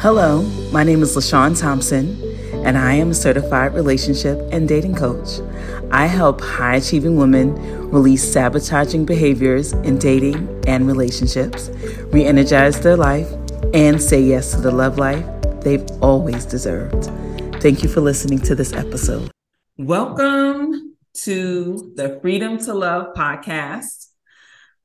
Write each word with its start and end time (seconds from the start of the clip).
Hello, 0.00 0.42
my 0.70 0.84
name 0.84 1.02
is 1.02 1.16
LaShawn 1.16 1.60
Thompson, 1.60 2.22
and 2.64 2.78
I 2.78 2.92
am 2.92 3.10
a 3.10 3.14
certified 3.14 3.74
relationship 3.74 4.38
and 4.52 4.68
dating 4.68 4.94
coach. 4.94 5.40
I 5.90 6.06
help 6.06 6.40
high 6.40 6.76
achieving 6.76 7.16
women 7.16 7.56
release 7.90 8.22
sabotaging 8.22 9.06
behaviors 9.06 9.72
in 9.72 9.98
dating 9.98 10.62
and 10.68 10.86
relationships, 10.86 11.70
re 12.12 12.24
energize 12.24 12.80
their 12.80 12.96
life, 12.96 13.28
and 13.74 14.00
say 14.00 14.22
yes 14.22 14.52
to 14.52 14.60
the 14.60 14.70
love 14.70 14.98
life 14.98 15.26
they've 15.62 15.84
always 16.00 16.44
deserved. 16.44 17.06
Thank 17.60 17.82
you 17.82 17.88
for 17.88 18.00
listening 18.00 18.38
to 18.42 18.54
this 18.54 18.72
episode. 18.72 19.32
Welcome 19.78 20.94
to 21.24 21.92
the 21.96 22.20
Freedom 22.22 22.56
to 22.58 22.72
Love 22.72 23.14
podcast. 23.16 24.10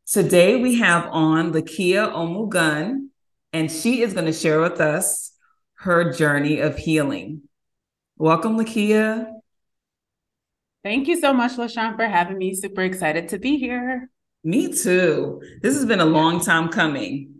Today 0.07 0.59
we 0.59 0.79
have 0.79 1.07
on 1.11 1.53
Lakeya 1.53 2.11
Omogun 2.11 3.09
and 3.53 3.71
she 3.71 4.01
is 4.01 4.13
going 4.13 4.25
to 4.25 4.33
share 4.33 4.59
with 4.59 4.81
us 4.81 5.31
her 5.75 6.11
journey 6.11 6.59
of 6.59 6.77
healing. 6.77 7.43
Welcome, 8.17 8.57
Lakeya. 8.57 9.31
Thank 10.83 11.07
you 11.07 11.19
so 11.19 11.31
much, 11.31 11.53
LaShawn, 11.53 11.95
for 11.95 12.05
having 12.05 12.37
me. 12.37 12.53
Super 12.55 12.81
excited 12.81 13.29
to 13.29 13.39
be 13.39 13.57
here. 13.57 14.09
Me 14.43 14.73
too. 14.73 15.41
This 15.61 15.75
has 15.75 15.85
been 15.85 16.01
a 16.01 16.05
long 16.05 16.41
time 16.41 16.67
coming. 16.69 17.35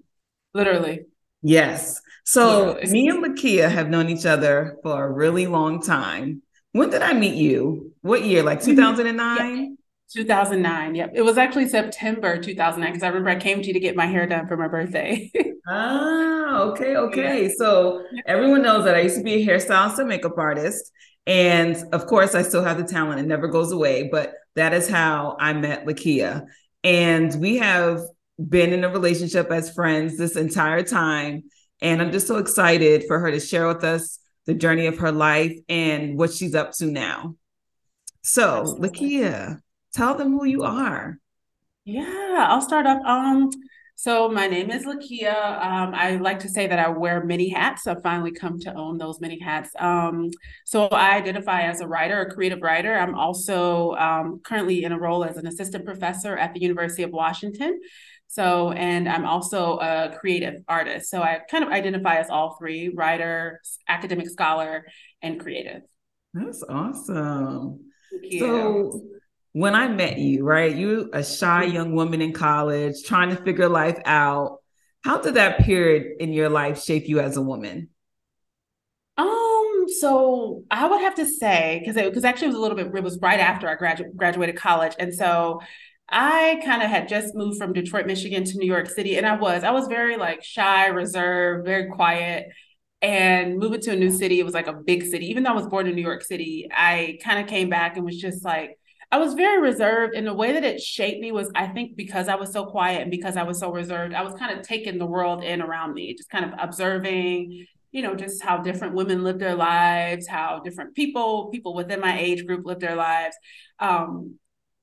Literally. 0.54 1.02
Yes. 1.42 2.00
So 2.24 2.68
Literally. 2.68 2.92
me 2.92 3.10
and 3.10 3.24
Lakeya 3.24 3.70
have 3.70 3.90
known 3.90 4.08
each 4.08 4.26
other 4.26 4.78
for 4.82 5.04
a 5.04 5.12
really 5.12 5.48
long 5.48 5.82
time. 5.82 6.42
When 6.72 6.90
did 6.90 7.02
I 7.02 7.14
meet 7.14 7.36
you? 7.36 7.94
What 8.02 8.24
year? 8.24 8.44
Like 8.44 8.62
2009? 8.62 9.62
Yeah. 9.62 9.76
2009. 10.14 10.96
Yep. 10.96 11.12
It 11.16 11.22
was 11.24 11.38
actually 11.38 11.68
September 11.68 12.42
2009 12.42 12.92
because 12.94 13.04
I 13.04 13.08
remember 13.08 13.32
I 13.32 13.36
came 13.36 13.62
to 13.62 13.68
you 13.68 13.74
to 13.74 13.80
get 13.80 13.96
my 13.96 14.06
hair 14.06 14.26
done 14.26 14.48
for 14.48 14.56
my 14.56 14.68
birthday. 14.68 15.32
ah, 15.68 16.62
okay. 16.64 16.96
Okay. 16.96 17.50
So 17.50 18.04
everyone 18.26 18.62
knows 18.62 18.86
that 18.86 18.96
I 18.96 19.02
used 19.02 19.18
to 19.18 19.24
be 19.24 19.36
a 19.36 19.46
hairstylist 19.46 20.00
and 20.00 20.10
makeup 20.10 20.38
artist. 20.38 20.92
And 21.26 21.78
of 21.94 22.06
course, 22.08 22.36
I 22.36 22.42
still 22.42 22.64
have 22.64 22.78
the 22.78 22.84
talent. 22.84 23.20
It 23.20 23.28
never 23.28 23.48
goes 23.48 23.72
away. 23.72 24.10
But 24.12 24.34
that 24.56 24.74
is 24.74 24.90
how 24.90 25.38
I 25.40 25.54
met 25.54 25.86
Lakeya. 25.86 26.46
And 26.84 27.34
we 27.40 27.58
have 27.58 28.02
been 28.50 28.74
in 28.74 28.84
a 28.84 28.90
relationship 28.90 29.52
as 29.52 29.74
friends 29.74 30.18
this 30.18 30.36
entire 30.36 30.84
time. 30.84 31.44
And 31.82 32.02
I'm 32.02 32.12
just 32.12 32.28
so 32.28 32.38
excited 32.38 33.06
for 33.08 33.20
her 33.20 33.32
to 33.32 33.40
share 33.40 33.68
with 33.68 33.84
us 33.84 34.20
the 34.46 34.54
journey 34.54 34.88
of 34.88 35.00
her 35.00 35.12
life 35.12 35.58
and 35.70 36.18
what 36.18 36.34
she's 36.34 36.56
up 36.56 36.72
to 36.74 36.86
now. 36.86 37.36
So, 38.22 38.62
Absolutely. 38.62 38.90
Lakeya, 38.90 39.62
tell 39.94 40.16
them 40.16 40.32
who 40.32 40.46
you 40.46 40.64
are. 40.64 41.18
Yeah, 41.86 42.48
I'll 42.50 42.62
start 42.62 42.86
up. 42.86 43.02
Um, 43.04 43.50
so 43.96 44.28
my 44.30 44.48
name 44.48 44.72
is 44.72 44.86
Lakeya. 44.86 45.64
Um, 45.64 45.94
I 45.94 46.18
like 46.18 46.40
to 46.40 46.50
say 46.50 46.68
that 46.68 46.80
I 46.80 46.90
wear 46.90 47.24
many 47.24 47.50
hats. 47.50 47.88
I've 47.88 48.02
finally 48.02 48.32
come 48.32 48.60
to 48.60 48.74
own 48.74 48.98
those 48.98 49.22
many 49.22 49.40
hats. 49.40 49.70
Um, 49.80 50.32
so 50.66 50.88
I 50.88 51.16
identify 51.16 51.62
as 51.62 51.80
a 51.80 51.88
writer, 51.88 52.22
a 52.22 52.34
creative 52.34 52.62
writer. 52.62 52.94
I'm 52.94 53.16
also 53.16 53.94
um, 53.94 54.42
currently 54.44 54.84
in 54.84 54.92
a 54.92 55.00
role 55.00 55.24
as 55.24 55.38
an 55.38 55.48
assistant 55.48 55.86
professor 55.86 56.36
at 56.36 56.54
the 56.54 56.62
University 56.62 57.04
of 57.04 57.12
Washington. 57.12 57.80
So, 58.28 58.72
and 58.72 59.08
I'm 59.08 59.26
also 59.26 59.78
a 59.78 60.18
creative 60.20 60.64
artist. 60.68 61.10
So 61.12 61.22
I 61.22 61.42
kind 61.52 61.64
of 61.64 61.70
identify 61.70 62.16
as 62.16 62.32
all 62.32 62.56
three 62.58 62.90
writer, 62.90 63.62
academic 63.88 64.28
scholar, 64.28 64.88
and 65.22 65.40
creative. 65.40 65.82
That's 66.34 66.64
awesome. 66.68 67.80
So 68.40 69.04
when 69.54 69.76
I 69.76 69.88
met 69.88 70.18
you, 70.18 70.44
right? 70.44 70.76
You 70.76 71.10
a 71.14 71.24
shy 71.24 71.64
young 71.66 71.94
woman 71.94 72.22
in 72.22 72.34
college 72.34 73.04
trying 73.06 73.30
to 73.30 73.42
figure 73.44 73.70
life 73.70 74.00
out. 74.06 74.60
How 75.04 75.22
did 75.22 75.36
that 75.36 75.60
period 75.60 76.18
in 76.20 76.34
your 76.34 76.50
life 76.50 76.84
shape 76.84 77.08
you 77.08 77.20
as 77.20 77.38
a 77.38 77.42
woman? 77.42 77.90
Um, 79.18 79.86
so 80.00 80.64
I 80.72 80.88
would 80.88 81.02
have 81.02 81.16
to 81.16 81.26
say 81.26 81.80
because 81.80 81.96
it 81.96 82.10
because 82.10 82.24
actually 82.24 82.46
it 82.46 82.50
was 82.50 82.58
a 82.58 82.62
little 82.62 82.78
bit 82.78 82.88
it 82.94 83.04
was 83.04 83.20
right 83.22 83.40
after 83.40 83.70
I 83.70 83.76
graduated 84.16 84.56
college, 84.56 84.94
and 84.98 85.14
so 85.14 85.62
I 86.10 86.62
kind 86.66 86.82
of 86.82 86.90
had 86.90 87.08
just 87.08 87.36
moved 87.36 87.58
from 87.60 87.74
Detroit, 87.74 88.08
Michigan 88.08 88.44
to 88.44 88.58
New 88.58 88.66
York 88.66 88.90
City, 88.90 89.18
and 89.18 89.26
I 89.26 89.36
was 89.36 89.64
I 89.64 89.72
was 89.72 89.88
very 89.88 90.18
like 90.18 90.44
shy, 90.44 90.88
reserved, 90.88 91.66
very 91.66 91.90
quiet. 91.90 92.48
And 93.04 93.60
moving 93.60 93.82
to 93.82 93.92
a 93.92 93.96
new 93.98 94.10
city, 94.10 94.40
it 94.40 94.46
was 94.46 94.54
like 94.54 94.68
a 94.68 94.74
big 94.74 95.04
city. 95.04 95.28
Even 95.30 95.44
though 95.44 95.50
I 95.50 95.56
was 95.56 95.68
born 95.68 95.88
in 95.88 95.96
New 95.96 96.02
York 96.02 96.24
City, 96.24 96.70
I 96.72 97.20
kind 97.22 97.40
of 97.40 97.48
came 97.48 97.70
back 97.70 97.98
and 97.98 98.06
was 98.06 98.18
just 98.18 98.46
like 98.46 98.80
I 99.14 99.18
was 99.18 99.36
very 99.36 99.62
reserved. 99.62 100.16
And 100.16 100.26
the 100.26 100.34
way 100.34 100.54
that 100.54 100.64
it 100.64 100.82
shaped 100.82 101.22
me 101.22 101.32
was, 101.32 101.52
I 101.54 101.68
think, 101.68 101.96
because 101.96 102.28
I 102.28 102.34
was 102.34 102.52
so 102.52 102.66
quiet 102.66 103.04
and 103.04 103.12
because 103.12 103.38
I 103.38 103.44
was 103.44 103.60
so 103.60 103.72
reserved, 103.72 104.16
I 104.16 104.24
was 104.24 104.34
kind 104.34 104.58
of 104.58 104.66
taking 104.66 104.98
the 104.98 105.06
world 105.06 105.44
in 105.44 105.62
around 105.62 105.94
me, 105.94 106.16
just 106.16 106.32
kind 106.32 106.44
of 106.44 106.54
observing, 106.58 107.68
you 107.92 108.02
know, 108.02 108.16
just 108.16 108.42
how 108.42 108.58
different 108.58 108.96
women 108.96 109.24
live 109.24 109.38
their 109.38 109.54
lives, 109.54 110.28
how 110.28 110.62
different 110.64 110.96
people, 110.96 111.50
people 111.52 111.76
within 111.76 112.00
my 112.00 112.20
age 112.20 112.48
group 112.48 112.66
live 112.66 112.80
their 112.80 112.96
lives. 112.96 113.36
Um, 113.78 114.40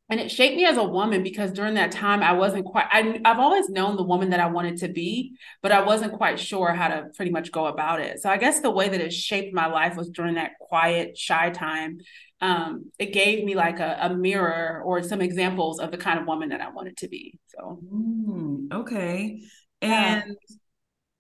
and 0.09 0.21
it 0.21 0.31
shaped 0.31 0.57
me 0.57 0.65
as 0.65 0.77
a 0.77 0.85
woman 0.85 1.25
because 1.25 1.51
during 1.51 1.75
that 1.75 1.91
time 1.91 2.23
I 2.23 2.33
wasn't 2.33 2.67
quite 2.67 2.87
I, 2.91 3.21
I've 3.25 3.39
always 3.39 3.69
known 3.69 3.97
the 3.97 4.05
woman 4.05 4.31
that 4.31 4.41
I 4.41 4.47
wanted 4.47 4.77
to 4.79 4.89
be, 4.89 5.33
but 5.61 5.73
I 5.73 5.83
wasn't 5.83 6.13
quite 6.13 6.39
sure 6.39 6.73
how 6.73 6.87
to 6.89 7.07
pretty 7.17 7.33
much 7.33 7.51
go 7.51 7.67
about 7.67 8.01
it. 8.01 8.21
So 8.21 8.29
I 8.29 8.37
guess 8.37 8.61
the 8.61 8.71
way 8.71 8.89
that 8.89 9.01
it 9.01 9.13
shaped 9.13 9.55
my 9.55 9.67
life 9.67 9.97
was 9.97 10.09
during 10.09 10.35
that 10.37 10.53
quiet, 10.61 11.19
shy 11.19 11.51
time 11.51 11.99
um, 12.41 12.91
it 12.99 13.13
gave 13.13 13.45
me 13.45 13.55
like 13.55 13.81
a, 13.81 13.99
a, 14.01 14.15
mirror 14.15 14.83
or 14.85 15.03
some 15.03 15.21
examples 15.21 15.79
of 15.79 15.91
the 15.91 15.99
kind 15.99 16.19
of 16.19 16.27
woman 16.27 16.49
that 16.49 16.63
I 16.63 16.71
wanted 16.71 16.97
to 16.99 17.09
be. 17.09 17.39
So, 17.49 17.79
mm, 17.85 18.73
okay. 18.73 19.43
And 19.83 20.23
um, 20.23 20.37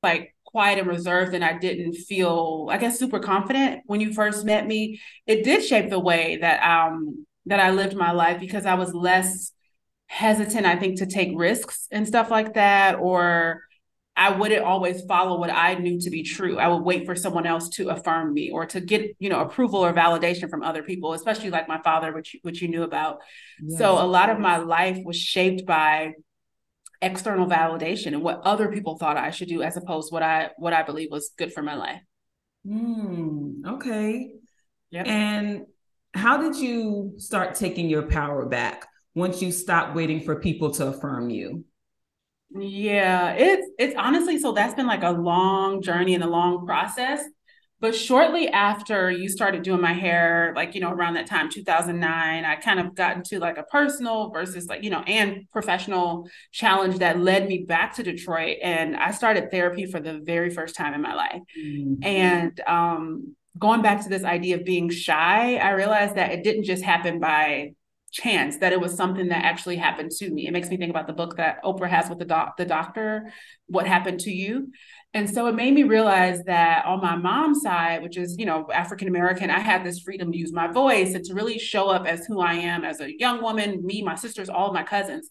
like 0.03 0.34
quiet 0.44 0.78
and 0.78 0.88
reserved, 0.88 1.34
and 1.34 1.44
I 1.44 1.58
didn't 1.58 1.94
feel, 1.94 2.69
I 2.70 2.78
guess, 2.78 2.98
super 2.98 3.20
confident 3.20 3.82
when 3.86 4.00
you 4.00 4.12
first 4.12 4.44
met 4.44 4.66
me. 4.66 5.00
It 5.26 5.44
did 5.44 5.64
shape 5.64 5.91
the 5.91 6.00
way 6.00 6.38
that 6.41 6.62
um 6.62 7.26
that 7.47 7.60
I 7.60 7.70
lived 7.70 7.97
my 7.97 8.12
life 8.12 8.41
because 8.41 8.66
I 8.66 8.75
was 8.75 8.94
less 8.94 9.52
hesitant, 10.06 10.66
I 10.66 10.76
think, 10.76 10.98
to 10.98 11.06
take 11.06 11.31
risks 11.34 11.87
and 11.91 12.06
stuff 12.06 12.31
like 12.31 12.54
that, 12.54 12.97
or 12.98 13.62
I 14.16 14.37
wouldn't 14.37 14.65
always 14.65 15.03
follow 15.03 15.38
what 15.38 15.50
I 15.50 15.75
knew 15.75 15.98
to 16.00 16.10
be 16.10 16.22
true. 16.22 16.59
I 16.59 16.69
would 16.69 16.82
wait 16.82 17.06
for 17.06 17.15
someone 17.15 17.47
else 17.47 17.69
to 17.71 17.88
affirm 17.88 18.34
me 18.34 18.50
or 18.50 18.66
to 18.66 18.81
get, 18.81 19.16
you 19.19 19.31
know, 19.31 19.41
approval 19.41 19.81
or 19.81 19.94
validation 19.94 20.50
from 20.50 20.62
other 20.62 20.82
people, 20.82 21.15
especially 21.15 21.50
like 21.50 21.69
my 21.69 21.81
father, 21.82 22.12
which 22.12 22.37
which 22.43 22.60
you 22.60 22.69
knew 22.69 22.82
about. 22.82 23.19
Yes. 23.62 23.78
So 23.78 23.93
a 23.93 24.04
lot 24.04 24.28
of 24.28 24.38
my 24.38 24.59
life 24.59 24.99
was 25.04 25.16
shaped 25.16 25.65
by 25.65 26.12
external 27.03 27.47
validation 27.47 28.09
and 28.09 28.22
what 28.22 28.43
other 28.44 28.70
people 28.70 28.99
thought 28.99 29.16
I 29.16 29.31
should 29.31 29.49
do 29.49 29.62
as 29.62 29.76
opposed 29.76 30.09
to 30.09 30.15
what 30.15 30.22
I 30.22 30.50
what 30.59 30.72
I 30.72 30.82
believe 30.82 31.09
was 31.10 31.31
good 31.38 31.53
for 31.53 31.62
my 31.62 31.75
life. 31.75 32.03
Mm, 32.66 33.65
okay. 33.66 34.32
Yep. 34.91 35.06
And 35.06 35.66
how 36.12 36.37
did 36.43 36.56
you 36.56 37.15
start 37.16 37.54
taking 37.54 37.88
your 37.88 38.03
power 38.03 38.44
back 38.47 38.87
once 39.15 39.41
you 39.41 39.53
stopped 39.53 39.94
waiting 39.94 40.20
for 40.20 40.41
people 40.41 40.72
to 40.72 40.88
affirm 40.88 41.31
you? 41.31 41.65
Yeah, 42.53 43.33
it's 43.33 43.69
it's 43.78 43.94
honestly 43.97 44.38
so 44.38 44.53
that's 44.53 44.75
been 44.75 44.87
like 44.87 45.05
a 45.05 45.11
long 45.11 45.83
journey 45.83 46.15
and 46.15 46.25
a 46.25 46.28
long 46.28 46.66
process. 46.66 47.22
But 47.81 47.94
shortly 47.94 48.49
after 48.49 49.11
you 49.11 49.28
started 49.31 49.62
doing 49.62 49.81
my 49.81 49.94
hair, 49.94 50.53
like, 50.55 50.75
you 50.75 50.83
know, 50.83 50.91
around 50.91 51.15
that 51.15 51.27
time, 51.27 51.49
2009, 51.49 52.44
I 52.44 52.56
kind 52.56 52.78
of 52.78 52.94
got 52.94 53.16
into 53.16 53.38
like 53.38 53.56
a 53.56 53.62
personal 53.62 54.31
versus 54.31 54.66
like, 54.66 54.84
you 54.84 54.91
know, 54.91 55.00
and 55.00 55.49
professional 55.50 56.28
challenge 56.53 56.99
that 56.99 57.19
led 57.19 57.49
me 57.49 57.65
back 57.66 57.94
to 57.97 58.03
Detroit. 58.03 58.59
And 58.62 58.94
I 58.94 59.12
started 59.12 59.50
therapy 59.50 59.87
for 59.87 59.99
the 59.99 60.21
very 60.22 60.50
first 60.50 60.77
time 60.77 60.93
in 60.93 61.00
my 61.00 61.15
life. 61.15 61.41
Mm-hmm. 61.59 62.05
And 62.05 62.61
um, 62.67 63.34
going 63.59 63.81
back 63.81 64.03
to 64.03 64.11
this 64.11 64.25
idea 64.25 64.56
of 64.56 64.67
being 64.67 64.91
shy, 64.91 65.56
I 65.56 65.71
realized 65.71 66.17
that 66.17 66.32
it 66.32 66.44
didn't 66.44 66.65
just 66.65 66.84
happen 66.84 67.19
by 67.19 67.72
chance 68.10 68.59
that 68.59 68.72
it 68.72 68.81
was 68.81 68.94
something 68.94 69.28
that 69.28 69.44
actually 69.44 69.76
happened 69.76 70.10
to 70.10 70.31
me. 70.31 70.47
It 70.47 70.53
makes 70.53 70.69
me 70.69 70.76
think 70.76 70.91
about 70.91 71.06
the 71.06 71.12
book 71.12 71.37
that 71.37 71.62
Oprah 71.62 71.88
has 71.88 72.09
with 72.09 72.19
the 72.19 72.25
doc, 72.25 72.56
the 72.56 72.65
doctor, 72.65 73.32
What 73.66 73.87
Happened 73.87 74.21
to 74.21 74.31
You. 74.31 74.72
And 75.12 75.28
so 75.28 75.47
it 75.48 75.54
made 75.54 75.75
me 75.75 75.82
realize 75.82 76.44
that 76.44 76.84
on 76.87 77.00
my 77.00 77.16
mom's 77.16 77.62
side, 77.62 78.02
which 78.02 78.17
is, 78.17 78.37
you 78.38 78.46
know, 78.46 78.69
African 78.73 79.08
American, 79.08 79.50
I 79.50 79.58
had 79.58 79.84
this 79.84 80.00
freedom 80.00 80.31
to 80.31 80.38
use 80.38 80.52
my 80.52 80.69
voice 80.69 81.14
and 81.14 81.25
to 81.25 81.34
really 81.34 81.58
show 81.58 81.88
up 81.88 82.06
as 82.06 82.26
who 82.26 82.40
I 82.40 82.55
am 82.55 82.84
as 82.84 83.00
a 83.00 83.19
young 83.19 83.43
woman, 83.43 83.84
me, 83.84 84.02
my 84.02 84.14
sisters, 84.14 84.49
all 84.49 84.69
of 84.69 84.75
my 84.75 84.84
cousins. 84.84 85.29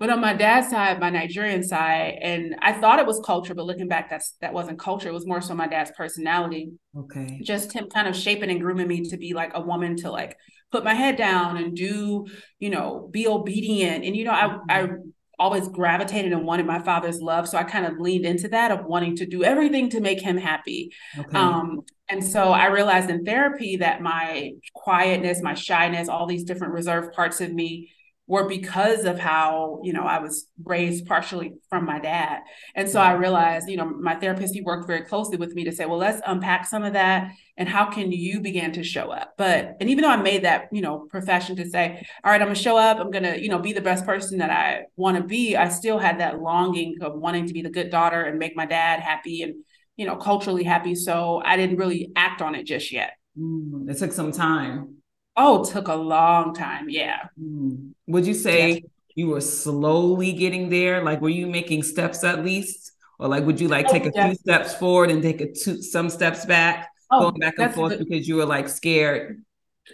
But 0.00 0.08
on 0.08 0.20
my 0.20 0.32
dad's 0.32 0.70
side, 0.70 0.98
my 0.98 1.10
Nigerian 1.10 1.62
side, 1.62 2.18
and 2.22 2.56
I 2.62 2.72
thought 2.72 2.98
it 2.98 3.06
was 3.06 3.20
culture, 3.24 3.54
but 3.54 3.66
looking 3.66 3.86
back, 3.86 4.08
that's 4.08 4.34
that 4.40 4.54
wasn't 4.54 4.78
culture. 4.78 5.10
It 5.10 5.12
was 5.12 5.26
more 5.26 5.42
so 5.42 5.54
my 5.54 5.68
dad's 5.68 5.92
personality. 5.94 6.72
Okay. 6.96 7.38
Just 7.44 7.72
him 7.74 7.86
kind 7.90 8.08
of 8.08 8.16
shaping 8.16 8.50
and 8.50 8.62
grooming 8.62 8.88
me 8.88 9.10
to 9.10 9.18
be 9.18 9.34
like 9.34 9.52
a 9.54 9.60
woman 9.60 9.96
to 9.96 10.10
like 10.10 10.38
put 10.72 10.84
my 10.84 10.94
head 10.94 11.16
down 11.16 11.58
and 11.58 11.76
do, 11.76 12.26
you 12.58 12.70
know, 12.70 13.10
be 13.12 13.28
obedient. 13.28 14.04
And, 14.04 14.16
you 14.16 14.24
know, 14.24 14.32
I, 14.32 14.58
I 14.70 14.82
mm-hmm. 14.84 15.08
always 15.38 15.68
gravitated 15.68 16.32
and 16.32 16.46
wanted 16.46 16.64
my 16.64 16.78
father's 16.78 17.20
love. 17.20 17.46
So 17.46 17.58
I 17.58 17.64
kind 17.64 17.84
of 17.84 17.98
leaned 17.98 18.24
into 18.24 18.48
that 18.48 18.70
of 18.70 18.86
wanting 18.86 19.16
to 19.16 19.26
do 19.26 19.44
everything 19.44 19.90
to 19.90 20.00
make 20.00 20.22
him 20.22 20.38
happy. 20.38 20.92
Okay. 21.18 21.36
Um, 21.36 21.80
and 22.08 22.24
so 22.24 22.52
I 22.52 22.68
realized 22.68 23.10
in 23.10 23.26
therapy 23.26 23.76
that 23.76 24.00
my 24.00 24.52
quietness, 24.74 25.42
my 25.42 25.54
shyness, 25.54 26.08
all 26.08 26.26
these 26.26 26.44
different 26.44 26.72
reserved 26.72 27.12
parts 27.12 27.42
of 27.42 27.52
me 27.52 27.90
were 28.30 28.46
because 28.46 29.06
of 29.06 29.18
how, 29.18 29.80
you 29.82 29.92
know, 29.92 30.04
I 30.04 30.20
was 30.20 30.46
raised 30.64 31.04
partially 31.04 31.54
from 31.68 31.84
my 31.84 31.98
dad. 31.98 32.42
And 32.76 32.88
so 32.88 33.00
I 33.00 33.14
realized, 33.14 33.68
you 33.68 33.76
know, 33.76 33.84
my 33.84 34.14
therapist, 34.14 34.54
he 34.54 34.60
worked 34.60 34.86
very 34.86 35.00
closely 35.00 35.36
with 35.36 35.52
me 35.52 35.64
to 35.64 35.72
say, 35.72 35.84
well, 35.84 35.98
let's 35.98 36.22
unpack 36.24 36.64
some 36.64 36.84
of 36.84 36.92
that 36.92 37.32
and 37.56 37.68
how 37.68 37.90
can 37.90 38.12
you 38.12 38.38
begin 38.38 38.70
to 38.74 38.84
show 38.84 39.10
up? 39.10 39.34
But, 39.36 39.78
and 39.80 39.90
even 39.90 40.02
though 40.02 40.10
I 40.10 40.16
made 40.16 40.44
that, 40.44 40.68
you 40.70 40.80
know, 40.80 41.08
profession 41.10 41.56
to 41.56 41.68
say, 41.68 42.06
all 42.22 42.30
right, 42.30 42.40
I'm 42.40 42.46
gonna 42.46 42.54
show 42.54 42.76
up, 42.76 43.00
I'm 43.00 43.10
gonna, 43.10 43.36
you 43.36 43.48
know, 43.48 43.58
be 43.58 43.72
the 43.72 43.80
best 43.80 44.06
person 44.06 44.38
that 44.38 44.50
I 44.50 44.84
wanna 44.94 45.24
be, 45.24 45.56
I 45.56 45.68
still 45.68 45.98
had 45.98 46.20
that 46.20 46.40
longing 46.40 46.98
of 47.00 47.18
wanting 47.18 47.46
to 47.48 47.52
be 47.52 47.62
the 47.62 47.68
good 47.68 47.90
daughter 47.90 48.22
and 48.22 48.38
make 48.38 48.54
my 48.54 48.64
dad 48.64 49.00
happy 49.00 49.42
and, 49.42 49.56
you 49.96 50.06
know, 50.06 50.14
culturally 50.14 50.62
happy. 50.62 50.94
So 50.94 51.42
I 51.44 51.56
didn't 51.56 51.78
really 51.78 52.12
act 52.14 52.42
on 52.42 52.54
it 52.54 52.62
just 52.62 52.92
yet. 52.92 53.10
Mm, 53.36 53.90
it 53.90 53.98
took 53.98 54.12
some 54.12 54.30
time. 54.30 54.99
Oh, 55.42 55.64
took 55.64 55.88
a 55.88 55.94
long 55.94 56.52
time. 56.54 56.90
Yeah. 56.90 57.28
Mm. 57.42 57.92
Would 58.08 58.26
you 58.26 58.34
say 58.34 58.68
yes. 58.68 58.82
you 59.14 59.28
were 59.28 59.40
slowly 59.40 60.32
getting 60.34 60.68
there? 60.68 61.02
Like, 61.02 61.22
were 61.22 61.30
you 61.30 61.46
making 61.46 61.82
steps 61.82 62.22
at 62.24 62.44
least? 62.44 62.92
Or 63.18 63.26
like, 63.26 63.46
would 63.46 63.58
you 63.58 63.66
like 63.66 63.86
oh, 63.88 63.92
take 63.92 64.04
a 64.04 64.12
few 64.12 64.34
steps 64.34 64.74
forward 64.74 65.10
and 65.10 65.22
take 65.22 65.40
a 65.40 65.50
two, 65.50 65.80
some 65.80 66.10
steps 66.10 66.44
back, 66.44 66.90
oh, 67.10 67.30
going 67.30 67.40
back 67.40 67.54
and 67.58 67.74
forth 67.74 67.96
the, 67.96 68.04
because 68.04 68.28
you 68.28 68.36
were 68.36 68.44
like 68.44 68.68
scared? 68.68 69.42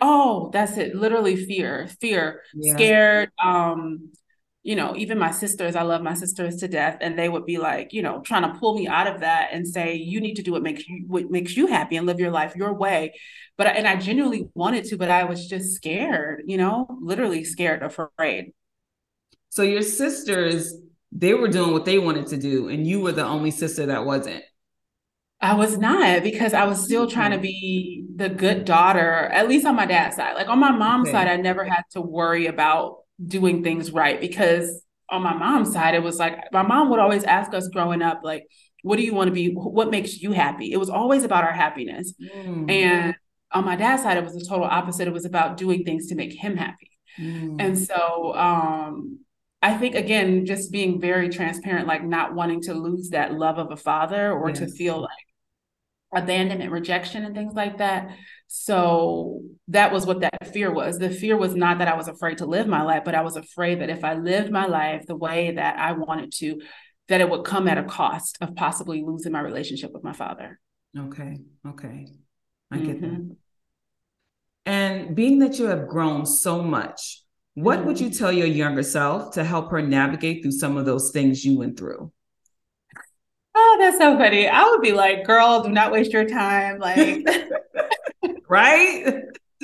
Oh, 0.01 0.51
that's 0.53 0.77
it. 0.79 0.97
Literally 0.97 1.37
fear, 1.37 1.89
fear, 2.01 2.43
yeah. 2.53 2.75
scared. 2.75 3.31
Um, 3.41 4.11
you 4.65 4.75
know, 4.75 4.97
even 4.97 5.17
my 5.17 5.31
sisters, 5.31 5.77
I 5.77 5.83
love 5.83 6.03
my 6.03 6.15
sisters 6.15 6.57
to 6.57 6.67
death, 6.67 6.99
and 7.01 7.17
they 7.17 7.29
would 7.29 7.47
be 7.47 7.57
like, 7.57 7.93
you 7.93 8.03
know, 8.03 8.21
trying 8.23 8.53
to 8.53 8.59
pull 8.59 8.75
me 8.75 8.89
out 8.89 9.07
of 9.07 9.21
that 9.21 9.51
and 9.53 9.67
say, 9.67 9.95
you 9.95 10.21
need 10.21 10.35
to 10.35 10.43
do 10.43 10.51
what 10.51 10.65
makes 10.65 10.89
you 10.89 11.05
what 11.07 11.31
makes 11.31 11.57
you 11.57 11.69
happy 11.69 11.97
and 11.97 12.05
live 12.05 12.19
your 12.19 12.33
life 12.33 12.57
your 12.57 12.75
way. 12.75 13.15
But 13.57 13.69
and 13.69 13.87
I 13.87 13.97
genuinely 13.97 14.49
wanted 14.55 14.85
to, 14.87 14.97
but 14.97 15.11
I 15.11 15.25
was 15.25 15.47
just 15.47 15.75
scared, 15.75 16.43
you 16.47 16.59
know, 16.59 16.87
literally 17.01 17.45
scared, 17.45 17.83
afraid. 17.83 18.53
So 19.49 19.63
your 19.63 19.83
sisters, 19.83 20.75
they 21.11 21.33
were 21.33 21.49
doing 21.49 21.73
what 21.73 21.87
they 21.87 21.99
wanted 21.99 22.27
to 22.29 22.37
do, 22.37 22.69
and 22.69 22.87
you 22.87 23.01
were 23.01 23.13
the 23.13 23.25
only 23.25 23.51
sister 23.51 23.87
that 23.87 24.05
wasn't. 24.05 24.45
I 25.41 25.55
was 25.55 25.79
not 25.79 26.23
because 26.23 26.55
I 26.55 26.65
was 26.65 26.83
still 26.83 27.07
trying 27.07 27.31
to 27.33 27.39
be 27.39 28.07
the 28.15 28.29
good 28.29 28.65
daughter, 28.65 29.27
at 29.27 29.49
least 29.49 29.67
on 29.67 29.77
my 29.77 29.87
dad's 29.87 30.17
side. 30.17 30.35
Like 30.35 30.49
on 30.49 30.59
my 30.59 30.71
mom's 30.71 31.09
okay. 31.09 31.19
side, 31.19 31.29
I 31.29 31.37
never 31.37 31.65
had 31.65 31.83
to 31.93 32.01
worry 32.01 32.47
about 32.47 32.99
doing 33.25 33.63
things 33.63 33.91
right 33.91 34.21
because 34.21 34.83
on 35.09 35.23
my 35.23 35.35
mom's 35.35 35.73
side 35.73 35.95
it 35.95 36.03
was 36.03 36.19
like 36.19 36.53
my 36.53 36.63
mom 36.63 36.91
would 36.91 36.99
always 36.99 37.25
ask 37.25 37.55
us 37.55 37.69
growing 37.69 38.03
up 38.03 38.21
like 38.23 38.47
what 38.83 38.97
do 38.97 39.03
you 39.03 39.15
want 39.15 39.29
to 39.29 39.33
be 39.33 39.53
what 39.55 39.91
makes 39.91 40.21
you 40.21 40.33
happy 40.33 40.73
it 40.73 40.77
was 40.77 40.91
always 40.91 41.25
about 41.25 41.45
our 41.45 41.53
happiness 41.53 42.13
mm. 42.21 42.71
and 42.71 43.15
on 43.53 43.65
my 43.65 43.77
dad's 43.77 44.03
side 44.03 44.17
it 44.17 44.25
was 44.25 44.35
the 44.35 44.45
total 44.45 44.65
opposite 44.65 45.09
it 45.09 45.15
was 45.15 45.25
about 45.25 45.57
doing 45.57 45.85
things 45.85 46.07
to 46.09 46.15
make 46.15 46.33
him 46.33 46.57
happy 46.57 46.91
mm. 47.19 47.57
and 47.59 47.79
so 47.79 48.35
um 48.37 49.19
I 49.63 49.77
think 49.77 49.95
again, 49.95 50.47
just 50.47 50.71
being 50.71 51.01
very 51.01 51.29
transparent, 51.29 51.89
like 51.89 52.05
not 52.05 52.35
wanting 52.35 52.61
to 52.63 52.75
lose 52.75 53.11
that 53.11 53.35
love 53.35 53.59
of 53.59 53.73
a 53.73 53.77
father 53.77 54.31
or 54.31 54.51
yes. 54.51 54.59
to 54.59 54.69
feel 54.69 55.01
like 55.01 56.23
abandonment, 56.23 56.71
rejection, 56.71 57.25
and 57.25 57.35
things 57.35 57.55
like 57.55 57.79
that. 57.79 58.11
So 58.47 59.43
that 59.69 59.93
was 59.93 60.07
what 60.07 60.21
that 60.21 60.53
fear 60.53 60.73
was. 60.73 60.99
The 60.99 61.11
fear 61.11 61.37
was 61.37 61.55
not 61.55 61.79
that 61.79 61.89
I 61.89 61.97
was 61.97 62.07
afraid 62.07 62.39
to 62.39 62.47
live 62.47 62.69
my 62.69 62.83
life, 62.83 63.03
but 63.05 63.15
I 63.15 63.23
was 63.23 63.37
afraid 63.37 63.81
that 63.81 63.91
if 63.91 64.05
I 64.05 64.15
lived 64.15 64.53
my 64.53 64.67
life 64.67 65.05
the 65.07 65.17
way 65.17 65.53
that 65.53 65.79
I 65.79 65.93
wanted 65.93 66.33
to, 66.37 66.61
that 67.09 67.21
it 67.21 67.29
would 67.29 67.45
come 67.45 67.67
at 67.67 67.79
a 67.79 67.85
cost 67.85 68.39
of 68.41 68.55
possibly 68.55 69.03
losing 69.03 69.33
my 69.33 69.41
relationship 69.41 69.93
with 69.93 70.05
my 70.05 70.13
father. 70.13 70.61
Okay. 70.97 71.39
Okay. 71.67 72.07
I 72.77 72.87
get 72.87 73.01
mm-hmm. 73.01 73.29
that. 73.29 73.37
And 74.67 75.17
being 75.17 75.39
that 75.41 75.59
you 75.59 75.67
have 75.67 75.89
grown 75.89 76.27
so 76.27 76.63
much, 76.63 77.23
what 77.55 77.79
mm-hmm. 77.79 77.87
would 77.87 78.01
you 78.01 78.09
mm-hmm. 78.09 78.19
tell 78.19 78.33
your 78.33 78.47
younger 78.47 78.83
self 78.83 79.33
to 79.35 79.45
help 79.45 79.71
her 79.71 79.83
navigate 79.83 80.43
through 80.43 80.53
some 80.53 80.77
of 80.77 80.87
those 80.87 81.11
things 81.11 81.45
you 81.45 81.59
went 81.59 81.79
through? 81.79 82.13
Oh, 83.55 83.77
that's 83.81 83.97
so 83.97 84.19
funny. 84.19 84.49
I 84.49 84.65
would 84.65 84.83
be 84.83 84.93
like, 84.93 85.25
girl, 85.25 85.63
do 85.63 85.71
not 85.71 85.91
waste 85.91 86.13
your 86.13 86.29
time. 86.29 86.79
Like 86.79 87.27
right? 88.49 89.23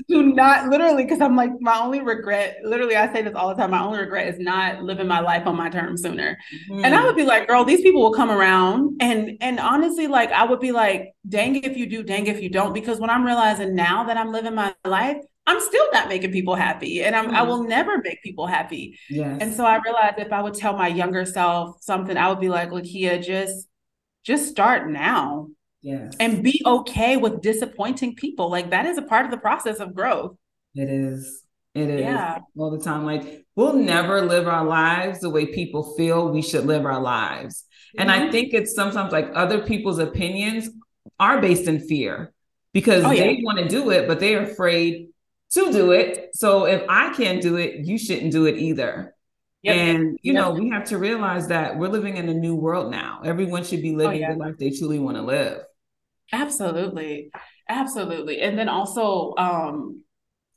Do 0.09 0.23
not 0.23 0.69
literally, 0.69 1.05
because 1.05 1.21
I'm 1.21 1.37
like, 1.37 1.51
my 1.61 1.79
only 1.79 2.01
regret, 2.01 2.59
literally, 2.65 2.97
I 2.97 3.13
say 3.13 3.23
this 3.23 3.35
all 3.35 3.49
the 3.49 3.55
time. 3.55 3.73
My 3.73 3.83
only 3.83 3.99
regret 3.99 4.29
is 4.29 4.39
not 4.39 4.83
living 4.83 5.07
my 5.07 5.21
life 5.21 5.47
on 5.47 5.57
my 5.57 5.69
terms 5.69 6.03
sooner. 6.03 6.39
Mm-hmm. 6.71 6.85
And 6.85 6.95
I 6.95 7.05
would 7.05 7.17
be 7.17 7.25
like, 7.25 7.47
girl, 7.47 7.65
these 7.65 7.83
people 7.83 8.01
will 8.01 8.15
come 8.15 8.31
around. 8.31 8.97
And 9.01 9.37
and 9.41 9.61
honestly, 9.61 10.07
like 10.07 10.33
I 10.33 10.45
would 10.45 10.61
be 10.61 10.73
like, 10.73 11.13
dang 11.29 11.57
if 11.57 11.77
you 11.77 11.87
do, 11.87 12.03
dang 12.03 12.27
if 12.27 12.43
you 12.43 12.49
don't. 12.49 12.73
Because 12.73 13.01
when 13.01 13.11
I'm 13.11 13.25
realizing 13.25 13.75
now 13.75 14.05
that 14.05 14.17
I'm 14.17 14.33
living 14.33 14.55
my 14.55 14.75
life, 14.85 15.19
I'm 15.47 15.61
still 15.61 15.87
not 15.93 16.09
making 16.09 16.33
people 16.33 16.55
happy 16.55 17.03
and 17.03 17.17
I'm, 17.17 17.31
mm. 17.31 17.35
I 17.35 17.43
will 17.43 17.65
never 17.65 17.99
make 17.99 18.23
people 18.23 18.47
happy. 18.47 18.99
Yes. 19.11 19.39
And 19.41 19.53
so 19.53 19.65
I 19.65 19.79
realized 19.79 20.19
if 20.19 20.33
I 20.33 20.41
would 20.41 20.55
tell 20.55 20.77
my 20.77 20.89
younger 20.89 21.25
self 21.25 21.83
something, 21.83 22.17
I 22.17 22.29
would 22.29 22.41
be 22.41 22.49
like, 22.49 22.71
Lakeya, 22.71 23.23
just, 23.23 23.69
just 24.25 24.49
start 24.49 24.89
now. 24.89 25.49
Yes. 25.83 26.15
And 26.21 26.43
be 26.43 26.63
okay 26.65 27.17
with 27.17 27.41
disappointing 27.41 28.15
people. 28.15 28.51
Like 28.51 28.71
that 28.71 28.87
is 28.87 28.99
a 28.99 29.03
part 29.03 29.25
of 29.25 29.31
the 29.31 29.37
process 29.37 29.81
of 29.81 29.95
growth. 29.95 30.37
It 30.75 30.89
is. 30.89 31.43
It 31.75 31.89
is 31.89 32.01
yeah. 32.03 32.39
all 32.57 32.71
the 32.71 32.83
time. 32.83 33.05
Like 33.05 33.47
we'll 33.57 33.73
never 33.73 34.23
live 34.23 34.47
our 34.47 34.65
lives 34.65 35.21
the 35.21 35.31
way 35.31 35.47
people 35.47 35.95
feel 35.97 36.31
we 36.31 36.43
should 36.43 36.67
live 36.67 36.85
our 36.85 37.01
lives. 37.01 37.65
Mm-hmm. 37.89 38.01
And 38.01 38.11
I 38.11 38.21
mm-hmm. 38.21 38.31
think 38.31 38.55
it's 38.55 38.75
sometimes 38.75 39.13
like 39.13 39.31
other 39.35 39.65
people's 39.65 39.99
opinions 39.99 40.71
are 41.19 41.41
based 41.41 41.67
in 41.67 41.81
fear 41.81 42.33
because 42.73 43.05
oh, 43.05 43.11
yeah. 43.11 43.25
they 43.25 43.41
want 43.43 43.59
to 43.59 43.69
do 43.69 43.91
it, 43.91 44.07
but 44.07 44.21
they're 44.21 44.43
afraid 44.43 45.09
to 45.53 45.73
do 45.73 45.93
it. 45.93 46.31
So 46.35 46.67
if 46.67 46.83
I 46.89 47.13
can't 47.15 47.43
do 47.43 47.57
it, 47.57 47.87
you 47.87 47.99
shouldn't 47.99 48.33
do 48.33 48.47
it 48.47 48.57
either. 48.57 49.15
Yep. 49.63 49.77
And 49.77 50.19
you 50.23 50.33
yep. 50.33 50.43
know, 50.43 50.51
we 50.53 50.71
have 50.71 50.85
to 50.87 50.99
realize 50.99 51.49
that 51.49 51.79
we're 51.79 51.89
living 51.89 52.17
in 52.17 52.29
a 52.29 52.35
new 52.35 52.55
world 52.55 52.91
now. 52.91 53.21
Everyone 53.25 53.63
should 53.65 53.83
be 53.83 53.95
oh, 53.95 53.99
living 53.99 54.25
oh, 54.25 54.29
yeah. 54.29 54.33
the 54.33 54.39
life 54.39 54.59
they 54.59 54.71
truly 54.71 54.99
want 54.99 55.17
to 55.17 55.23
live. 55.23 55.63
Absolutely. 56.33 57.31
Absolutely. 57.69 58.41
And 58.41 58.59
then 58.59 58.69
also, 58.69 59.35
um, 59.37 60.03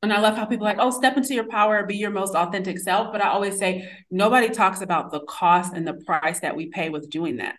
and 0.02 0.14
I 0.14 0.20
love 0.20 0.36
how 0.36 0.46
people 0.46 0.66
like, 0.66 0.78
oh, 0.80 0.92
step 0.92 1.18
into 1.18 1.34
your 1.34 1.48
power, 1.48 1.86
be 1.86 1.98
your 1.98 2.12
most 2.12 2.36
authentic 2.36 2.80
self. 2.80 3.12
But 3.12 3.22
I 3.22 3.30
always 3.30 3.58
say 3.58 3.90
nobody 4.12 4.50
talks 4.50 4.82
about 4.82 5.12
the 5.12 5.22
cost 5.22 5.74
and 5.74 5.88
the 5.88 5.96
price 6.06 6.42
that 6.42 6.56
we 6.56 6.68
pay 6.68 6.90
with 6.90 7.10
doing 7.10 7.38
that. 7.38 7.56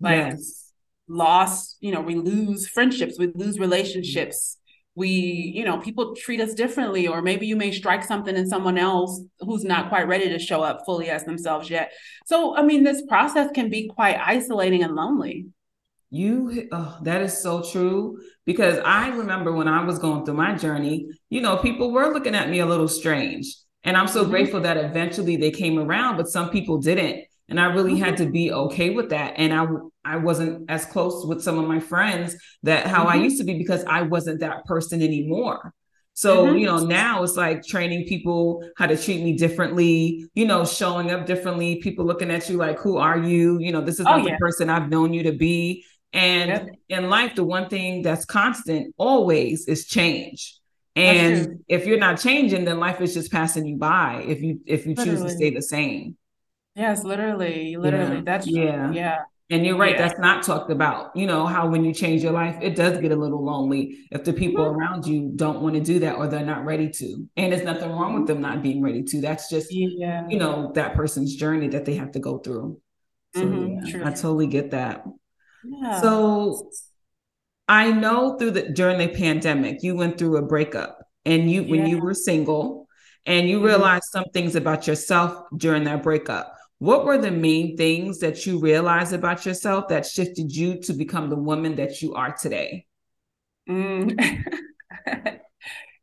Like 0.00 0.32
yes. 0.32 0.72
loss, 1.08 1.76
you 1.80 1.92
know, 1.92 2.00
we 2.00 2.16
lose 2.16 2.68
friendships, 2.68 3.18
we 3.18 3.28
lose 3.34 3.58
relationships. 3.58 4.58
We, 4.96 5.08
you 5.08 5.64
know, 5.64 5.78
people 5.78 6.14
treat 6.14 6.40
us 6.40 6.54
differently, 6.54 7.08
or 7.08 7.20
maybe 7.20 7.48
you 7.48 7.56
may 7.56 7.72
strike 7.72 8.04
something 8.04 8.36
in 8.36 8.48
someone 8.48 8.78
else 8.78 9.20
who's 9.40 9.64
not 9.64 9.88
quite 9.88 10.06
ready 10.06 10.28
to 10.28 10.38
show 10.38 10.62
up 10.62 10.82
fully 10.86 11.10
as 11.10 11.24
themselves 11.24 11.68
yet. 11.68 11.92
So, 12.26 12.56
I 12.56 12.62
mean, 12.62 12.84
this 12.84 13.02
process 13.08 13.50
can 13.52 13.70
be 13.70 13.88
quite 13.88 14.16
isolating 14.24 14.84
and 14.84 14.94
lonely. 14.94 15.46
You, 16.10 16.68
oh, 16.70 16.98
that 17.02 17.22
is 17.22 17.42
so 17.42 17.62
true. 17.62 18.18
Because 18.44 18.78
I 18.84 19.08
remember 19.08 19.52
when 19.52 19.68
I 19.68 19.84
was 19.84 19.98
going 19.98 20.24
through 20.24 20.34
my 20.34 20.54
journey, 20.54 21.08
you 21.30 21.40
know, 21.40 21.56
people 21.56 21.92
were 21.92 22.12
looking 22.12 22.34
at 22.34 22.50
me 22.50 22.60
a 22.60 22.66
little 22.66 22.88
strange. 22.88 23.56
And 23.84 23.96
I'm 23.96 24.08
so 24.08 24.22
mm-hmm. 24.22 24.30
grateful 24.30 24.60
that 24.60 24.76
eventually 24.76 25.36
they 25.36 25.50
came 25.50 25.78
around, 25.78 26.16
but 26.16 26.28
some 26.28 26.50
people 26.50 26.78
didn't. 26.78 27.24
And 27.48 27.60
I 27.60 27.66
really 27.66 27.94
mm-hmm. 27.94 28.04
had 28.04 28.16
to 28.18 28.26
be 28.26 28.52
okay 28.52 28.90
with 28.90 29.10
that. 29.10 29.34
And 29.36 29.52
I 29.52 29.66
I 30.04 30.16
wasn't 30.16 30.70
as 30.70 30.84
close 30.84 31.26
with 31.26 31.42
some 31.42 31.58
of 31.58 31.66
my 31.66 31.80
friends 31.80 32.36
that 32.62 32.86
how 32.86 33.04
mm-hmm. 33.04 33.18
I 33.18 33.22
used 33.22 33.38
to 33.38 33.44
be 33.44 33.58
because 33.58 33.84
I 33.84 34.02
wasn't 34.02 34.40
that 34.40 34.64
person 34.64 35.02
anymore. 35.02 35.74
So, 36.16 36.46
mm-hmm. 36.46 36.58
you 36.58 36.66
know, 36.66 36.78
now 36.78 37.24
it's 37.24 37.36
like 37.36 37.66
training 37.66 38.06
people 38.06 38.64
how 38.76 38.86
to 38.86 38.96
treat 38.96 39.22
me 39.22 39.36
differently, 39.36 40.26
you 40.34 40.46
know, 40.46 40.64
showing 40.64 41.10
up 41.10 41.26
differently, 41.26 41.80
people 41.82 42.04
looking 42.04 42.30
at 42.30 42.48
you 42.48 42.56
like, 42.56 42.78
who 42.78 42.98
are 42.98 43.18
you? 43.18 43.58
You 43.58 43.72
know, 43.72 43.80
this 43.80 43.98
is 43.98 44.06
oh, 44.06 44.18
not 44.18 44.24
yeah. 44.24 44.32
the 44.32 44.38
person 44.38 44.70
I've 44.70 44.88
known 44.88 45.12
you 45.12 45.24
to 45.24 45.32
be. 45.32 45.84
And 46.14 46.48
yep. 46.48 46.68
in 46.88 47.10
life, 47.10 47.34
the 47.34 47.44
one 47.44 47.68
thing 47.68 48.02
that's 48.02 48.24
constant 48.24 48.94
always 48.96 49.66
is 49.66 49.86
change. 49.86 50.58
And 50.96 51.64
if 51.68 51.86
you're 51.86 51.98
not 51.98 52.20
changing, 52.20 52.64
then 52.64 52.78
life 52.78 53.00
is 53.00 53.12
just 53.12 53.32
passing 53.32 53.66
you 53.66 53.76
by 53.76 54.24
if 54.26 54.40
you 54.40 54.60
if 54.64 54.86
you 54.86 54.94
literally. 54.94 55.18
choose 55.18 55.32
to 55.32 55.36
stay 55.36 55.50
the 55.50 55.60
same. 55.60 56.16
Yes, 56.76 57.02
literally, 57.02 57.76
literally. 57.76 58.16
Yeah. 58.16 58.22
That's 58.24 58.46
true. 58.46 58.62
Yeah. 58.62 58.92
Yeah. 58.92 59.18
And 59.50 59.66
you're 59.66 59.76
right, 59.76 59.94
yeah. 59.94 60.08
that's 60.08 60.18
not 60.18 60.42
talked 60.42 60.70
about. 60.70 61.14
You 61.14 61.26
know, 61.26 61.46
how 61.46 61.68
when 61.68 61.84
you 61.84 61.92
change 61.92 62.22
your 62.22 62.32
life, 62.32 62.56
it 62.62 62.76
does 62.76 62.98
get 62.98 63.12
a 63.12 63.16
little 63.16 63.44
lonely 63.44 64.06
if 64.10 64.24
the 64.24 64.32
people 64.32 64.64
mm-hmm. 64.64 64.80
around 64.80 65.06
you 65.06 65.32
don't 65.36 65.60
want 65.60 65.74
to 65.74 65.82
do 65.82 65.98
that 65.98 66.16
or 66.16 66.28
they're 66.28 66.46
not 66.46 66.64
ready 66.64 66.88
to. 66.88 67.28
And 67.36 67.52
there's 67.52 67.64
nothing 67.64 67.90
wrong 67.90 68.14
with 68.14 68.26
them 68.26 68.40
not 68.40 68.62
being 68.62 68.80
ready 68.80 69.02
to. 69.02 69.20
That's 69.20 69.50
just, 69.50 69.68
yeah. 69.70 70.26
you 70.28 70.38
know, 70.38 70.72
that 70.74 70.94
person's 70.94 71.36
journey 71.36 71.68
that 71.68 71.84
they 71.84 71.94
have 71.96 72.12
to 72.12 72.20
go 72.20 72.38
through. 72.38 72.80
So 73.34 73.44
mm-hmm. 73.44 73.98
yeah, 73.98 74.08
I 74.08 74.12
totally 74.12 74.46
get 74.46 74.70
that. 74.70 75.04
So 76.00 76.70
I 77.68 77.90
know 77.90 78.36
through 78.38 78.52
the 78.52 78.68
during 78.70 78.98
the 78.98 79.08
pandemic, 79.08 79.82
you 79.82 79.96
went 79.96 80.18
through 80.18 80.36
a 80.36 80.42
breakup 80.42 80.98
and 81.24 81.50
you 81.50 81.62
yeah. 81.62 81.70
when 81.70 81.86
you 81.86 81.98
were 81.98 82.14
single 82.14 82.86
and 83.26 83.48
you 83.48 83.56
mm-hmm. 83.56 83.66
realized 83.66 84.04
some 84.10 84.24
things 84.32 84.54
about 84.54 84.86
yourself 84.86 85.44
during 85.56 85.84
that 85.84 86.02
breakup. 86.02 86.54
What 86.78 87.06
were 87.06 87.16
the 87.16 87.30
main 87.30 87.76
things 87.76 88.18
that 88.18 88.44
you 88.44 88.58
realized 88.58 89.14
about 89.14 89.46
yourself 89.46 89.88
that 89.88 90.04
shifted 90.04 90.54
you 90.54 90.80
to 90.82 90.92
become 90.92 91.30
the 91.30 91.36
woman 91.36 91.76
that 91.76 92.02
you 92.02 92.14
are 92.14 92.32
today? 92.32 92.86
Mm. 93.68 94.42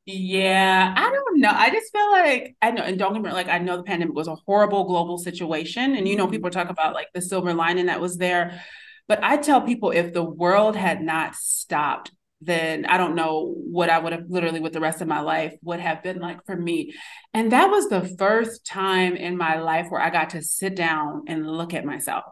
Yeah, 0.06 0.94
I 0.98 1.12
don't 1.12 1.39
know. 1.39 1.51
I 1.53 1.70
just 1.70 1.91
feel 1.91 2.12
like 2.12 2.56
I 2.62 2.72
know, 2.72 2.82
and 2.82 2.98
don't 2.98 3.13
get 3.13 3.22
me 3.22 3.32
like 3.32 3.48
I 3.48 3.60
know 3.60 3.77
the 3.77 3.84
pandemic 3.84 4.15
was 4.15 4.27
a 4.27 4.36
horrible 4.36 4.86
global 4.86 5.20
situation, 5.20 5.96
and 5.96 6.08
you 6.08 6.15
know 6.15 6.27
people 6.27 6.50
talk 6.50 6.70
about 6.70 6.96
like 6.96 7.10
the 7.13 7.22
silver 7.22 7.53
lining 7.53 7.86
that 7.86 8.01
was 8.01 8.18
there, 8.18 8.63
but 9.08 9.24
I 9.24 9.38
tell 9.38 9.62
people 9.62 9.91
if 9.91 10.13
the 10.13 10.24
world 10.24 10.75
had 10.75 11.01
not 11.01 11.36
stopped, 11.36 12.12
then 12.41 12.86
I 12.86 12.98
don't 12.98 13.15
know 13.15 13.53
what 13.55 13.89
I 13.89 14.00
would 14.00 14.13
have 14.13 14.25
literally 14.27 14.60
with 14.60 14.74
the 14.74 14.79
rest 14.79 15.01
of 15.01 15.08
my 15.08 15.22
life 15.22 15.53
would 15.62 15.79
have 15.79 16.01
been 16.01 16.20
like 16.20 16.43
for 16.46 16.55
me. 16.55 16.93
And 17.34 17.51
that 17.51 17.70
was 17.70 17.88
the 17.88 18.15
first 18.17 18.65
time 18.65 19.15
in 19.15 19.38
my 19.38 19.60
life 19.60 19.88
where 19.89 20.01
I 20.01 20.10
got 20.10 20.31
to 20.31 20.41
sit 20.41 20.75
down 20.75 21.24
and 21.27 21.50
look 21.50 21.74
at 21.74 21.86
myself. 21.86 22.24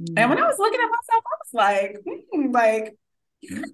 Mm. 0.00 0.14
And 0.16 0.30
when 0.30 0.38
I 0.38 0.46
was 0.46 0.58
looking 0.58 0.80
at 0.80 0.88
myself, 0.88 1.24
I 1.26 1.36
was 1.42 1.52
like, 1.52 1.96
mm, 2.32 2.54
like 2.54 2.94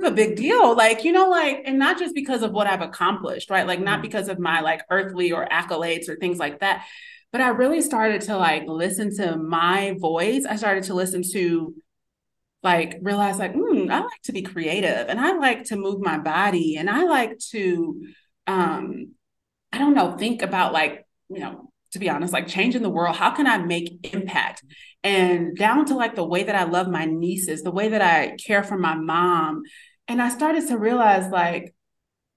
a 0.03 0.11
big 0.11 0.37
deal. 0.37 0.75
Like, 0.75 1.05
you 1.05 1.13
know, 1.13 1.29
like, 1.29 1.63
and 1.67 1.79
not 1.79 1.99
just 1.99 2.15
because 2.15 2.43
of 2.43 2.53
what 2.53 2.67
I've 2.67 2.81
accomplished, 2.81 3.51
right? 3.51 3.67
Like, 3.67 3.81
not 3.81 3.99
mm. 3.99 4.03
because 4.03 4.29
of 4.29 4.39
my 4.39 4.61
like 4.61 4.83
earthly 4.91 5.33
or 5.33 5.47
accolades 5.47 6.09
or 6.09 6.17
things 6.17 6.39
like 6.39 6.61
that. 6.61 6.87
But 7.33 7.43
I 7.43 7.49
really 7.49 7.81
started 7.83 8.23
to 8.23 8.37
like 8.37 8.65
listen 8.67 9.15
to 9.17 9.37
my 9.37 9.95
voice. 9.99 10.45
I 10.47 10.57
started 10.57 10.85
to 10.85 10.95
listen 10.95 11.23
to 11.33 11.75
like 12.63 12.99
realize 13.03 13.39
like, 13.39 13.55
mm, 13.55 13.91
I 13.91 14.01
like 14.01 14.23
to 14.25 14.33
be 14.33 14.43
creative 14.43 15.09
and 15.09 15.19
I 15.19 15.33
like 15.33 15.65
to 15.65 15.77
move 15.77 16.01
my 16.01 16.19
body 16.19 16.77
and 16.77 16.89
I 16.89 17.05
like 17.05 17.39
to 17.51 18.03
um, 18.47 19.13
I 19.73 19.79
don't 19.79 19.95
know, 19.95 20.17
think 20.17 20.43
about 20.43 20.73
like, 20.73 21.07
you 21.29 21.41
know, 21.41 21.71
to 21.93 21.99
be 21.99 22.09
honest, 22.09 22.33
like 22.33 22.47
changing 22.47 22.83
the 22.83 22.91
world. 22.91 23.17
How 23.17 23.31
can 23.31 23.47
I 23.47 23.59
make 23.59 24.13
impact? 24.13 24.65
And 25.03 25.57
down 25.57 25.87
to 25.87 25.95
like 25.95 26.15
the 26.15 26.25
way 26.25 26.43
that 26.45 26.55
I 26.55 26.65
love 26.65 26.89
my 26.89 27.05
nieces, 27.07 27.63
the 27.63 27.71
way 27.71 27.89
that 27.89 28.03
I 28.03 28.37
care 28.37 28.63
for 28.63 28.79
my 28.79 28.95
mom. 28.95 29.63
And 30.09 30.21
I 30.21 30.29
started 30.29 30.69
to 30.69 30.79
realize 30.79 31.31
like, 31.31 31.75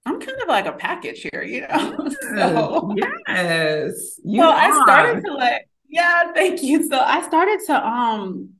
I'm 0.04 0.20
kind 0.20 0.40
of 0.40 0.48
like 0.48 0.66
a 0.66 0.72
package 0.72 1.26
here, 1.30 1.42
you 1.42 1.62
know? 1.62 2.08
so, 2.34 2.94
yes. 2.96 4.20
You 4.24 4.42
so 4.42 4.48
are. 4.48 4.54
I 4.54 4.82
started 4.82 5.24
to 5.24 5.34
like, 5.34 5.68
yeah, 5.88 6.32
thank 6.32 6.62
you. 6.62 6.88
So 6.88 6.98
I 6.98 7.26
started 7.26 7.60
to 7.66 7.86
um 7.86 8.50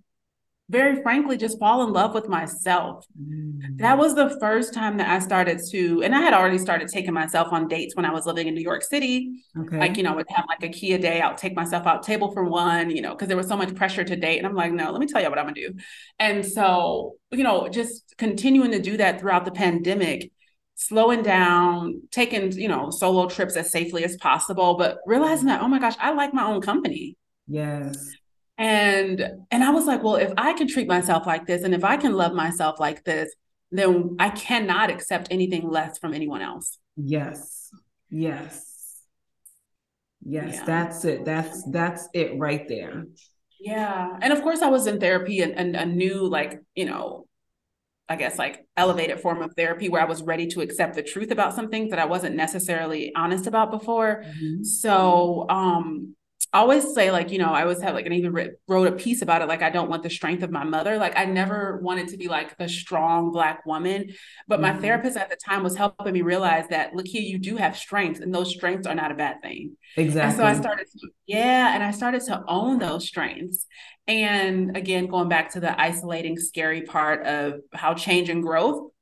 very 0.69 1.01
frankly 1.03 1.37
just 1.37 1.59
fall 1.59 1.87
in 1.87 1.93
love 1.93 2.13
with 2.13 2.29
myself. 2.29 3.07
Mm. 3.21 3.79
That 3.79 3.99
was 3.99 4.15
the 4.15 4.37
first 4.41 4.75
time 4.75 4.97
that 4.97 5.09
I 5.09 5.21
started 5.21 5.61
to, 5.71 6.03
and 6.03 6.15
I 6.15 6.21
had 6.21 6.35
already 6.35 6.59
started 6.59 6.89
taking 6.89 7.15
myself 7.15 7.53
on 7.53 7.69
dates 7.69 7.95
when 7.95 8.05
I 8.05 8.11
was 8.11 8.27
living 8.27 8.49
in 8.49 8.55
New 8.55 8.63
York 8.63 8.83
City. 8.83 9.43
Okay. 9.57 9.79
Like, 9.79 9.97
you 9.97 10.03
know, 10.03 10.13
I 10.13 10.17
would 10.17 10.27
have 10.31 10.45
like 10.49 10.65
a 10.65 10.69
key 10.69 10.95
a 10.95 10.99
day, 10.99 11.21
I'll 11.21 11.37
take 11.37 11.55
myself 11.55 11.87
out 11.87 12.03
table 12.03 12.33
for 12.33 12.45
one, 12.45 12.91
you 12.91 13.01
know, 13.01 13.11
because 13.11 13.29
there 13.29 13.37
was 13.37 13.47
so 13.47 13.57
much 13.57 13.75
pressure 13.77 14.03
to 14.03 14.17
date. 14.17 14.39
And 14.39 14.47
I'm 14.47 14.55
like, 14.55 14.73
no, 14.73 14.91
let 14.91 15.01
me 15.01 15.07
tell 15.07 15.23
you 15.23 15.29
what 15.29 15.39
I'm 15.39 15.47
gonna 15.47 15.55
do. 15.55 15.75
And 16.19 16.45
so, 16.45 17.15
you 17.31 17.45
know, 17.45 17.69
just 17.69 18.15
continuing 18.19 18.73
to 18.73 18.81
do 18.81 18.97
that 18.97 19.21
throughout 19.21 19.45
the 19.45 19.53
pandemic, 19.53 20.33
slowing 20.75 21.23
down, 21.23 22.03
taking, 22.11 22.51
you 22.53 22.69
know, 22.69 22.91
solo 22.91 23.29
trips 23.29 23.57
as 23.57 23.71
safely 23.71 24.05
as 24.05 24.17
possible, 24.17 24.77
but 24.77 24.99
realizing 25.07 25.47
that, 25.47 25.63
oh 25.63 25.69
my 25.69 25.79
gosh, 25.79 25.95
I 26.01 26.13
like 26.13 26.35
my 26.35 26.45
own 26.45 26.61
company. 26.61 27.17
Yes 27.47 28.17
and 28.59 29.23
and 29.51 29.63
i 29.63 29.71
was 29.71 29.85
like 29.87 30.03
well 30.03 30.17
if 30.17 30.33
i 30.39 30.53
can 30.55 30.67
treat 30.67 30.89
myself 30.89 31.27
like 31.27 31.47
this 31.47 31.63
and 31.63 31.75
if 31.75 31.85
i 31.85 31.97
can 31.97 32.15
love 32.15 32.33
myself 32.33 32.81
like 32.81 33.05
this 33.05 33.35
then 33.71 34.17
i 34.19 34.31
cannot 34.31 34.91
accept 34.91 35.29
anything 35.31 35.69
less 35.69 35.99
from 35.99 36.15
anyone 36.15 36.43
else. 36.43 36.79
Yes. 36.97 37.71
Yes. 38.11 38.65
Yes 40.25 40.55
yeah. 40.55 40.65
that's 40.65 41.05
it. 41.05 41.25
That's 41.25 41.63
that's 41.71 42.09
it 42.13 42.39
right 42.39 42.67
there. 42.69 43.07
Yeah. 43.61 44.17
And 44.21 44.33
of 44.33 44.43
course 44.43 44.63
i 44.63 44.69
was 44.69 44.87
in 44.87 45.01
therapy 45.01 45.41
and, 45.41 45.55
and 45.55 45.77
a 45.77 45.87
new 45.87 46.27
like 46.27 46.61
you 46.75 46.85
know 46.85 47.27
i 48.09 48.15
guess 48.15 48.39
like 48.39 48.65
elevated 48.77 49.21
form 49.21 49.43
of 49.43 49.53
therapy 49.55 49.89
where 49.89 50.03
i 50.03 50.05
was 50.05 50.23
ready 50.23 50.47
to 50.47 50.61
accept 50.61 50.95
the 50.95 51.03
truth 51.03 51.31
about 51.33 51.55
some 51.55 51.71
things 51.71 51.91
that 51.91 51.99
i 51.99 52.05
wasn't 52.05 52.37
necessarily 52.37 53.13
honest 53.17 53.47
about 53.47 53.71
before. 53.71 54.23
Mm-hmm. 54.25 54.63
so 54.63 55.47
um 55.49 56.15
I 56.57 56.61
always 56.61 56.95
say 56.95 57.11
like 57.11 57.31
you 57.31 57.39
know 57.39 57.53
I 57.53 57.65
always 57.65 57.83
have 57.83 57.95
like 57.95 58.07
and 58.07 58.15
even 58.15 58.33
wrote 58.67 58.87
a 58.89 58.93
piece 58.93 59.21
about 59.21 59.43
it 59.43 59.47
like 59.47 59.61
I 59.61 59.69
don't 59.69 59.91
want 59.91 60.03
the 60.03 60.09
strength 60.09 60.43
of 60.43 60.51
my 60.51 60.65
mother. 60.65 60.97
Like 60.97 61.15
I 61.15 61.27
never 61.27 61.79
wanted 61.83 62.09
to 62.09 62.17
be 62.17 62.29
like 62.29 62.57
the 62.57 62.67
strong 62.67 63.31
black 63.31 63.67
woman. 63.67 64.15
But 64.49 64.63
my 64.63 64.71
mm-hmm. 64.71 64.81
therapist 64.81 65.19
at 65.19 65.29
the 65.29 65.37
time 65.37 65.63
was 65.63 65.77
helping 65.77 66.15
me 66.15 66.23
realize 66.23 66.67
that 66.69 66.95
look 66.95 67.07
here 67.07 67.21
you 67.21 67.39
do 67.39 67.59
have 67.59 67.77
strengths 67.77 68.21
and 68.21 68.35
those 68.35 68.55
strengths 68.55 68.87
are 68.87 68.95
not 68.95 69.11
a 69.11 69.15
bad 69.15 69.43
thing. 69.43 69.77
Exactly 69.99 70.31
and 70.31 70.35
so 70.35 70.45
I 70.47 70.59
started 70.59 70.87
to, 70.91 71.09
yeah 71.27 71.75
and 71.75 71.83
I 71.83 71.91
started 71.91 72.23
to 72.23 72.43
own 72.49 72.79
those 72.79 73.07
strengths. 73.07 73.67
And 74.07 74.79
again 74.79 75.09
going 75.09 75.29
back 75.29 75.53
to 75.53 75.61
the 75.61 75.79
isolating 75.79 76.39
scary 76.39 76.81
part 76.81 77.27
of 77.27 77.61
how 77.75 77.93
change 77.93 78.31
and 78.31 78.43
growth 78.43 78.93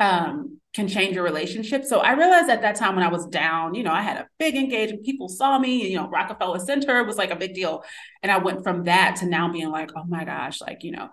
um 0.00 0.60
can 0.74 0.88
change 0.88 1.14
your 1.14 1.22
relationship. 1.22 1.84
So 1.84 2.00
I 2.00 2.12
realized 2.12 2.50
at 2.50 2.62
that 2.62 2.74
time 2.74 2.96
when 2.96 3.04
I 3.04 3.08
was 3.08 3.26
down, 3.26 3.74
you 3.74 3.84
know, 3.84 3.92
I 3.92 4.02
had 4.02 4.16
a 4.16 4.28
big 4.38 4.56
engagement. 4.56 5.04
People 5.04 5.28
saw 5.28 5.58
me, 5.58 5.88
you 5.88 5.96
know, 5.96 6.08
Rockefeller 6.08 6.58
Center 6.58 7.04
was 7.04 7.16
like 7.16 7.30
a 7.30 7.36
big 7.36 7.54
deal. 7.54 7.84
And 8.22 8.32
I 8.32 8.38
went 8.38 8.64
from 8.64 8.84
that 8.84 9.16
to 9.16 9.26
now 9.26 9.50
being 9.52 9.70
like, 9.70 9.90
oh 9.96 10.04
my 10.08 10.24
gosh, 10.24 10.60
like, 10.60 10.82
you 10.82 10.90
know, 10.90 11.10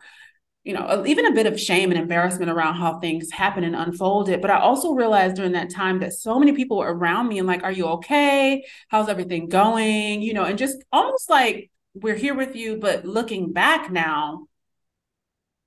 you 0.64 0.74
know, 0.74 1.04
even 1.06 1.26
a 1.26 1.34
bit 1.34 1.48
of 1.48 1.60
shame 1.60 1.92
and 1.92 2.00
embarrassment 2.00 2.52
around 2.52 2.76
how 2.76 3.00
things 3.00 3.32
happen 3.32 3.64
and 3.64 3.76
unfolded. 3.76 4.42
But 4.42 4.52
I 4.52 4.60
also 4.60 4.94
realized 4.94 5.36
during 5.36 5.54
that 5.54 5.72
time 5.72 6.00
that 6.00 6.14
so 6.14 6.40
many 6.40 6.54
people 6.54 6.78
were 6.78 6.94
around 6.94 7.28
me 7.28 7.38
and 7.38 7.48
like, 7.48 7.64
are 7.64 7.72
you 7.72 7.86
okay? 7.86 8.64
How's 8.88 9.10
everything 9.10 9.48
going? 9.48 10.22
You 10.22 10.34
know, 10.34 10.44
and 10.44 10.58
just 10.58 10.84
almost 10.92 11.30
like 11.30 11.72
we're 11.94 12.16
here 12.16 12.36
with 12.36 12.56
you, 12.56 12.78
but 12.78 13.06
looking 13.06 13.54
back 13.54 13.92
now, 13.92 14.48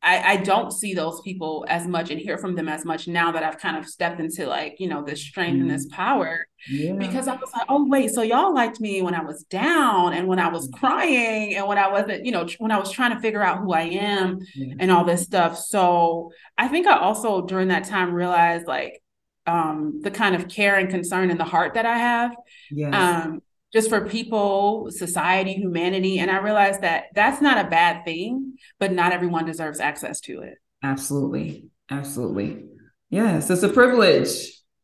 I, 0.04 0.32
I 0.32 0.36
don't 0.36 0.70
see 0.70 0.92
those 0.92 1.22
people 1.22 1.64
as 1.68 1.86
much 1.86 2.10
and 2.10 2.20
hear 2.20 2.36
from 2.36 2.54
them 2.54 2.68
as 2.68 2.84
much 2.84 3.08
now 3.08 3.32
that 3.32 3.42
I've 3.42 3.58
kind 3.58 3.78
of 3.78 3.88
stepped 3.88 4.20
into 4.20 4.46
like, 4.46 4.76
you 4.78 4.86
know, 4.86 5.02
this 5.02 5.20
strength 5.20 5.60
and 5.60 5.70
this 5.70 5.86
mm-hmm. 5.86 5.96
power. 5.96 6.46
Yeah. 6.68 6.92
Because 6.92 7.26
I 7.26 7.36
was 7.36 7.50
like, 7.54 7.64
oh, 7.70 7.88
wait, 7.88 8.10
so 8.10 8.20
y'all 8.20 8.54
liked 8.54 8.80
me 8.80 9.00
when 9.00 9.14
I 9.14 9.22
was 9.22 9.44
down 9.44 10.12
and 10.12 10.28
when 10.28 10.38
I 10.38 10.48
was 10.48 10.68
mm-hmm. 10.68 10.78
crying 10.78 11.54
and 11.56 11.66
when 11.66 11.78
I 11.78 11.88
wasn't, 11.88 12.26
you 12.26 12.32
know, 12.32 12.46
when 12.58 12.70
I 12.70 12.78
was 12.78 12.90
trying 12.90 13.14
to 13.14 13.20
figure 13.20 13.42
out 13.42 13.60
who 13.60 13.72
I 13.72 13.82
am 13.82 14.40
yeah. 14.54 14.74
and 14.78 14.90
all 14.90 15.04
this 15.04 15.22
stuff. 15.22 15.58
So 15.58 16.32
I 16.58 16.68
think 16.68 16.86
I 16.86 16.98
also 16.98 17.40
during 17.46 17.68
that 17.68 17.84
time 17.84 18.12
realized 18.12 18.66
like 18.66 19.02
um, 19.46 20.00
the 20.02 20.10
kind 20.10 20.34
of 20.34 20.48
care 20.48 20.76
and 20.76 20.90
concern 20.90 21.30
in 21.30 21.38
the 21.38 21.44
heart 21.44 21.74
that 21.74 21.86
I 21.86 21.96
have. 21.96 22.36
Yes. 22.70 22.94
Um, 22.94 23.40
just 23.74 23.88
for 23.88 24.06
people, 24.06 24.88
society, 24.90 25.54
humanity. 25.54 26.20
And 26.20 26.30
I 26.30 26.38
realized 26.38 26.82
that 26.82 27.06
that's 27.12 27.42
not 27.42 27.66
a 27.66 27.68
bad 27.68 28.04
thing, 28.04 28.54
but 28.78 28.92
not 28.92 29.12
everyone 29.12 29.44
deserves 29.44 29.80
access 29.80 30.20
to 30.20 30.42
it. 30.42 30.58
Absolutely. 30.82 31.66
Absolutely. 31.90 32.66
Yes, 33.10 33.50
it's 33.50 33.64
a 33.64 33.68
privilege. 33.68 34.28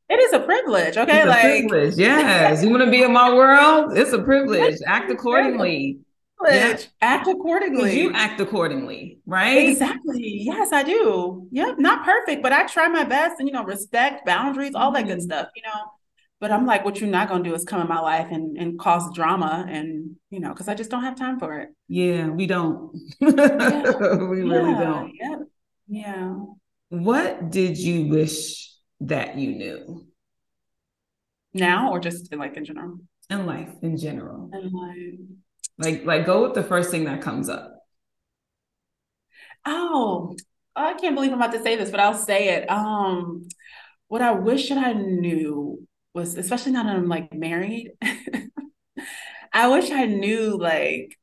It 0.08 0.18
is 0.18 0.32
a 0.32 0.40
privilege. 0.40 0.96
Okay. 0.96 1.24
like 1.24 1.68
privilege. 1.68 1.94
Yes. 1.98 2.64
you 2.64 2.70
want 2.70 2.82
to 2.82 2.90
be 2.90 3.04
in 3.04 3.12
my 3.12 3.32
world? 3.32 3.96
It's 3.96 4.12
a 4.12 4.20
privilege. 4.20 4.78
Act 4.86 5.08
accordingly. 5.10 6.00
Yeah. 6.44 6.78
Act 7.00 7.28
accordingly. 7.28 8.00
You 8.00 8.12
act 8.12 8.40
accordingly, 8.40 9.20
right? 9.24 9.68
Exactly. 9.68 10.40
Yes, 10.42 10.72
I 10.72 10.82
do. 10.82 11.46
Yep. 11.52 11.78
Not 11.78 12.04
perfect, 12.04 12.42
but 12.42 12.52
I 12.52 12.66
try 12.66 12.88
my 12.88 13.04
best 13.04 13.36
and 13.38 13.48
you 13.48 13.54
know, 13.54 13.62
respect 13.62 14.26
boundaries, 14.26 14.74
all 14.74 14.90
that 14.92 15.06
good 15.06 15.18
mm-hmm. 15.18 15.26
stuff, 15.26 15.48
you 15.54 15.62
know. 15.62 15.80
But 16.40 16.50
I'm 16.50 16.64
like, 16.64 16.86
what 16.86 17.00
you're 17.00 17.10
not 17.10 17.28
gonna 17.28 17.44
do 17.44 17.54
is 17.54 17.64
come 17.64 17.82
in 17.82 17.88
my 17.88 18.00
life 18.00 18.28
and 18.30 18.56
and 18.56 18.78
cause 18.78 19.12
drama 19.14 19.66
and 19.68 20.16
you 20.30 20.40
know, 20.40 20.48
because 20.50 20.68
I 20.68 20.74
just 20.74 20.90
don't 20.90 21.02
have 21.02 21.16
time 21.16 21.38
for 21.38 21.58
it. 21.60 21.68
Yeah, 21.86 22.28
we 22.28 22.46
don't. 22.46 22.96
yeah. 23.20 23.28
we 24.16 24.42
yeah. 24.42 24.54
really 24.54 24.74
don't. 24.74 25.12
Yeah. 25.14 25.36
Yeah. 25.88 26.36
What 26.88 27.50
did 27.50 27.76
you 27.76 28.06
wish 28.06 28.74
that 29.00 29.36
you 29.36 29.54
knew? 29.54 30.06
Now 31.52 31.90
or 31.90 32.00
just 32.00 32.32
in, 32.32 32.38
like 32.38 32.56
in 32.56 32.64
general? 32.64 32.98
In 33.28 33.44
life, 33.44 33.70
in 33.82 33.98
general. 33.98 34.50
In 34.52 34.72
life. 34.72 35.20
Like 35.78 36.04
like 36.06 36.24
go 36.24 36.42
with 36.44 36.54
the 36.54 36.62
first 36.62 36.90
thing 36.90 37.04
that 37.04 37.20
comes 37.20 37.50
up. 37.50 37.76
Oh, 39.66 40.36
I 40.74 40.94
can't 40.94 41.14
believe 41.14 41.32
I'm 41.32 41.42
about 41.42 41.52
to 41.52 41.62
say 41.62 41.76
this, 41.76 41.90
but 41.90 42.00
I'll 42.00 42.14
say 42.14 42.48
it. 42.54 42.70
Um, 42.70 43.46
what 44.08 44.22
I 44.22 44.32
wish 44.32 44.70
that 44.70 44.78
I 44.78 44.94
knew 44.94 45.86
was 46.14 46.36
especially 46.36 46.72
now 46.72 46.84
that 46.84 46.96
I'm 46.96 47.08
like 47.08 47.32
married. 47.32 47.92
I 49.52 49.68
wish 49.68 49.90
I 49.90 50.06
knew 50.06 50.58
like 50.58 51.18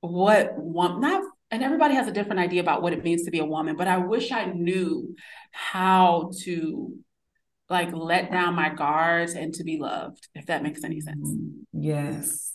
what 0.00 0.56
one 0.56 1.00
not 1.00 1.22
and 1.50 1.62
everybody 1.62 1.94
has 1.94 2.08
a 2.08 2.12
different 2.12 2.40
idea 2.40 2.60
about 2.60 2.82
what 2.82 2.92
it 2.92 3.04
means 3.04 3.24
to 3.24 3.30
be 3.30 3.38
a 3.38 3.44
woman, 3.44 3.76
but 3.76 3.86
I 3.86 3.98
wish 3.98 4.32
I 4.32 4.46
knew 4.46 5.14
how 5.52 6.32
to 6.42 6.92
like 7.68 7.92
let 7.92 8.30
down 8.30 8.54
my 8.54 8.68
guards 8.68 9.34
and 9.34 9.54
to 9.54 9.64
be 9.64 9.78
loved, 9.78 10.28
if 10.34 10.46
that 10.46 10.62
makes 10.62 10.84
any 10.84 11.00
sense. 11.00 11.28
Mm-hmm. 11.28 11.82
Yes. 11.82 12.54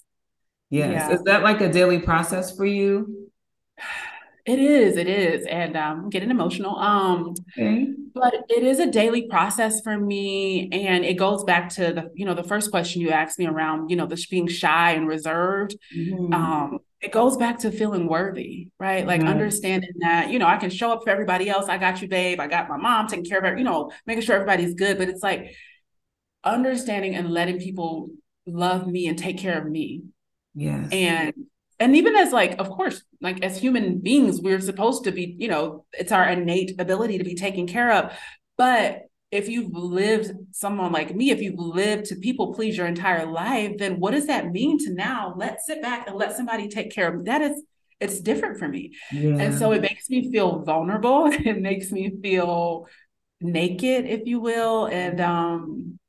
Yes. 0.70 0.92
Yeah. 0.92 1.12
Is 1.12 1.24
that 1.24 1.44
like 1.44 1.62
a 1.62 1.72
daily 1.72 2.00
process 2.00 2.56
for 2.56 2.66
you? 2.66 3.30
It 4.46 4.60
is, 4.60 4.98
it 4.98 5.08
is. 5.08 5.46
And 5.46 5.78
um 5.78 6.10
getting 6.10 6.32
emotional. 6.32 6.78
Um 6.78 7.36
okay. 7.58 7.88
but 8.14 8.34
it 8.50 8.64
is 8.64 8.80
a 8.80 8.90
daily 8.90 9.28
process 9.28 9.82
for 9.82 9.98
me. 9.98 10.70
And 10.72 11.06
it 11.06 11.16
goes 11.16 11.44
back 11.44 11.70
to 11.76 11.94
the, 11.94 12.12
you 12.16 12.26
know, 12.26 12.34
the 12.34 12.44
first 12.44 12.72
question 12.72 13.02
you 13.02 13.12
asked 13.12 13.40
me 13.40 13.48
around, 13.48 13.90
you 13.90 13.96
know, 13.96 14.06
this 14.06 14.26
being 14.26 14.48
shy 14.48 14.92
and 14.92 15.08
reserved. 15.08 15.76
Mm-hmm. 15.96 16.34
Um, 16.34 16.80
it 17.02 17.12
goes 17.12 17.36
back 17.36 17.60
to 17.60 17.72
feeling 17.72 18.08
worthy, 18.08 18.70
right? 18.80 19.06
Like 19.06 19.22
mm-hmm. 19.22 19.30
understanding 19.30 19.92
that, 20.02 20.30
you 20.30 20.38
know, 20.38 20.48
I 20.48 20.58
can 20.58 20.70
show 20.70 20.92
up 20.92 21.04
for 21.04 21.10
everybody 21.10 21.50
else. 21.50 21.68
I 21.68 21.78
got 21.78 22.02
you, 22.02 22.08
babe. 22.08 22.40
I 22.40 22.48
got 22.48 22.70
my 22.70 22.78
mom 22.78 23.08
taking 23.08 23.26
care 23.26 23.40
of 23.40 23.44
her, 23.46 23.58
you 23.58 23.64
know, 23.64 23.92
making 24.06 24.24
sure 24.24 24.36
everybody's 24.36 24.76
good. 24.76 24.98
But 24.98 25.10
it's 25.10 25.24
like 25.24 25.56
understanding 26.44 27.16
and 27.16 27.30
letting 27.32 27.60
people 27.60 28.10
love 28.46 28.88
me 28.88 29.08
and 29.08 29.18
take 29.18 29.38
care 29.38 29.60
of 29.60 29.70
me. 29.70 30.04
Yes. 30.54 30.90
And 30.92 31.34
and 31.82 31.96
even 31.96 32.16
as 32.16 32.32
like 32.32 32.60
of 32.60 32.70
course 32.70 33.04
like 33.22 33.44
as 33.44 33.58
human 33.58 33.98
beings 34.00 34.40
we're 34.40 34.62
supposed 34.62 35.04
to 35.04 35.12
be 35.12 35.36
you 35.40 35.48
know 35.48 35.84
it's 35.94 36.12
our 36.12 36.30
innate 36.30 36.80
ability 36.80 37.18
to 37.18 37.24
be 37.24 37.36
taken 37.36 37.68
care 37.68 37.92
of. 37.92 38.14
But 38.58 39.04
if 39.32 39.50
you've 39.50 39.74
lived 39.74 40.32
someone 40.52 40.92
like 40.92 41.16
me 41.16 41.32
if 41.32 41.42
you've 41.42 41.60
lived 41.60 42.06
to 42.06 42.16
people 42.16 42.54
please 42.54 42.78
your 42.78 42.86
entire 42.86 43.26
life 43.26 43.78
then 43.78 44.00
what 44.00 44.12
does 44.12 44.28
that 44.28 44.52
mean 44.52 44.78
to 44.86 44.94
now? 44.94 45.34
Let's 45.36 45.66
sit 45.66 45.82
back 45.82 46.08
and 46.08 46.16
let 46.16 46.38
somebody 46.38 46.68
take 46.68 46.92
care 46.92 47.08
of 47.10 47.16
me. 47.16 47.24
That 47.26 47.42
is 47.42 47.64
it's 48.00 48.20
different 48.20 48.60
for 48.60 48.68
me. 48.68 48.94
Yeah. 49.12 49.38
and 49.40 49.54
so 49.58 49.72
it 49.72 49.82
makes 49.82 50.10
me 50.10 50.32
feel 50.32 50.60
vulnerable. 50.60 51.32
It 51.52 51.60
makes 51.62 51.92
me 51.92 52.12
feel 52.22 52.88
naked 53.42 54.06
if 54.06 54.28
you 54.28 54.40
will. 54.40 54.86
And 54.86 55.20
um 55.20 56.00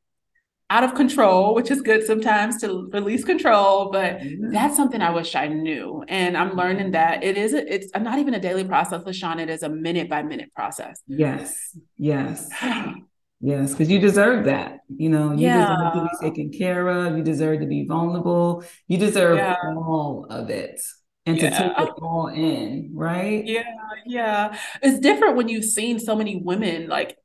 out 0.73 0.85
of 0.85 0.95
control, 0.95 1.55
which 1.55 1.71
is 1.71 1.83
good 1.83 2.03
sometimes 2.03 2.59
to 2.63 2.89
release 2.95 3.25
control, 3.25 3.91
but 3.91 4.21
mm-hmm. 4.21 4.53
that's 4.53 4.75
something 4.75 5.03
I 5.03 5.11
wish 5.11 5.35
I 5.35 5.47
knew. 5.47 6.03
And 6.09 6.35
I'm 6.35 6.57
learning 6.57 6.93
that 6.93 7.23
it 7.23 7.37
is, 7.37 7.53
a, 7.53 7.73
it's 7.73 7.91
not 7.95 8.19
even 8.19 8.33
a 8.33 8.41
daily 8.41 8.65
process, 8.65 9.03
LaShawn, 9.03 9.39
it 9.39 9.51
is 9.51 9.63
a 9.63 9.69
minute 9.69 10.09
by 10.09 10.23
minute 10.23 10.51
process. 10.55 11.03
Yes, 11.07 11.77
yes. 11.99 12.49
Yes, 13.45 13.73
because 13.73 13.91
you 13.91 13.99
deserve 13.99 14.45
that. 14.45 14.79
You 14.89 15.09
know, 15.09 15.33
you 15.33 15.49
yeah. 15.49 15.67
deserve 15.67 15.95
to 15.95 16.03
be 16.03 16.31
taken 16.31 16.53
care 16.57 16.87
of. 16.87 17.17
You 17.17 17.25
deserve 17.25 17.59
to 17.59 17.67
be 17.67 17.85
vulnerable. 17.85 18.63
You 18.87 18.99
deserve 18.99 19.37
yeah. 19.37 19.57
all 19.77 20.29
of 20.31 20.49
it 20.49 20.81
and 21.27 21.37
yeah. 21.37 21.51
to 21.51 21.57
take 21.57 21.89
it 21.89 21.95
all 22.01 22.29
in, 22.29 22.93
right? 22.95 23.45
Yeah, 23.45 23.65
yeah. 24.07 24.57
It's 24.81 25.01
different 25.01 25.35
when 25.35 25.49
you've 25.49 25.65
seen 25.65 25.99
so 25.99 26.15
many 26.15 26.37
women 26.37 26.89
like 26.89 27.17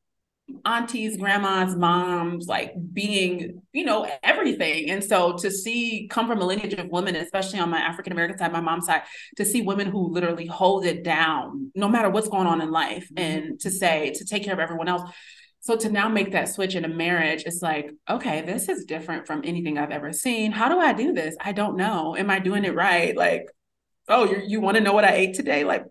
aunties, 0.65 1.17
grandmas, 1.17 1.75
moms, 1.75 2.47
like 2.47 2.73
being, 2.93 3.61
you 3.73 3.83
know, 3.83 4.09
everything. 4.23 4.89
And 4.89 5.03
so 5.03 5.33
to 5.37 5.51
see 5.51 6.07
come 6.09 6.27
from 6.27 6.41
a 6.41 6.45
lineage 6.45 6.73
of 6.73 6.89
women, 6.89 7.15
especially 7.15 7.59
on 7.59 7.69
my 7.69 7.79
African 7.79 8.13
American 8.13 8.37
side, 8.37 8.51
my 8.53 8.61
mom's 8.61 8.85
side, 8.85 9.03
to 9.37 9.45
see 9.45 9.61
women 9.61 9.87
who 9.87 10.11
literally 10.11 10.45
hold 10.45 10.85
it 10.85 11.03
down 11.03 11.71
no 11.75 11.87
matter 11.87 12.09
what's 12.09 12.29
going 12.29 12.47
on 12.47 12.61
in 12.61 12.71
life 12.71 13.07
mm-hmm. 13.13 13.19
and 13.19 13.59
to 13.61 13.69
say, 13.69 14.11
to 14.11 14.25
take 14.25 14.43
care 14.43 14.53
of 14.53 14.59
everyone 14.59 14.87
else. 14.87 15.09
So 15.59 15.75
to 15.75 15.89
now 15.89 16.07
make 16.07 16.31
that 16.31 16.49
switch 16.49 16.75
in 16.75 16.85
a 16.85 16.89
marriage, 16.89 17.43
it's 17.45 17.61
like, 17.61 17.91
okay, 18.09 18.41
this 18.41 18.69
is 18.69 18.85
different 18.85 19.27
from 19.27 19.41
anything 19.43 19.77
I've 19.77 19.91
ever 19.91 20.13
seen. 20.13 20.51
How 20.51 20.69
do 20.69 20.79
I 20.79 20.93
do 20.93 21.11
this? 21.11 21.35
I 21.41 21.51
don't 21.51 21.75
know. 21.75 22.15
Am 22.15 22.29
I 22.29 22.39
doing 22.39 22.63
it 22.63 22.73
right? 22.73 23.17
Like, 23.17 23.47
oh, 24.07 24.25
you 24.25 24.41
you 24.45 24.61
want 24.61 24.77
to 24.77 24.83
know 24.83 24.93
what 24.93 25.03
I 25.03 25.15
ate 25.15 25.35
today? 25.35 25.65
Like, 25.65 25.83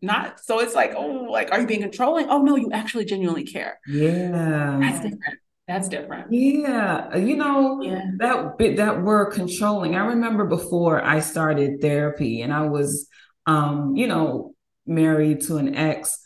not 0.00 0.40
so 0.40 0.60
it's 0.60 0.74
like 0.74 0.92
oh 0.96 1.26
like 1.30 1.50
are 1.52 1.60
you 1.60 1.66
being 1.66 1.80
controlling 1.80 2.26
oh 2.28 2.42
no 2.42 2.56
you 2.56 2.70
actually 2.72 3.04
genuinely 3.04 3.44
care 3.44 3.78
yeah 3.86 4.78
that's 4.80 5.00
different 5.00 5.38
that's 5.68 5.88
different 5.88 6.32
yeah 6.32 7.16
you 7.16 7.36
know 7.36 7.80
yeah. 7.82 8.02
that 8.18 8.58
bit 8.58 8.76
that 8.76 9.02
word 9.02 9.32
controlling 9.32 9.94
i 9.94 10.04
remember 10.04 10.44
before 10.44 11.02
i 11.04 11.20
started 11.20 11.80
therapy 11.80 12.42
and 12.42 12.52
i 12.52 12.62
was 12.62 13.08
um 13.46 13.94
you 13.96 14.06
know 14.06 14.54
married 14.86 15.40
to 15.40 15.56
an 15.56 15.74
ex 15.74 16.18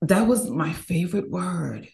that 0.00 0.26
was 0.26 0.48
my 0.50 0.72
favorite 0.72 1.30
word 1.30 1.88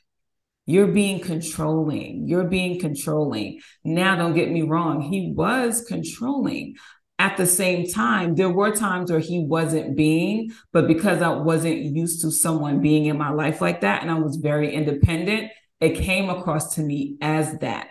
you're 0.70 0.86
being 0.86 1.18
controlling. 1.18 2.28
You're 2.28 2.44
being 2.44 2.78
controlling. 2.78 3.60
Now, 3.82 4.14
don't 4.14 4.34
get 4.34 4.52
me 4.52 4.62
wrong. 4.62 5.00
He 5.00 5.32
was 5.34 5.84
controlling, 5.84 6.76
at 7.20 7.36
the 7.36 7.44
same 7.44 7.86
time, 7.86 8.34
there 8.34 8.48
were 8.48 8.74
times 8.74 9.10
where 9.10 9.20
he 9.20 9.44
wasn't 9.44 9.94
being, 9.94 10.52
but 10.72 10.88
because 10.88 11.20
I 11.20 11.28
wasn't 11.28 11.76
used 11.76 12.22
to 12.22 12.30
someone 12.30 12.80
being 12.80 13.04
in 13.04 13.18
my 13.18 13.28
life 13.28 13.60
like 13.60 13.82
that 13.82 14.00
and 14.00 14.10
I 14.10 14.18
was 14.18 14.36
very 14.36 14.72
independent, 14.72 15.52
it 15.80 15.96
came 15.96 16.30
across 16.30 16.76
to 16.76 16.80
me 16.80 17.18
as 17.20 17.58
that. 17.58 17.90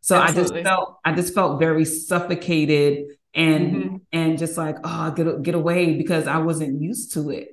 So 0.00 0.16
Absolutely. 0.16 0.60
I 0.60 0.62
just 0.62 0.64
felt 0.64 0.98
I 1.04 1.12
just 1.12 1.34
felt 1.34 1.60
very 1.60 1.84
suffocated 1.84 3.08
and 3.34 3.74
mm-hmm. 3.74 3.96
and 4.10 4.38
just 4.38 4.56
like 4.56 4.78
oh 4.84 5.10
get 5.10 5.42
get 5.42 5.54
away 5.54 5.98
because 5.98 6.26
I 6.26 6.38
wasn't 6.38 6.80
used 6.80 7.12
to 7.12 7.28
it. 7.28 7.48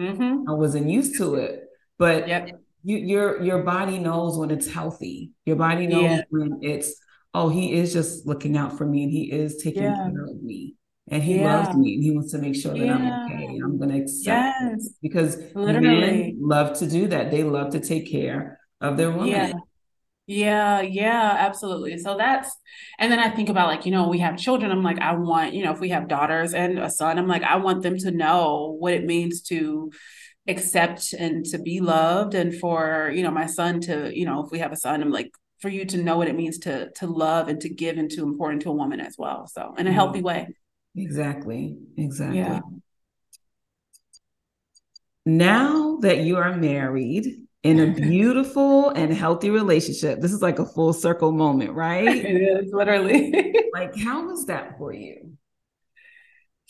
Mm-hmm. 0.00 0.48
I 0.48 0.52
wasn't 0.52 0.88
used 0.88 1.18
to 1.18 1.34
it. 1.34 1.64
But 1.98 2.28
yep. 2.28 2.50
you, 2.84 2.98
your 2.98 3.42
your 3.42 3.64
body 3.64 3.98
knows 3.98 4.38
when 4.38 4.52
it's 4.52 4.70
healthy. 4.70 5.32
Your 5.44 5.56
body 5.56 5.88
knows 5.88 6.04
yeah. 6.04 6.22
when 6.30 6.60
it's 6.62 6.94
oh, 7.34 7.48
he 7.48 7.72
is 7.72 7.92
just 7.92 8.26
looking 8.26 8.56
out 8.56 8.76
for 8.76 8.86
me 8.86 9.04
and 9.04 9.12
he 9.12 9.32
is 9.32 9.62
taking 9.62 9.84
yeah. 9.84 9.94
care 9.94 10.24
of 10.24 10.42
me. 10.42 10.74
And 11.08 11.22
he 11.22 11.40
yeah. 11.40 11.56
loves 11.56 11.76
me 11.76 11.94
and 11.94 12.02
he 12.02 12.10
wants 12.12 12.32
to 12.32 12.38
make 12.38 12.54
sure 12.54 12.72
that. 12.74 12.88
I'm 12.88 13.24
okay. 13.24 13.44
And 13.44 13.62
I'm 13.62 13.78
gonna 13.78 13.98
accept 13.98 14.54
yes. 14.60 14.88
Because 15.02 15.36
Literally. 15.54 16.00
men 16.00 16.36
love 16.40 16.78
to 16.78 16.86
do 16.86 17.08
that. 17.08 17.30
They 17.30 17.42
love 17.42 17.70
to 17.72 17.80
take 17.80 18.10
care 18.10 18.58
of 18.80 18.96
their 18.96 19.10
woman. 19.10 19.28
Yeah. 19.28 19.52
Yeah, 20.28 20.80
yeah, 20.82 21.34
absolutely. 21.36 21.98
So 21.98 22.16
that's, 22.16 22.56
and 22.98 23.10
then 23.10 23.18
I 23.18 23.28
think 23.28 23.48
about 23.48 23.66
like, 23.66 23.84
you 23.84 23.90
know, 23.90 24.08
we 24.08 24.20
have 24.20 24.38
children. 24.38 24.70
I'm 24.70 24.84
like, 24.84 25.00
I 25.00 25.14
want, 25.14 25.52
you 25.52 25.64
know, 25.64 25.72
if 25.72 25.80
we 25.80 25.88
have 25.88 26.06
daughters 26.06 26.54
and 26.54 26.78
a 26.78 26.88
son, 26.88 27.18
I'm 27.18 27.26
like, 27.26 27.42
I 27.42 27.56
want 27.56 27.82
them 27.82 27.98
to 27.98 28.12
know 28.12 28.76
what 28.78 28.94
it 28.94 29.04
means 29.04 29.42
to 29.48 29.90
accept 30.46 31.12
and 31.12 31.44
to 31.46 31.58
be 31.58 31.80
loved. 31.80 32.34
And 32.34 32.54
for, 32.54 33.10
you 33.12 33.24
know, 33.24 33.32
my 33.32 33.46
son 33.46 33.80
to, 33.82 34.16
you 34.16 34.24
know, 34.24 34.44
if 34.44 34.52
we 34.52 34.60
have 34.60 34.72
a 34.72 34.76
son, 34.76 35.02
I'm 35.02 35.10
like, 35.10 35.32
for 35.62 35.68
you 35.68 35.84
to 35.86 35.96
know 35.96 36.18
what 36.18 36.28
it 36.28 36.34
means 36.34 36.58
to 36.58 36.90
to 36.96 37.06
love 37.06 37.48
and 37.48 37.60
to 37.60 37.68
give 37.68 37.96
and 37.96 38.10
to 38.10 38.24
important 38.24 38.62
to 38.62 38.68
a 38.68 38.72
woman 38.72 39.00
as 39.00 39.14
well. 39.16 39.46
So 39.46 39.74
in 39.78 39.86
a 39.86 39.90
mm-hmm. 39.90 39.94
healthy 39.94 40.20
way. 40.20 40.48
Exactly. 40.96 41.78
Exactly. 41.96 42.38
Yeah. 42.38 42.60
Now 45.24 45.98
that 46.00 46.18
you 46.18 46.36
are 46.36 46.54
married 46.54 47.46
in 47.62 47.78
a 47.78 47.86
beautiful 47.94 48.90
and 48.90 49.14
healthy 49.14 49.50
relationship, 49.50 50.20
this 50.20 50.32
is 50.32 50.42
like 50.42 50.58
a 50.58 50.66
full 50.66 50.92
circle 50.92 51.30
moment, 51.30 51.72
right? 51.72 52.08
it 52.08 52.64
is 52.64 52.72
literally. 52.72 53.54
like, 53.72 53.96
how 53.96 54.26
was 54.26 54.46
that 54.46 54.76
for 54.78 54.92
you? 54.92 55.32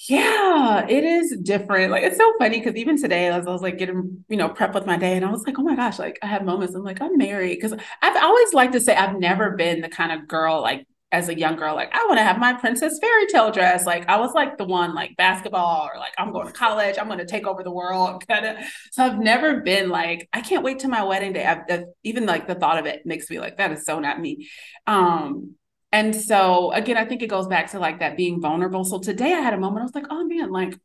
Yeah, 0.08 0.84
it 0.88 1.04
is 1.04 1.36
different. 1.42 1.92
Like 1.92 2.02
it's 2.02 2.16
so 2.16 2.32
funny 2.38 2.58
because 2.58 2.74
even 2.76 3.00
today, 3.00 3.28
as 3.28 3.46
I 3.46 3.50
was 3.50 3.62
like 3.62 3.78
getting, 3.78 4.24
you 4.28 4.36
know, 4.36 4.48
prep 4.48 4.74
with 4.74 4.84
my 4.86 4.96
day, 4.96 5.16
and 5.16 5.24
I 5.24 5.30
was 5.30 5.46
like, 5.46 5.58
oh 5.58 5.62
my 5.62 5.76
gosh, 5.76 5.98
like 5.98 6.18
I 6.22 6.26
have 6.26 6.44
moments. 6.44 6.74
I'm 6.74 6.82
like, 6.82 7.00
I'm 7.00 7.16
married 7.16 7.56
because 7.60 7.72
I've 8.02 8.16
always 8.22 8.52
liked 8.52 8.72
to 8.72 8.80
say 8.80 8.96
I've 8.96 9.18
never 9.20 9.52
been 9.52 9.80
the 9.80 9.88
kind 9.88 10.10
of 10.12 10.26
girl 10.26 10.60
like 10.60 10.86
as 11.12 11.28
a 11.28 11.38
young 11.38 11.56
girl, 11.56 11.74
like 11.76 11.94
I 11.94 12.06
want 12.06 12.18
to 12.18 12.24
have 12.24 12.38
my 12.38 12.54
princess 12.54 12.98
fairy 12.98 13.26
tale 13.26 13.50
dress. 13.52 13.86
Like 13.86 14.08
I 14.08 14.18
was 14.18 14.32
like 14.34 14.56
the 14.56 14.64
one 14.64 14.94
like 14.94 15.14
basketball 15.16 15.88
or 15.92 15.98
like 15.98 16.14
I'm 16.18 16.32
going 16.32 16.46
to 16.46 16.52
college, 16.52 16.96
I'm 16.98 17.06
going 17.06 17.18
to 17.18 17.26
take 17.26 17.46
over 17.46 17.62
the 17.62 17.70
world 17.70 18.26
kind 18.28 18.46
of. 18.46 18.56
So 18.92 19.04
I've 19.04 19.18
never 19.20 19.60
been 19.60 19.88
like 19.88 20.28
I 20.32 20.40
can't 20.40 20.64
wait 20.64 20.80
to 20.80 20.88
my 20.88 21.04
wedding 21.04 21.32
day. 21.34 21.44
I've, 21.46 21.84
even 22.02 22.26
like 22.26 22.48
the 22.48 22.54
thought 22.56 22.78
of 22.78 22.86
it 22.86 23.06
makes 23.06 23.30
me 23.30 23.38
like 23.38 23.58
that 23.58 23.70
is 23.72 23.84
so 23.84 24.00
not 24.00 24.18
me. 24.20 24.48
Um, 24.86 25.54
and 25.92 26.16
so 26.16 26.72
again, 26.72 26.96
I 26.96 27.04
think 27.04 27.22
it 27.22 27.28
goes 27.28 27.46
back 27.46 27.70
to 27.72 27.78
like 27.78 28.00
that 28.00 28.16
being 28.16 28.40
vulnerable. 28.40 28.84
So 28.84 28.98
today 28.98 29.34
I 29.34 29.40
had 29.40 29.54
a 29.54 29.58
moment, 29.58 29.82
I 29.82 29.84
was 29.84 29.94
like, 29.94 30.06
oh 30.10 30.24
man, 30.24 30.50
like 30.50 30.78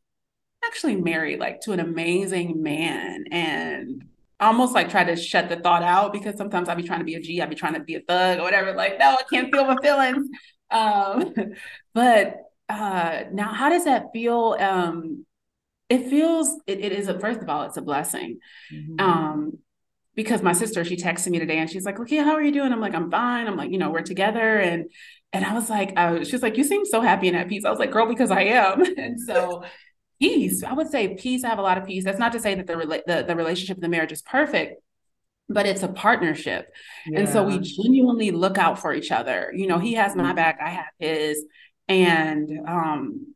actually 0.64 0.96
married 0.96 1.38
like 1.38 1.60
to 1.60 1.72
an 1.72 1.80
amazing 1.80 2.62
man 2.62 3.24
and 3.30 4.04
almost 4.40 4.74
like 4.74 4.88
try 4.90 5.04
to 5.04 5.16
shut 5.16 5.48
the 5.48 5.56
thought 5.56 5.82
out 5.82 6.12
because 6.12 6.36
sometimes 6.36 6.68
I'd 6.68 6.76
be 6.76 6.82
trying 6.82 7.00
to 7.00 7.04
be 7.04 7.14
a 7.14 7.20
G, 7.20 7.40
I'd 7.40 7.48
be 7.48 7.56
trying 7.56 7.74
to 7.74 7.80
be 7.80 7.94
a 7.94 8.00
thug 8.00 8.38
or 8.38 8.42
whatever. 8.42 8.74
Like, 8.74 8.98
no, 8.98 9.16
I 9.18 9.22
can't 9.32 9.52
feel 9.52 9.64
my 9.64 9.76
feelings. 9.82 10.28
Um, 10.70 11.34
but 11.94 12.36
uh 12.68 13.24
now 13.32 13.54
how 13.54 13.70
does 13.70 13.86
that 13.86 14.12
feel? 14.12 14.56
Um 14.60 15.24
it 15.88 16.10
feels 16.10 16.54
it, 16.66 16.80
it 16.80 16.92
is 16.92 17.08
a 17.08 17.18
first 17.18 17.40
of 17.40 17.48
all, 17.48 17.62
it's 17.62 17.78
a 17.78 17.82
blessing. 17.82 18.40
Mm-hmm. 18.72 19.00
Um 19.00 19.58
because 20.18 20.42
my 20.42 20.52
sister 20.52 20.84
she 20.84 20.96
texted 20.96 21.28
me 21.28 21.38
today 21.38 21.58
and 21.58 21.70
she's 21.70 21.84
like 21.84 21.96
look 21.96 22.10
how 22.10 22.34
are 22.34 22.42
you 22.42 22.50
doing? 22.50 22.72
I'm 22.72 22.80
like 22.80 22.92
i'm 22.92 23.08
fine. 23.08 23.46
I'm 23.46 23.56
like 23.56 23.70
you 23.70 23.78
know 23.78 23.90
we're 23.90 24.02
together. 24.02 24.58
And 24.58 24.90
and 25.32 25.44
i 25.44 25.54
was 25.54 25.70
like 25.70 25.92
uh, 25.96 26.24
she's 26.24 26.42
like 26.42 26.56
you 26.56 26.64
seem 26.64 26.84
so 26.84 27.00
happy 27.00 27.28
and 27.28 27.36
at 27.36 27.48
peace. 27.48 27.64
I 27.64 27.70
was 27.70 27.78
like 27.78 27.92
girl 27.92 28.08
because 28.08 28.32
i 28.32 28.42
am. 28.42 28.82
And 28.98 29.20
so 29.20 29.62
peace 30.20 30.64
i 30.64 30.72
would 30.72 30.90
say 30.90 31.14
peace 31.14 31.44
i 31.44 31.48
have 31.48 31.60
a 31.60 31.62
lot 31.62 31.78
of 31.78 31.86
peace. 31.86 32.02
That's 32.02 32.18
not 32.18 32.32
to 32.32 32.40
say 32.40 32.56
that 32.56 32.66
the, 32.66 32.72
rela- 32.72 33.06
the, 33.06 33.22
the 33.28 33.36
relationship 33.36 33.80
the 33.80 33.88
marriage 33.88 34.10
is 34.10 34.22
perfect 34.22 34.82
but 35.48 35.64
it's 35.64 35.84
a 35.84 35.88
partnership. 35.88 36.66
Yeah. 37.06 37.20
and 37.20 37.28
so 37.28 37.44
we 37.44 37.60
genuinely 37.60 38.32
look 38.32 38.58
out 38.58 38.78
for 38.80 38.92
each 38.92 39.12
other. 39.12 39.52
You 39.54 39.68
know 39.68 39.78
he 39.78 39.92
has 39.94 40.16
my 40.16 40.24
mm-hmm. 40.24 40.34
back 40.34 40.58
i 40.60 40.70
have 40.70 40.92
his. 40.98 41.44
And 41.88 42.50
um 42.66 43.34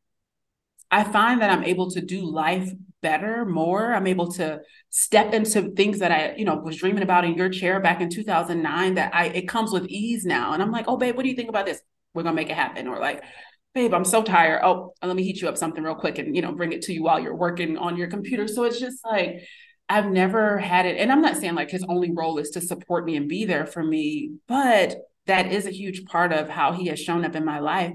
I 0.91 1.05
find 1.05 1.41
that 1.43 1.51
I'm 1.51 1.63
able 1.63 1.93
to 1.93 2.01
do 2.03 2.21
life 2.23 2.71
better, 3.03 3.45
more. 3.45 3.93
I'm 3.93 4.07
able 4.07 4.33
to 4.33 4.61
step 4.91 5.35
into 5.35 5.71
things 5.73 5.99
that 5.99 6.11
I, 6.11 6.35
you 6.37 6.45
know, 6.45 6.57
was 6.57 6.77
dreaming 6.77 7.03
about 7.03 7.25
in 7.25 7.35
your 7.35 7.49
chair 7.51 7.81
back 7.81 8.01
in 8.01 8.09
2009 8.09 8.95
that 8.95 9.15
I 9.15 9.27
it 9.27 9.49
comes 9.49 9.73
with 9.73 9.87
ease 9.89 10.25
now. 10.25 10.53
And 10.53 10.63
I'm 10.63 10.71
like, 10.71 10.87
"Oh 10.89 10.97
babe, 10.97 11.17
what 11.17 11.25
do 11.25 11.29
you 11.29 11.37
think 11.37 11.49
about 11.49 11.67
this? 11.67 11.81
We're 12.15 12.23
to 12.23 12.33
make 12.33 12.51
it 12.51 12.57
happen." 12.57 12.89
Or 12.89 12.99
like, 12.99 13.23
"Babe, 13.75 13.93
I'm 13.95 14.05
so 14.05 14.23
tired. 14.23 14.63
Oh, 14.65 14.95
let 15.03 15.17
me 15.17 15.23
heat 15.25 15.41
you 15.43 15.49
up 15.49 15.59
something 15.59 15.83
real 15.83 15.95
quick 15.95 16.19
and, 16.19 16.35
you 16.35 16.43
know, 16.43 16.53
bring 16.53 16.73
it 16.73 16.83
to 16.83 16.93
you 16.93 17.03
while 17.03 17.21
you're 17.21 17.37
working 17.37 17.77
on 17.77 17.97
your 17.97 18.09
computer." 18.09 18.49
So 18.49 18.65
it's 18.65 18.81
just 18.81 19.05
like 19.05 19.43
I've 19.89 20.07
never 20.07 20.59
had 20.59 20.87
it 20.87 20.97
and 20.99 21.13
I'm 21.13 21.21
not 21.23 21.37
saying 21.37 21.55
like 21.55 21.71
his 21.71 21.85
only 21.89 22.13
role 22.13 22.39
is 22.39 22.51
to 22.51 22.61
support 22.61 23.05
me 23.05 23.17
and 23.17 23.29
be 23.29 23.45
there 23.45 23.67
for 23.67 23.83
me, 23.83 24.33
but 24.49 24.97
that 25.27 25.53
is 25.53 25.67
a 25.67 25.71
huge 25.71 26.05
part 26.07 26.33
of 26.33 26.49
how 26.49 26.73
he 26.73 26.87
has 26.87 26.99
shown 26.99 27.25
up 27.25 27.37
in 27.37 27.45
my 27.45 27.61
life 27.61 27.93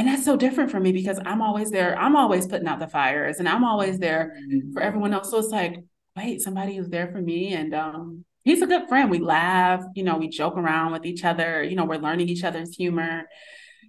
and 0.00 0.08
that's 0.08 0.24
so 0.24 0.34
different 0.34 0.70
for 0.70 0.80
me 0.80 0.92
because 0.92 1.20
I'm 1.26 1.42
always 1.42 1.70
there. 1.70 1.94
I'm 1.98 2.16
always 2.16 2.46
putting 2.46 2.66
out 2.66 2.78
the 2.78 2.88
fires 2.88 3.38
and 3.38 3.46
I'm 3.46 3.64
always 3.64 3.98
there 3.98 4.34
mm-hmm. 4.34 4.72
for 4.72 4.80
everyone 4.80 5.12
else. 5.12 5.30
So 5.30 5.38
it's 5.38 5.48
like, 5.48 5.76
wait, 6.16 6.40
somebody 6.40 6.74
who's 6.74 6.88
there 6.88 7.08
for 7.08 7.20
me. 7.20 7.52
And 7.52 7.74
um, 7.74 8.24
he's 8.42 8.62
a 8.62 8.66
good 8.66 8.88
friend. 8.88 9.10
We 9.10 9.18
laugh, 9.18 9.84
you 9.94 10.02
know, 10.02 10.16
we 10.16 10.30
joke 10.30 10.56
around 10.56 10.92
with 10.92 11.04
each 11.04 11.22
other, 11.22 11.62
you 11.62 11.76
know, 11.76 11.84
we're 11.84 11.98
learning 11.98 12.30
each 12.30 12.44
other's 12.44 12.74
humor. 12.74 13.28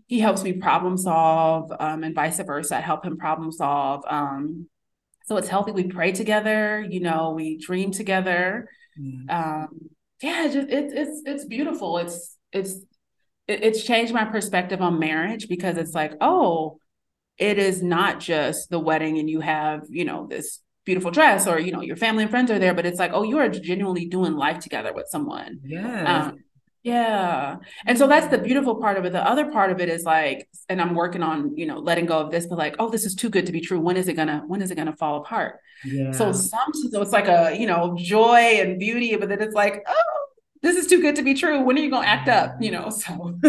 He 0.08 0.20
helps 0.20 0.44
me 0.44 0.52
problem 0.52 0.98
solve, 0.98 1.72
um, 1.80 2.04
and 2.04 2.14
vice 2.14 2.42
versa. 2.42 2.76
I 2.76 2.82
help 2.82 3.06
him 3.06 3.16
problem 3.16 3.50
solve. 3.54 4.04
Um, 4.06 4.68
so 5.28 5.38
it's 5.38 5.48
healthy. 5.48 5.72
We 5.72 5.86
pray 5.86 6.12
together, 6.12 6.86
you 6.90 7.00
know, 7.00 7.32
we 7.32 7.58
dream 7.58 7.92
together. 7.92 8.68
Mm. 9.00 9.32
Um, 9.32 9.70
yeah, 10.22 10.50
just 10.52 10.68
it's 10.70 10.94
it's 10.94 11.22
it's 11.26 11.46
beautiful. 11.46 12.00
It's 12.00 12.38
it's 12.52 12.76
it's 13.48 13.84
changed 13.84 14.14
my 14.14 14.26
perspective 14.26 14.82
on 14.82 15.00
marriage 15.00 15.48
because 15.50 15.78
it's 15.78 15.94
like, 15.94 16.14
oh, 16.22 16.80
it 17.38 17.58
is 17.58 17.82
not 17.82 18.20
just 18.20 18.70
the 18.70 18.80
wedding 18.80 19.18
and 19.18 19.30
you 19.30 19.40
have, 19.42 19.84
you 19.90 20.06
know, 20.06 20.28
this 20.28 20.60
beautiful 20.84 21.12
dress 21.12 21.46
or 21.48 21.60
you 21.60 21.72
know 21.72 21.82
your 21.82 21.96
family 21.96 22.24
and 22.24 22.32
friends 22.32 22.50
are 22.50 22.58
there 22.58 22.74
but 22.74 22.88
it's 22.88 22.98
like 22.98 23.12
oh 23.14 23.22
you 23.22 23.38
are 23.38 23.48
genuinely 23.48 24.08
doing 24.08 24.34
life 24.34 24.60
together 24.60 24.92
with 24.94 25.08
someone. 25.10 25.60
Yeah 25.64 26.26
um, 26.30 26.38
yeah. 26.84 27.58
And 27.86 27.98
so 27.98 28.08
that's 28.08 28.28
the 28.28 28.40
beautiful 28.40 28.76
part 28.78 28.98
of 28.98 29.06
it. 29.06 29.14
The 29.14 29.24
other 29.24 29.52
part 29.52 29.72
of 29.72 29.80
it 29.80 29.88
is 29.88 30.04
like 30.04 30.48
and 30.68 30.82
i'm 30.82 30.96
working 30.96 31.22
on 31.22 31.56
you 31.56 31.66
know 31.66 31.78
letting 31.78 32.06
go 32.06 32.18
of 32.20 32.32
this 32.32 32.48
but 32.48 32.58
like 32.58 32.76
oh 32.80 32.90
this 32.90 33.06
is 33.06 33.14
too 33.14 33.30
good 33.30 33.46
to 33.46 33.52
be 33.52 33.62
true. 33.62 33.80
When 33.80 33.98
is 33.98 34.08
it 34.08 34.14
gonna 34.14 34.44
when 34.48 34.62
is 34.62 34.72
it 34.72 34.76
gonna 34.76 34.96
fall 34.96 35.18
apart? 35.18 35.60
Yeah. 35.86 36.12
so 36.12 36.32
some 36.32 36.74
so 36.74 37.02
it's 37.02 37.12
like 37.12 37.28
a 37.28 37.56
you 37.56 37.68
know 37.68 37.96
joy 37.98 38.60
and 38.60 38.80
beauty 38.80 39.16
but 39.16 39.30
then 39.30 39.42
it's 39.42 39.56
like 39.56 39.84
oh 39.88 40.28
this 40.62 40.76
is 40.76 40.88
too 40.88 41.02
good 41.02 41.16
to 41.16 41.22
be 41.22 41.34
true 41.34 41.62
when 41.62 41.78
are 41.78 41.82
you 41.82 41.90
gonna 41.90 42.08
act 42.08 42.30
up 42.30 42.56
you 42.60 42.72
know 42.72 42.90
so 42.90 43.12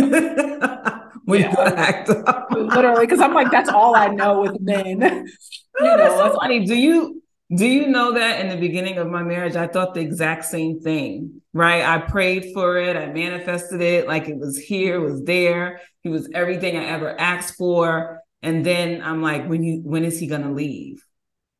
when 1.24 1.40
yeah. 1.40 1.50
you 1.50 1.56
gonna 1.56 1.74
act 1.76 2.08
up 2.08 2.48
literally 2.50 3.06
because 3.06 3.20
i'm 3.20 3.34
like 3.34 3.50
that's 3.50 3.68
all 3.68 3.94
i 3.94 4.06
know 4.08 4.40
with 4.40 4.60
men 4.60 5.26
you 5.80 5.86
know, 5.86 5.96
that's 5.96 6.16
so 6.16 6.38
funny. 6.38 6.64
Do 6.64 6.74
you 6.74 7.22
do 7.54 7.66
you 7.66 7.86
know 7.86 8.12
that 8.12 8.40
in 8.40 8.48
the 8.48 8.56
beginning 8.56 8.96
of 8.98 9.08
my 9.08 9.22
marriage, 9.22 9.56
I 9.56 9.66
thought 9.66 9.94
the 9.94 10.00
exact 10.00 10.46
same 10.46 10.80
thing, 10.80 11.42
right? 11.52 11.84
I 11.84 11.98
prayed 11.98 12.52
for 12.54 12.78
it, 12.78 12.96
I 12.96 13.06
manifested 13.12 13.82
it 13.82 14.06
like 14.06 14.28
it 14.28 14.38
was 14.38 14.58
here, 14.58 14.96
it 14.96 15.10
was 15.10 15.22
there. 15.24 15.80
He 16.00 16.08
was 16.08 16.30
everything 16.34 16.76
I 16.76 16.84
ever 16.86 17.18
asked 17.20 17.56
for. 17.56 18.20
And 18.42 18.64
then 18.64 19.02
I'm 19.02 19.22
like, 19.22 19.46
when 19.46 19.62
you 19.62 19.80
when 19.84 20.04
is 20.04 20.18
he 20.18 20.26
gonna 20.26 20.52
leave? 20.52 21.04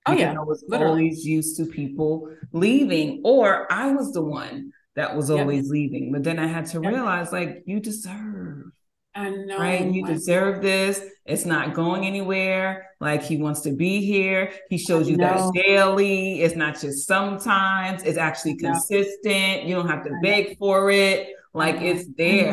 Oh 0.07 0.13
yeah, 0.13 0.33
I 0.33 0.43
was 0.43 0.65
literally. 0.67 0.91
always 0.91 1.25
used 1.25 1.57
to 1.59 1.67
people 1.67 2.29
leaving, 2.53 3.21
or 3.25 3.73
I 3.73 3.93
was 3.93 4.13
the 4.13 4.23
one 4.23 4.73
that 4.97 5.17
was 5.17 5.31
always 5.31 5.71
leaving. 5.71 6.13
But 6.13 6.25
then 6.25 6.39
I 6.39 6.47
had 6.47 6.67
to 6.67 6.81
realize, 6.81 7.33
like, 7.33 7.63
you 7.67 7.81
deserve 7.81 8.73
I 9.15 9.29
know. 9.29 9.59
Right? 9.59 9.93
You 9.93 10.07
deserve 10.07 10.63
this. 10.63 11.03
It's 11.27 11.45
not 11.45 11.75
going 11.75 12.07
anywhere. 12.07 12.87
Like 12.99 13.23
he 13.23 13.37
wants 13.37 13.61
to 13.63 13.73
be 13.73 14.05
here. 14.05 14.53
He 14.71 14.79
shows 14.79 15.09
you 15.09 15.19
that 15.19 15.53
daily. 15.55 16.41
It's 16.41 16.57
not 16.57 16.81
just 16.81 17.07
sometimes. 17.07 18.03
It's 18.05 18.17
actually 18.17 18.57
consistent. 18.57 19.65
You 19.65 19.75
don't 19.75 19.89
have 19.89 20.05
to 20.05 20.13
beg 20.23 20.57
for 20.59 20.91
it. 20.91 21.29
Like 21.53 21.77
it's 21.83 22.09
there. 22.17 22.53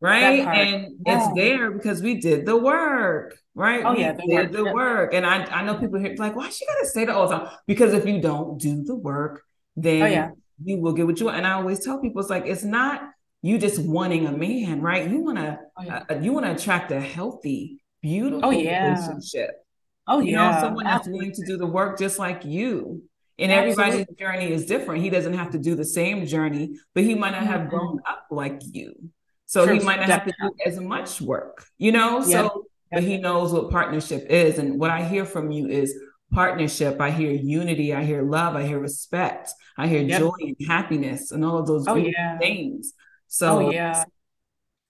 Right. 0.00 0.40
And 0.40 0.96
yeah. 1.06 1.18
it's 1.18 1.34
there 1.36 1.70
because 1.70 2.02
we 2.02 2.20
did 2.20 2.46
the 2.46 2.56
work. 2.56 3.38
Right. 3.54 3.84
Oh, 3.84 3.94
we 3.94 4.00
yeah. 4.00 4.12
The 4.12 4.26
did 4.26 4.34
work. 4.34 4.52
the 4.52 4.64
work. 4.74 5.14
And 5.14 5.24
I, 5.24 5.44
I 5.44 5.64
know 5.64 5.76
people 5.76 6.00
here 6.00 6.14
like, 6.18 6.34
why 6.34 6.50
she 6.50 6.66
gotta 6.66 6.86
say 6.86 7.04
that 7.04 7.14
all 7.14 7.28
the 7.28 7.38
time? 7.38 7.56
Because 7.66 7.94
if 7.94 8.06
you 8.06 8.20
don't 8.20 8.58
do 8.58 8.82
the 8.82 8.96
work, 8.96 9.42
then 9.76 10.02
oh, 10.02 10.06
yeah. 10.06 10.30
You 10.62 10.78
will 10.78 10.92
get 10.92 11.06
what 11.06 11.18
you 11.20 11.26
want. 11.26 11.38
And 11.38 11.46
I 11.46 11.52
always 11.52 11.84
tell 11.84 12.00
people 12.00 12.20
it's 12.20 12.30
like 12.30 12.46
it's 12.46 12.64
not 12.64 13.02
you 13.42 13.58
just 13.58 13.80
wanting 13.80 14.26
a 14.26 14.32
man, 14.32 14.80
right? 14.80 15.08
You 15.08 15.20
want 15.20 15.38
to 15.38 15.58
oh, 15.76 15.82
yeah. 15.82 16.04
uh, 16.10 16.18
you 16.18 16.32
want 16.32 16.46
to 16.46 16.52
attract 16.52 16.90
a 16.92 17.00
healthy, 17.00 17.82
beautiful 18.02 18.50
relationship. 18.50 18.68
oh, 18.68 18.70
yeah. 18.70 18.92
relationship. 18.92 19.50
Oh 20.08 20.20
you 20.20 20.32
yeah, 20.32 20.52
know, 20.52 20.60
someone 20.60 20.84
that's 20.84 21.08
willing 21.08 21.32
to 21.32 21.46
do 21.46 21.56
the 21.56 21.66
work 21.66 21.98
just 21.98 22.18
like 22.18 22.44
you. 22.44 23.02
And 23.38 23.52
Absolutely. 23.52 23.84
everybody's 23.84 24.16
journey 24.16 24.52
is 24.52 24.64
different. 24.64 25.02
He 25.02 25.10
doesn't 25.10 25.34
have 25.34 25.50
to 25.50 25.58
do 25.58 25.74
the 25.74 25.84
same 25.84 26.26
journey, 26.26 26.78
but 26.94 27.04
he 27.04 27.14
might 27.14 27.32
not 27.32 27.42
have 27.42 27.62
mm-hmm. 27.62 27.70
grown 27.70 28.00
up 28.08 28.26
like 28.30 28.60
you. 28.62 28.94
So 29.46 29.64
True. 29.64 29.78
he 29.78 29.84
might 29.84 30.00
not 30.00 30.08
Definitely. 30.08 30.34
have 30.40 30.52
to 30.52 30.64
do 30.64 30.70
as 30.70 30.80
much 30.80 31.20
work, 31.20 31.64
you 31.78 31.92
know? 31.92 32.18
Yep. 32.18 32.26
So, 32.26 32.66
but 32.90 33.02
he 33.02 33.18
knows 33.18 33.52
what 33.52 33.70
partnership 33.70 34.26
is. 34.30 34.58
And 34.58 34.80
what 34.80 34.90
I 34.90 35.04
hear 35.04 35.24
from 35.24 35.50
you 35.50 35.68
is 35.68 35.94
partnership. 36.32 37.00
I 37.00 37.10
hear 37.10 37.30
unity. 37.30 37.92
I 37.92 38.04
hear 38.04 38.22
love. 38.22 38.56
I 38.56 38.66
hear 38.66 38.78
respect. 38.78 39.52
I 39.78 39.88
hear 39.88 40.02
yep. 40.02 40.20
joy 40.20 40.36
and 40.40 40.56
happiness 40.66 41.30
and 41.30 41.44
all 41.44 41.58
of 41.58 41.66
those 41.66 41.86
oh, 41.86 41.96
yeah. 41.96 42.38
things. 42.38 42.92
So 43.28 43.66
oh, 43.66 43.70
yeah. 43.70 44.04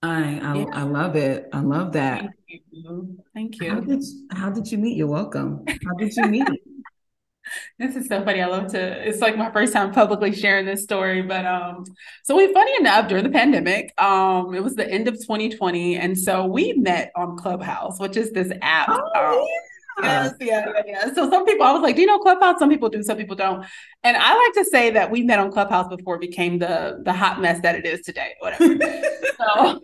I 0.02 0.38
I, 0.38 0.54
yeah. 0.58 0.64
I 0.72 0.82
love 0.82 1.16
it. 1.16 1.48
I 1.52 1.60
love 1.60 1.92
that. 1.92 2.20
Thank 2.48 2.62
you. 2.70 3.18
Thank 3.34 3.60
you. 3.60 3.70
How 3.70 3.80
did 3.80 4.04
how 4.30 4.50
did 4.50 4.70
you 4.70 4.78
meet? 4.78 4.96
You're 4.96 5.08
welcome. 5.08 5.64
How 5.66 5.94
did 5.98 6.14
you 6.14 6.24
meet? 6.26 6.48
this 7.78 7.96
is 7.96 8.06
so 8.06 8.24
funny. 8.24 8.42
I 8.42 8.46
love 8.46 8.68
to. 8.72 9.08
It's 9.08 9.20
like 9.20 9.36
my 9.36 9.50
first 9.50 9.72
time 9.72 9.92
publicly 9.92 10.32
sharing 10.32 10.66
this 10.66 10.84
story, 10.84 11.22
but 11.22 11.46
um, 11.46 11.84
so 12.22 12.36
we 12.36 12.52
funny 12.52 12.72
enough 12.78 13.08
during 13.08 13.24
the 13.24 13.30
pandemic, 13.30 13.92
um, 14.00 14.54
it 14.54 14.62
was 14.62 14.76
the 14.76 14.88
end 14.88 15.08
of 15.08 15.14
2020, 15.14 15.96
and 15.96 16.16
so 16.16 16.44
we 16.44 16.74
met 16.74 17.10
on 17.16 17.36
Clubhouse, 17.36 17.98
which 17.98 18.16
is 18.16 18.30
this 18.32 18.52
app. 18.62 18.88
Oh, 18.90 19.40
um, 19.40 19.46
yeah 19.48 19.75
Yes, 20.02 20.32
uh, 20.32 20.34
yeah, 20.40 20.66
yeah, 20.74 20.82
yeah. 20.86 21.14
So 21.14 21.30
some 21.30 21.44
people, 21.44 21.66
I 21.66 21.72
was 21.72 21.82
like, 21.82 21.96
do 21.96 22.02
you 22.02 22.06
know 22.06 22.18
Clubhouse? 22.18 22.58
Some 22.58 22.68
people 22.68 22.88
do, 22.88 23.02
some 23.02 23.16
people 23.16 23.36
don't. 23.36 23.64
And 24.04 24.16
I 24.16 24.34
like 24.34 24.52
to 24.54 24.64
say 24.70 24.90
that 24.90 25.10
we 25.10 25.22
met 25.22 25.38
on 25.38 25.50
Clubhouse 25.50 25.88
before 25.88 26.16
it 26.16 26.20
became 26.20 26.58
the 26.58 27.00
the 27.04 27.12
hot 27.12 27.40
mess 27.40 27.60
that 27.62 27.74
it 27.74 27.86
is 27.86 28.02
today. 28.02 28.34
Whatever. 28.40 28.64
so 29.38 29.80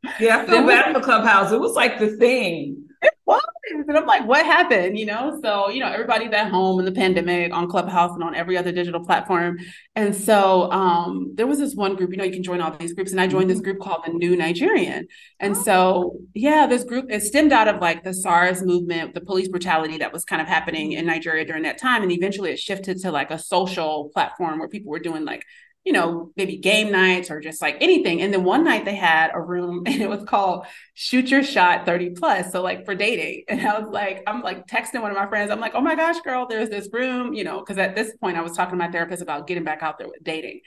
yeah, 0.20 0.38
I 0.38 0.46
feel 0.46 0.66
bad 0.66 0.94
for 0.94 1.00
Clubhouse. 1.00 1.52
It 1.52 1.60
was 1.60 1.74
like 1.74 1.98
the 1.98 2.16
thing. 2.16 2.87
It 3.00 3.12
was. 3.26 3.40
And 3.70 3.96
I'm 3.96 4.06
like, 4.06 4.26
what 4.26 4.44
happened? 4.44 4.98
You 4.98 5.06
know, 5.06 5.38
so, 5.42 5.68
you 5.68 5.80
know, 5.80 5.88
everybody's 5.92 6.32
at 6.32 6.50
home 6.50 6.78
in 6.78 6.84
the 6.84 6.92
pandemic 6.92 7.52
on 7.52 7.68
Clubhouse 7.68 8.12
and 8.12 8.22
on 8.22 8.34
every 8.34 8.56
other 8.56 8.72
digital 8.72 9.04
platform. 9.04 9.58
And 9.94 10.14
so 10.14 10.70
um, 10.72 11.32
there 11.34 11.46
was 11.46 11.58
this 11.58 11.74
one 11.74 11.94
group, 11.94 12.10
you 12.10 12.16
know, 12.16 12.24
you 12.24 12.32
can 12.32 12.42
join 12.42 12.60
all 12.60 12.76
these 12.76 12.94
groups. 12.94 13.12
And 13.12 13.20
I 13.20 13.26
joined 13.26 13.50
this 13.50 13.58
mm-hmm. 13.58 13.64
group 13.64 13.80
called 13.80 14.02
the 14.06 14.12
New 14.12 14.36
Nigerian. 14.36 15.06
And 15.38 15.54
oh. 15.54 15.62
so, 15.62 16.16
yeah, 16.34 16.66
this 16.66 16.84
group, 16.84 17.06
it 17.10 17.22
stemmed 17.22 17.52
out 17.52 17.68
of 17.68 17.80
like 17.80 18.04
the 18.04 18.14
SARS 18.14 18.62
movement, 18.62 19.14
the 19.14 19.20
police 19.20 19.48
brutality 19.48 19.98
that 19.98 20.12
was 20.12 20.24
kind 20.24 20.42
of 20.42 20.48
happening 20.48 20.92
in 20.92 21.06
Nigeria 21.06 21.44
during 21.44 21.62
that 21.64 21.78
time. 21.78 22.02
And 22.02 22.10
eventually 22.10 22.50
it 22.50 22.58
shifted 22.58 22.98
to 23.02 23.12
like 23.12 23.30
a 23.30 23.38
social 23.38 24.10
platform 24.12 24.58
where 24.58 24.68
people 24.68 24.90
were 24.90 24.98
doing 24.98 25.24
like 25.24 25.44
you 25.88 25.94
know, 25.94 26.30
maybe 26.36 26.58
game 26.58 26.92
nights 26.92 27.30
or 27.30 27.40
just 27.40 27.62
like 27.62 27.78
anything. 27.80 28.20
And 28.20 28.30
then 28.30 28.44
one 28.44 28.62
night 28.62 28.84
they 28.84 28.94
had 28.94 29.30
a 29.32 29.40
room 29.40 29.82
and 29.86 30.02
it 30.02 30.08
was 30.08 30.22
called 30.22 30.66
Shoot 30.92 31.30
Your 31.30 31.42
Shot 31.42 31.86
30 31.86 32.10
Plus. 32.10 32.52
So, 32.52 32.60
like 32.60 32.84
for 32.84 32.94
dating. 32.94 33.44
And 33.48 33.66
I 33.66 33.80
was 33.80 33.88
like, 33.90 34.22
I'm 34.26 34.42
like 34.42 34.66
texting 34.66 35.00
one 35.00 35.10
of 35.10 35.16
my 35.16 35.26
friends. 35.26 35.50
I'm 35.50 35.60
like, 35.60 35.74
oh 35.74 35.80
my 35.80 35.94
gosh, 35.94 36.20
girl, 36.20 36.46
there's 36.46 36.68
this 36.68 36.90
room, 36.92 37.32
you 37.32 37.42
know, 37.42 37.60
because 37.60 37.78
at 37.78 37.96
this 37.96 38.14
point 38.18 38.36
I 38.36 38.42
was 38.42 38.52
talking 38.52 38.72
to 38.72 38.76
my 38.76 38.90
therapist 38.90 39.22
about 39.22 39.46
getting 39.46 39.64
back 39.64 39.82
out 39.82 39.96
there 39.98 40.08
with 40.08 40.22
dating. 40.22 40.60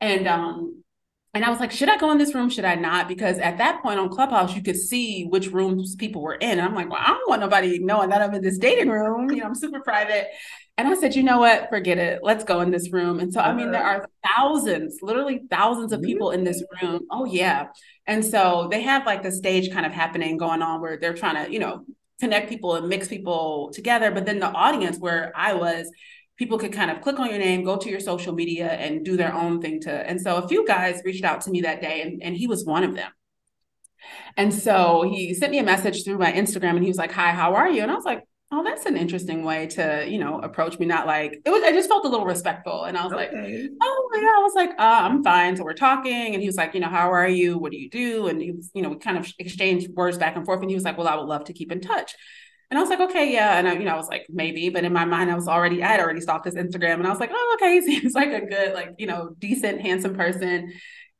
And 0.00 0.28
um, 0.28 0.84
and 1.32 1.44
I 1.44 1.50
was 1.50 1.60
like, 1.60 1.70
should 1.70 1.88
I 1.88 1.96
go 1.96 2.10
in 2.10 2.18
this 2.18 2.34
room? 2.34 2.50
Should 2.50 2.64
I 2.64 2.74
not? 2.74 3.06
Because 3.06 3.38
at 3.38 3.58
that 3.58 3.82
point 3.82 4.00
on 4.00 4.08
Clubhouse, 4.08 4.56
you 4.56 4.62
could 4.62 4.76
see 4.76 5.26
which 5.26 5.48
rooms 5.48 5.94
people 5.94 6.22
were 6.22 6.34
in. 6.34 6.58
And 6.58 6.62
I'm 6.62 6.74
like, 6.74 6.90
well, 6.90 7.00
I 7.00 7.08
don't 7.08 7.28
want 7.28 7.40
nobody 7.40 7.78
knowing 7.78 8.10
that 8.10 8.20
I'm 8.20 8.34
in 8.34 8.42
this 8.42 8.58
dating 8.58 8.88
room. 8.88 9.30
You 9.30 9.36
know, 9.36 9.44
I'm 9.44 9.54
super 9.54 9.80
private. 9.80 10.26
And 10.76 10.88
I 10.88 10.94
said, 10.94 11.14
you 11.14 11.22
know 11.22 11.38
what? 11.38 11.68
Forget 11.68 11.98
it. 11.98 12.20
Let's 12.24 12.42
go 12.42 12.62
in 12.62 12.72
this 12.72 12.92
room. 12.92 13.20
And 13.20 13.32
so, 13.32 13.40
I 13.40 13.52
mean, 13.52 13.70
there 13.70 13.84
are 13.84 14.08
thousands, 14.26 14.98
literally 15.02 15.42
thousands 15.50 15.92
of 15.92 16.02
people 16.02 16.32
in 16.32 16.42
this 16.42 16.64
room. 16.82 17.02
Oh, 17.12 17.26
yeah. 17.26 17.68
And 18.08 18.24
so 18.24 18.66
they 18.68 18.82
have 18.82 19.06
like 19.06 19.22
the 19.22 19.30
stage 19.30 19.70
kind 19.70 19.86
of 19.86 19.92
happening 19.92 20.36
going 20.36 20.62
on 20.62 20.80
where 20.80 20.98
they're 20.98 21.14
trying 21.14 21.44
to, 21.44 21.52
you 21.52 21.60
know, 21.60 21.84
connect 22.18 22.48
people 22.48 22.74
and 22.74 22.88
mix 22.88 23.06
people 23.06 23.70
together. 23.72 24.10
But 24.10 24.26
then 24.26 24.40
the 24.40 24.46
audience 24.46 24.98
where 24.98 25.32
I 25.36 25.54
was, 25.54 25.88
people 26.40 26.56
could 26.56 26.72
kind 26.72 26.90
of 26.90 27.02
click 27.02 27.20
on 27.20 27.28
your 27.28 27.38
name, 27.38 27.62
go 27.62 27.76
to 27.76 27.90
your 27.90 28.00
social 28.00 28.32
media 28.32 28.70
and 28.70 29.04
do 29.04 29.14
their 29.14 29.34
own 29.34 29.60
thing 29.60 29.78
to. 29.78 29.92
And 29.92 30.18
so 30.18 30.36
a 30.36 30.48
few 30.48 30.66
guys 30.66 31.02
reached 31.04 31.22
out 31.22 31.42
to 31.42 31.50
me 31.50 31.60
that 31.60 31.82
day 31.82 32.00
and, 32.00 32.22
and 32.22 32.34
he 32.34 32.46
was 32.46 32.64
one 32.64 32.82
of 32.82 32.94
them. 32.94 33.10
And 34.38 34.52
so 34.52 35.02
he 35.02 35.34
sent 35.34 35.52
me 35.52 35.58
a 35.58 35.62
message 35.62 36.02
through 36.02 36.16
my 36.16 36.32
Instagram 36.32 36.76
and 36.76 36.82
he 36.82 36.88
was 36.88 36.96
like, 36.96 37.12
Hi, 37.12 37.32
how 37.32 37.54
are 37.56 37.68
you? 37.68 37.82
And 37.82 37.92
I 37.92 37.94
was 37.94 38.06
like, 38.06 38.24
oh, 38.52 38.64
that's 38.64 38.86
an 38.86 38.96
interesting 38.96 39.44
way 39.44 39.66
to, 39.68 40.04
you 40.08 40.18
know, 40.18 40.40
approach 40.40 40.78
me. 40.78 40.86
Not 40.86 41.06
like 41.06 41.40
it 41.44 41.50
was, 41.50 41.62
I 41.62 41.72
just 41.72 41.88
felt 41.88 42.04
a 42.04 42.08
little 42.08 42.26
respectful. 42.26 42.84
And 42.84 42.96
I 42.96 43.04
was 43.04 43.12
okay. 43.12 43.22
like, 43.22 43.70
oh 43.80 44.10
yeah, 44.14 44.22
I 44.22 44.42
was 44.42 44.52
like, 44.56 44.70
uh, 44.70 45.00
I'm 45.02 45.22
fine. 45.22 45.56
So 45.56 45.62
we're 45.62 45.74
talking. 45.74 46.34
And 46.34 46.40
he 46.40 46.48
was 46.48 46.56
like, 46.56 46.74
you 46.74 46.80
know, 46.80 46.88
how 46.88 47.12
are 47.12 47.28
you? 47.28 47.58
What 47.58 47.70
do 47.70 47.78
you 47.78 47.88
do? 47.88 48.26
And 48.26 48.42
he 48.42 48.50
was, 48.50 48.70
you 48.74 48.82
know, 48.82 48.88
we 48.88 48.96
kind 48.96 49.18
of 49.18 49.32
exchanged 49.38 49.90
words 49.94 50.18
back 50.18 50.34
and 50.36 50.44
forth. 50.44 50.62
And 50.62 50.70
he 50.70 50.74
was 50.74 50.84
like, 50.84 50.98
well, 50.98 51.06
I 51.06 51.14
would 51.14 51.28
love 51.28 51.44
to 51.44 51.52
keep 51.52 51.70
in 51.70 51.80
touch. 51.80 52.16
And 52.70 52.78
I 52.78 52.82
was 52.82 52.88
like, 52.88 53.00
okay, 53.00 53.32
yeah. 53.32 53.58
And 53.58 53.68
I, 53.68 53.72
you 53.74 53.84
know, 53.84 53.94
I 53.94 53.96
was 53.96 54.08
like, 54.08 54.26
maybe, 54.30 54.68
but 54.68 54.84
in 54.84 54.92
my 54.92 55.04
mind, 55.04 55.30
I 55.30 55.34
was 55.34 55.48
already, 55.48 55.82
I 55.82 55.88
had 55.88 56.00
already 56.00 56.20
stalked 56.20 56.44
his 56.44 56.54
Instagram 56.54 56.94
and 56.94 57.06
I 57.06 57.10
was 57.10 57.18
like, 57.18 57.30
oh, 57.32 57.56
okay. 57.60 57.80
He 57.80 58.00
seems 58.00 58.14
like 58.14 58.30
a 58.30 58.46
good, 58.46 58.74
like, 58.74 58.94
you 58.98 59.08
know, 59.08 59.30
decent, 59.38 59.80
handsome 59.80 60.14
person. 60.14 60.72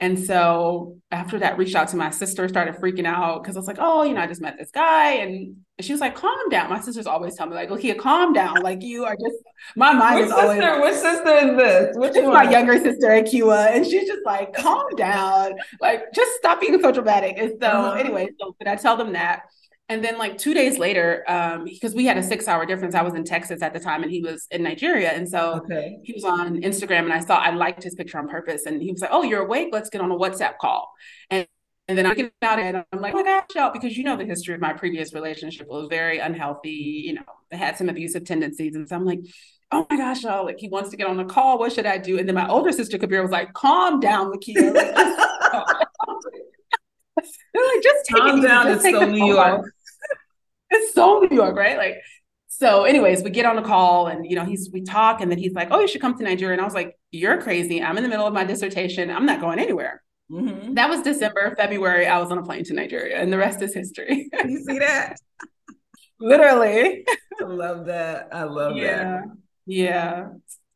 And 0.02 0.18
so 0.18 0.96
after 1.10 1.40
that, 1.40 1.58
reached 1.58 1.74
out 1.74 1.88
to 1.88 1.96
my 1.96 2.08
sister, 2.08 2.48
started 2.48 2.76
freaking 2.76 3.04
out 3.04 3.42
because 3.42 3.56
I 3.56 3.58
was 3.58 3.66
like, 3.66 3.76
oh, 3.78 4.02
you 4.02 4.14
know, 4.14 4.22
I 4.22 4.26
just 4.26 4.40
met 4.40 4.56
this 4.58 4.70
guy. 4.70 5.14
And 5.14 5.56
she 5.80 5.92
was 5.92 6.00
like, 6.00 6.14
calm 6.14 6.48
down. 6.50 6.70
My 6.70 6.80
sisters 6.80 7.06
always 7.06 7.36
tell 7.36 7.46
me, 7.46 7.54
like, 7.54 7.70
here, 7.78 7.94
calm 7.96 8.32
down. 8.32 8.62
Like 8.62 8.82
you 8.82 9.04
are 9.04 9.14
just 9.14 9.36
my 9.76 9.92
mind 9.92 10.20
which 10.20 10.26
is 10.26 10.30
sister, 10.32 10.70
always 10.70 10.82
which 10.82 10.94
sister 10.94 11.34
is 11.34 11.56
this? 11.56 11.96
Which 11.96 12.16
is 12.16 12.24
my 12.24 12.50
younger 12.50 12.78
sister, 12.78 13.08
Akiwa. 13.08 13.76
And 13.76 13.84
she's 13.84 14.08
just 14.08 14.24
like, 14.24 14.54
calm 14.54 14.88
down. 14.96 15.52
Like, 15.82 16.12
just 16.14 16.32
stop 16.36 16.62
being 16.62 16.80
so 16.80 16.92
dramatic. 16.92 17.36
And 17.36 17.52
so, 17.60 17.68
uh-huh. 17.68 17.98
anyway, 17.98 18.28
so 18.40 18.54
did 18.58 18.68
I 18.68 18.76
tell 18.76 18.96
them 18.96 19.12
that? 19.12 19.42
And 19.90 20.04
then 20.04 20.18
like 20.18 20.38
two 20.38 20.54
days 20.54 20.78
later, 20.78 21.24
um, 21.26 21.64
because 21.64 21.94
we 21.94 22.06
had 22.06 22.16
a 22.16 22.22
six 22.22 22.46
hour 22.46 22.64
difference, 22.64 22.94
I 22.94 23.02
was 23.02 23.14
in 23.14 23.24
Texas 23.24 23.60
at 23.60 23.74
the 23.74 23.80
time 23.80 24.04
and 24.04 24.10
he 24.10 24.22
was 24.22 24.46
in 24.52 24.62
Nigeria. 24.62 25.10
And 25.10 25.28
so 25.28 25.60
okay. 25.64 25.98
he 26.04 26.12
was 26.12 26.24
on 26.24 26.62
Instagram 26.62 27.00
and 27.00 27.12
I 27.12 27.18
saw 27.18 27.36
I 27.38 27.50
liked 27.50 27.82
his 27.82 27.96
picture 27.96 28.18
on 28.18 28.28
purpose. 28.28 28.66
And 28.66 28.80
he 28.80 28.92
was 28.92 29.00
like, 29.00 29.10
Oh, 29.12 29.24
you're 29.24 29.42
awake? 29.42 29.70
Let's 29.72 29.90
get 29.90 30.00
on 30.00 30.12
a 30.12 30.16
WhatsApp 30.16 30.58
call. 30.58 30.92
And 31.28 31.46
and 31.88 31.98
then 31.98 32.06
I 32.06 32.14
get 32.14 32.32
about 32.40 32.60
it 32.60 32.66
and 32.66 32.84
I'm 32.92 33.00
like, 33.00 33.14
oh 33.14 33.16
my 33.16 33.24
gosh, 33.24 33.46
y'all, 33.56 33.72
because 33.72 33.98
you 33.98 34.04
know 34.04 34.16
the 34.16 34.24
history 34.24 34.54
of 34.54 34.60
my 34.60 34.72
previous 34.72 35.12
relationship 35.12 35.66
was 35.66 35.88
very 35.90 36.20
unhealthy, 36.20 36.70
you 36.70 37.14
know, 37.14 37.22
it 37.50 37.56
had 37.56 37.76
some 37.76 37.88
abusive 37.88 38.24
tendencies. 38.24 38.76
And 38.76 38.88
so 38.88 38.94
I'm 38.94 39.04
like, 39.04 39.18
oh 39.72 39.88
my 39.90 39.96
gosh, 39.96 40.22
y'all, 40.22 40.44
like 40.44 40.60
he 40.60 40.68
wants 40.68 40.90
to 40.90 40.96
get 40.96 41.08
on 41.08 41.18
a 41.18 41.24
call. 41.24 41.58
What 41.58 41.72
should 41.72 41.86
I 41.86 41.98
do? 41.98 42.16
And 42.16 42.28
then 42.28 42.36
my 42.36 42.48
older 42.48 42.70
sister 42.70 42.96
Kabir 42.96 43.22
was 43.22 43.32
like, 43.32 43.52
calm 43.54 43.98
down, 43.98 44.30
Lakeya. 44.30 44.72
Like, 44.72 44.94
They're 47.52 47.66
like, 47.66 47.82
just 47.82 48.04
take 48.06 48.22
calm 48.22 48.38
it 48.38 48.42
down. 48.46 48.68
It's 48.68 48.84
so 48.84 49.04
New 49.04 49.26
York. 49.26 49.74
It's 50.70 50.94
so 50.94 51.20
New 51.20 51.34
York, 51.34 51.56
right? 51.56 51.76
Like, 51.76 51.96
so 52.48 52.84
anyways, 52.84 53.22
we 53.22 53.30
get 53.30 53.46
on 53.46 53.58
a 53.58 53.62
call 53.62 54.08
and 54.08 54.28
you 54.28 54.36
know, 54.36 54.44
he's 54.44 54.70
we 54.72 54.82
talk 54.82 55.20
and 55.20 55.30
then 55.30 55.38
he's 55.38 55.52
like, 55.52 55.68
Oh, 55.70 55.80
you 55.80 55.88
should 55.88 56.00
come 56.00 56.16
to 56.18 56.24
Nigeria. 56.24 56.52
And 56.52 56.60
I 56.60 56.64
was 56.64 56.74
like, 56.74 56.98
You're 57.10 57.40
crazy. 57.40 57.82
I'm 57.82 57.96
in 57.96 58.02
the 58.02 58.08
middle 58.08 58.26
of 58.26 58.34
my 58.34 58.44
dissertation. 58.44 59.10
I'm 59.10 59.26
not 59.26 59.40
going 59.40 59.58
anywhere. 59.58 60.02
Mm-hmm. 60.30 60.74
That 60.74 60.88
was 60.88 61.02
December, 61.02 61.54
February. 61.56 62.06
I 62.06 62.18
was 62.18 62.30
on 62.30 62.38
a 62.38 62.42
plane 62.42 62.64
to 62.64 62.74
Nigeria, 62.74 63.20
and 63.20 63.32
the 63.32 63.38
rest 63.38 63.62
is 63.62 63.74
history. 63.74 64.30
you 64.44 64.64
see 64.64 64.78
that? 64.78 65.16
Literally. 66.20 67.04
I 67.40 67.44
love 67.44 67.86
that. 67.86 68.28
I 68.32 68.44
love 68.44 68.76
yeah. 68.76 68.96
that. 68.96 69.24
Yeah. 69.66 70.28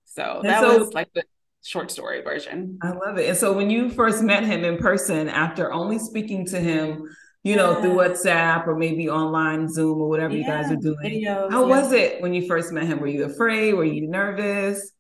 So 0.07 0.41
and 0.41 0.49
that 0.49 0.61
so, 0.61 0.79
was 0.79 0.93
like 0.93 1.13
the 1.15 1.23
short 1.63 1.91
story 1.91 2.23
version. 2.23 2.79
I 2.83 2.91
love 2.91 3.19
it. 3.19 3.29
And 3.29 3.37
so 3.37 3.53
when 3.53 3.71
you 3.71 3.91
first 3.91 4.23
met 4.23 4.45
him 4.45 4.65
in 4.65 4.79
person, 4.79 5.29
after 5.29 5.73
only 5.73 5.99
speaking 5.99 6.47
to 6.47 6.59
him, 6.59 7.09
you 7.45 7.57
know, 7.57 7.73
yeah. 7.73 7.81
through 7.83 7.93
WhatsApp 7.93 8.67
or 8.67 8.75
maybe 8.75 9.09
online 9.09 9.69
Zoom 9.69 10.01
or 10.01 10.09
whatever 10.09 10.35
yeah. 10.35 10.41
you 10.41 10.47
guys 10.47 10.73
are 10.73 10.77
doing, 10.77 10.97
Videos, 11.05 11.51
how 11.51 11.67
was 11.67 11.93
it 11.93 12.21
when 12.23 12.33
you 12.33 12.47
first 12.47 12.73
met 12.73 12.87
him? 12.87 12.99
Were 12.99 13.07
you 13.07 13.25
afraid? 13.25 13.75
Were 13.75 13.85
you 13.85 14.09
nervous? 14.09 14.91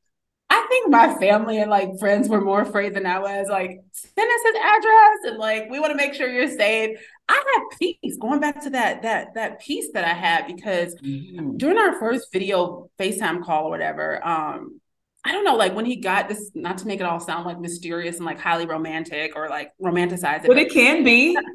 I 0.50 0.66
think 0.68 0.90
my 0.90 1.14
family 1.14 1.59
and 1.59 1.70
like 1.70 1.98
friends 1.98 2.28
were 2.28 2.42
more 2.42 2.61
afraid 2.61 2.94
than 2.94 3.07
I 3.07 3.18
was. 3.18 3.48
Like, 3.48 3.80
send 3.92 4.30
us 4.30 4.40
his 4.44 4.57
address 4.57 5.18
and 5.24 5.38
like 5.38 5.70
we 5.70 5.80
want 5.80 5.92
to 5.92 5.96
make 5.96 6.12
sure 6.12 6.30
you're 6.30 6.46
safe. 6.46 6.98
I 7.28 7.33
had 7.35 7.78
peace 7.78 8.18
going 8.20 8.40
back 8.40 8.62
to 8.64 8.70
that 8.70 9.02
that 9.02 9.35
that 9.35 9.61
peace 9.61 9.88
that 9.94 10.04
I 10.04 10.12
had 10.12 10.46
because 10.46 10.94
mm-hmm. 10.96 11.57
during 11.57 11.78
our 11.78 11.98
first 11.98 12.30
video 12.30 12.90
FaceTime 12.98 13.42
call 13.42 13.68
or 13.68 13.70
whatever, 13.70 14.24
um, 14.26 14.80
I 15.24 15.33
don't 15.33 15.44
know, 15.44 15.57
like 15.57 15.74
when 15.74 15.87
he 15.87 15.96
got 15.96 16.28
this, 16.28 16.50
not 16.54 16.76
to 16.78 16.87
make 16.87 17.00
it 17.00 17.07
all 17.07 17.20
sound 17.20 17.46
like 17.46 17.59
mysterious 17.59 18.18
and 18.18 18.26
like 18.26 18.38
highly 18.38 18.66
romantic 18.66 19.35
or 19.35 19.48
like 19.48 19.72
romanticize 19.83 20.44
it, 20.44 20.48
but 20.48 20.59
it 20.59 20.70
can 20.70 21.02
be. 21.04 21.38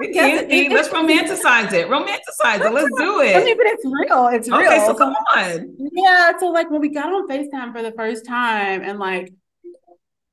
Mean, 0.00 0.10
it 0.10 0.14
can. 0.14 0.72
Let's 0.72 0.88
romanticize 0.88 1.72
it. 1.72 1.88
Romanticize 1.88 2.64
it. 2.64 2.72
Let's 2.72 2.90
do 2.96 3.20
it. 3.20 3.36
I 3.36 3.44
mean, 3.44 3.56
but 3.56 3.66
it's 3.66 3.84
real. 3.84 4.28
It's 4.28 4.48
real. 4.48 4.60
Okay, 4.60 4.84
so 4.86 4.94
come 4.94 5.14
on. 5.14 5.76
Yeah. 5.92 6.32
So 6.38 6.50
like 6.50 6.70
when 6.70 6.80
we 6.80 6.88
got 6.88 7.12
on 7.12 7.28
FaceTime 7.28 7.72
for 7.72 7.82
the 7.82 7.92
first 7.92 8.26
time, 8.26 8.82
and 8.82 8.98
like 8.98 9.32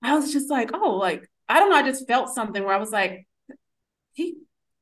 I 0.02 0.16
was 0.16 0.32
just 0.32 0.50
like, 0.50 0.72
oh, 0.74 0.96
like 0.96 1.30
I 1.50 1.60
don't 1.60 1.70
know. 1.70 1.78
I 1.78 1.84
just 1.84 2.08
felt 2.08 2.30
something 2.30 2.64
where 2.64 2.74
I 2.74 2.80
was 2.80 2.92
like, 2.92 3.28
he. 4.14 4.36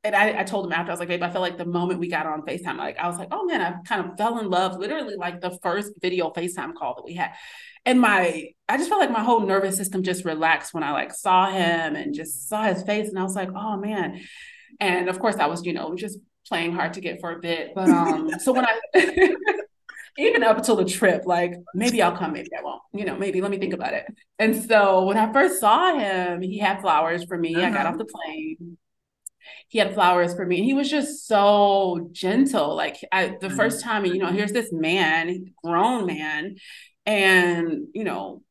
And 0.04 0.16
I, 0.16 0.40
I 0.40 0.44
told 0.44 0.66
him 0.66 0.72
after 0.72 0.90
I 0.90 0.94
was 0.94 1.00
like, 1.00 1.10
babe, 1.10 1.22
I 1.22 1.30
felt 1.30 1.44
like 1.44 1.60
the 1.60 1.66
moment 1.66 2.00
we 2.00 2.08
got 2.08 2.26
on 2.26 2.42
FaceTime, 2.42 2.78
like 2.78 2.98
I 2.98 3.08
was 3.08 3.20
like, 3.20 3.28
oh 3.32 3.46
man, 3.46 3.62
I 3.62 3.88
kind 3.88 4.04
of 4.04 4.18
fell 4.18 4.40
in 4.40 4.50
love. 4.50 4.78
Literally, 4.78 5.16
like 5.16 5.42
the 5.42 5.60
first 5.62 5.92
video 6.02 6.32
FaceTime 6.32 6.74
call 6.74 6.96
that 6.96 7.06
we 7.06 7.14
had 7.14 7.34
and 7.86 8.00
my 8.00 8.50
I 8.70 8.78
just 8.78 8.90
felt 8.90 9.02
like 9.02 9.12
my 9.12 9.24
whole 9.24 9.42
nervous 9.42 9.76
system 9.76 10.04
just 10.04 10.24
relaxed 10.24 10.74
when 10.74 10.84
I 10.84 10.92
like 10.92 11.14
saw 11.14 11.50
him 11.50 11.96
and 11.96 12.14
just 12.14 12.48
saw 12.48 12.64
his 12.64 12.84
face 12.84 13.10
and 13.10 13.20
I 13.20 13.24
was 13.24 13.36
like, 13.36 13.50
oh 13.56 13.78
man. 13.78 14.22
And 14.82 15.08
of 15.08 15.18
course 15.20 15.38
I 15.38 15.46
was, 15.46 15.66
you 15.66 15.72
know, 15.72 15.96
just 15.96 16.20
playing 16.46 16.74
hard 16.74 16.94
to 16.94 17.02
get 17.02 17.22
for 17.22 17.32
a 17.32 17.40
bit. 17.40 17.72
But 17.74 17.90
um 18.02 18.30
so 18.40 18.52
when 18.52 18.66
I 18.66 18.80
even 20.18 20.44
up 20.44 20.58
until 20.58 20.76
the 20.76 20.84
trip, 20.84 21.24
like 21.26 21.54
maybe 21.74 22.02
I'll 22.02 22.18
come, 22.18 22.34
maybe 22.34 22.50
I 22.58 22.62
won't, 22.62 22.82
you 22.94 23.06
know, 23.06 23.16
maybe 23.16 23.40
let 23.40 23.50
me 23.50 23.58
think 23.58 23.74
about 23.74 23.94
it. 23.94 24.06
And 24.38 24.62
so 24.66 25.06
when 25.06 25.18
I 25.18 25.32
first 25.32 25.62
saw 25.62 25.98
him, 25.98 26.42
he 26.42 26.58
had 26.58 26.82
flowers 26.82 27.24
for 27.24 27.38
me. 27.38 27.56
Uh-huh. 27.56 27.68
I 27.68 27.70
got 27.70 27.86
off 27.86 27.94
uh-huh. 27.94 27.98
the 27.98 28.06
plane. 28.06 28.78
He 29.70 29.80
had 29.80 29.94
flowers 29.94 30.36
for 30.36 30.46
me. 30.46 30.58
And 30.58 30.66
he 30.66 30.74
was 30.74 30.90
just 30.90 31.26
so 31.28 32.10
gentle. 32.12 32.76
Like 32.76 32.98
I, 33.12 33.38
the 33.40 33.50
first 33.50 33.80
mm-hmm. 33.80 33.90
time, 33.90 34.06
you 34.06 34.18
know, 34.18 34.28
here's 34.28 34.52
this 34.52 34.72
man, 34.74 35.54
grown 35.64 36.06
man, 36.06 36.58
and 37.06 37.88
you 37.94 38.04
know 38.04 38.42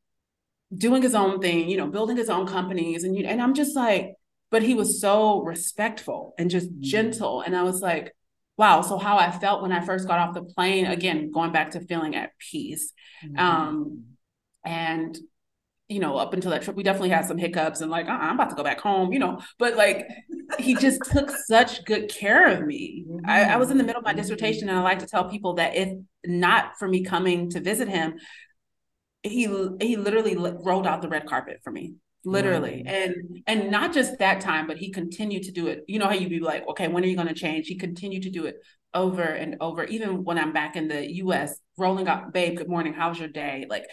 doing 0.75 1.01
his 1.01 1.15
own 1.15 1.39
thing 1.39 1.69
you 1.69 1.77
know 1.77 1.87
building 1.87 2.17
his 2.17 2.29
own 2.29 2.47
companies 2.47 3.03
and 3.03 3.15
you 3.15 3.25
and 3.25 3.41
i'm 3.41 3.53
just 3.53 3.75
like 3.75 4.13
but 4.51 4.63
he 4.63 4.75
was 4.75 5.01
so 5.01 5.41
respectful 5.41 6.33
and 6.37 6.49
just 6.49 6.69
mm-hmm. 6.69 6.81
gentle 6.81 7.41
and 7.41 7.55
i 7.55 7.63
was 7.63 7.81
like 7.81 8.13
wow 8.57 8.81
so 8.81 8.97
how 8.97 9.17
i 9.17 9.31
felt 9.31 9.61
when 9.61 9.71
i 9.71 9.83
first 9.83 10.07
got 10.07 10.19
off 10.19 10.33
the 10.35 10.43
plane 10.43 10.85
again 10.85 11.31
going 11.31 11.51
back 11.51 11.71
to 11.71 11.79
feeling 11.79 12.15
at 12.15 12.31
peace 12.37 12.93
mm-hmm. 13.25 13.37
um 13.39 14.03
and 14.63 15.17
you 15.91 15.99
know, 15.99 16.15
up 16.15 16.33
until 16.33 16.51
that 16.51 16.61
trip, 16.61 16.77
we 16.77 16.83
definitely 16.83 17.09
had 17.09 17.25
some 17.25 17.37
hiccups 17.37 17.81
and 17.81 17.91
like, 17.91 18.07
uh-uh, 18.07 18.17
I'm 18.17 18.35
about 18.35 18.49
to 18.51 18.55
go 18.55 18.63
back 18.63 18.79
home, 18.79 19.11
you 19.11 19.19
know. 19.19 19.41
But 19.59 19.75
like, 19.75 20.07
he 20.57 20.73
just 20.73 21.01
took 21.11 21.29
such 21.29 21.83
good 21.83 22.07
care 22.07 22.47
of 22.47 22.65
me. 22.65 23.03
Mm-hmm. 23.05 23.29
I, 23.29 23.53
I, 23.53 23.57
was 23.57 23.71
in 23.71 23.77
the 23.77 23.83
middle 23.83 23.99
of 23.99 24.05
my 24.05 24.13
dissertation, 24.13 24.69
and 24.69 24.79
I 24.79 24.81
like 24.83 24.99
to 24.99 25.05
tell 25.05 25.29
people 25.29 25.55
that 25.55 25.75
if 25.75 25.89
not 26.25 26.77
for 26.79 26.87
me 26.87 27.03
coming 27.03 27.49
to 27.49 27.59
visit 27.59 27.89
him, 27.89 28.13
he 29.21 29.47
he 29.81 29.97
literally 29.97 30.37
rolled 30.37 30.87
out 30.87 31.01
the 31.01 31.09
red 31.09 31.25
carpet 31.25 31.59
for 31.61 31.71
me, 31.71 31.95
literally, 32.25 32.83
and 32.85 33.41
and 33.47 33.71
not 33.71 33.93
just 33.93 34.19
that 34.19 34.41
time, 34.41 34.67
but 34.67 34.77
he 34.77 34.91
continued 34.91 35.43
to 35.43 35.51
do 35.51 35.67
it. 35.67 35.83
You 35.87 35.99
know 35.99 36.07
how 36.07 36.13
you'd 36.13 36.29
be 36.29 36.39
like, 36.39 36.67
okay, 36.69 36.87
when 36.87 37.03
are 37.03 37.07
you 37.07 37.15
going 37.15 37.27
to 37.27 37.33
change? 37.33 37.67
He 37.67 37.77
continued 37.77 38.23
to 38.23 38.29
do 38.29 38.45
it 38.45 38.57
over 38.93 39.23
and 39.23 39.55
over, 39.61 39.85
even 39.85 40.23
when 40.23 40.37
I'm 40.37 40.53
back 40.53 40.75
in 40.75 40.87
the 40.87 41.15
U.S. 41.15 41.57
Rolling 41.77 42.07
out, 42.07 42.33
babe, 42.33 42.57
good 42.57 42.69
morning, 42.69 42.93
how's 42.93 43.19
your 43.19 43.29
day? 43.29 43.65
Like 43.69 43.85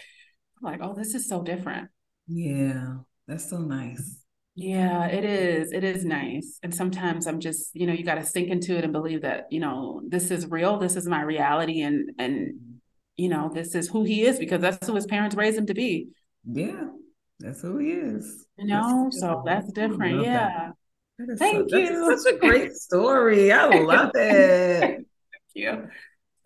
i'm 0.57 0.71
like, 0.71 0.79
oh, 0.83 0.93
this 0.93 1.15
is 1.15 1.27
so 1.27 1.41
different. 1.41 1.89
Yeah, 2.27 2.97
that's 3.27 3.49
so 3.49 3.59
nice. 3.59 4.19
Yeah, 4.55 5.07
it 5.07 5.23
is. 5.23 5.71
It 5.71 5.85
is 5.85 6.03
nice. 6.03 6.59
And 6.61 6.75
sometimes 6.75 7.27
I'm 7.27 7.39
just, 7.39 7.73
you 7.73 7.87
know, 7.87 7.93
you 7.93 8.03
got 8.03 8.15
to 8.15 8.25
sink 8.25 8.49
into 8.49 8.77
it 8.77 8.83
and 8.83 8.91
believe 8.91 9.21
that, 9.21 9.45
you 9.51 9.61
know, 9.61 10.01
this 10.05 10.31
is 10.31 10.47
real. 10.47 10.77
This 10.77 10.97
is 10.97 11.07
my 11.07 11.21
reality. 11.21 11.81
And, 11.81 12.11
and, 12.19 12.59
you 13.15 13.29
know, 13.29 13.49
this 13.53 13.73
is 13.73 13.87
who 13.87 14.03
he 14.03 14.23
is 14.23 14.37
because 14.37 14.59
that's 14.59 14.85
who 14.85 14.95
his 14.95 15.05
parents 15.05 15.35
raised 15.35 15.57
him 15.57 15.67
to 15.67 15.73
be. 15.73 16.09
Yeah, 16.43 16.87
that's 17.39 17.61
who 17.61 17.77
he 17.77 17.91
is. 17.91 18.45
You 18.57 18.67
know, 18.67 19.05
that's 19.05 19.19
so 19.19 19.43
that's 19.45 19.71
different. 19.71 20.23
Yeah. 20.23 20.71
That. 21.17 21.37
Thank 21.37 21.69
so, 21.69 21.77
you. 21.77 22.17
such 22.17 22.33
a 22.33 22.37
great 22.37 22.73
story. 22.75 23.51
I 23.51 23.79
love 23.79 24.11
it. 24.15 24.79
Thank 24.79 25.07
you. 25.53 25.89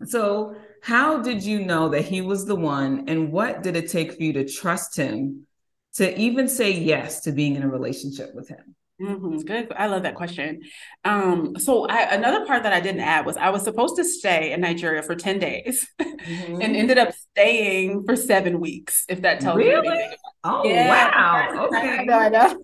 So, 0.04 0.56
how 0.82 1.22
did 1.22 1.42
you 1.44 1.64
know 1.64 1.88
that 1.90 2.02
he 2.02 2.20
was 2.20 2.44
the 2.44 2.56
one, 2.56 3.08
and 3.08 3.32
what 3.32 3.62
did 3.62 3.76
it 3.76 3.90
take 3.90 4.12
for 4.12 4.22
you 4.22 4.32
to 4.34 4.48
trust 4.48 4.96
him 4.96 5.46
to 5.94 6.18
even 6.18 6.48
say 6.48 6.72
yes 6.72 7.20
to 7.22 7.32
being 7.32 7.56
in 7.56 7.62
a 7.62 7.68
relationship 7.68 8.34
with 8.34 8.48
him? 8.48 8.74
Mm-hmm. 9.00 9.38
Good. 9.38 9.72
I 9.76 9.86
love 9.88 10.04
that 10.04 10.14
question. 10.14 10.62
Um, 11.04 11.56
so 11.58 11.86
I, 11.86 12.14
another 12.14 12.46
part 12.46 12.62
that 12.62 12.72
I 12.72 12.80
didn't 12.80 13.00
add 13.00 13.26
was 13.26 13.36
I 13.36 13.50
was 13.50 13.64
supposed 13.64 13.96
to 13.96 14.04
stay 14.04 14.52
in 14.52 14.60
Nigeria 14.60 15.02
for 15.02 15.16
10 15.16 15.40
days 15.40 15.88
mm-hmm. 16.00 16.62
and 16.62 16.76
ended 16.76 16.98
up 16.98 17.12
staying 17.12 18.04
for 18.04 18.14
seven 18.14 18.60
weeks, 18.60 19.04
if 19.08 19.22
that 19.22 19.40
tells 19.40 19.56
really? 19.56 19.86
you 19.86 19.92
anything. 19.94 20.18
Oh, 20.44 20.64
yeah, 20.64 20.88
wow. 20.88 21.66
Okay. 21.66 21.98
I 21.98 22.04
know, 22.04 22.18
I 22.18 22.28
know. 22.28 22.58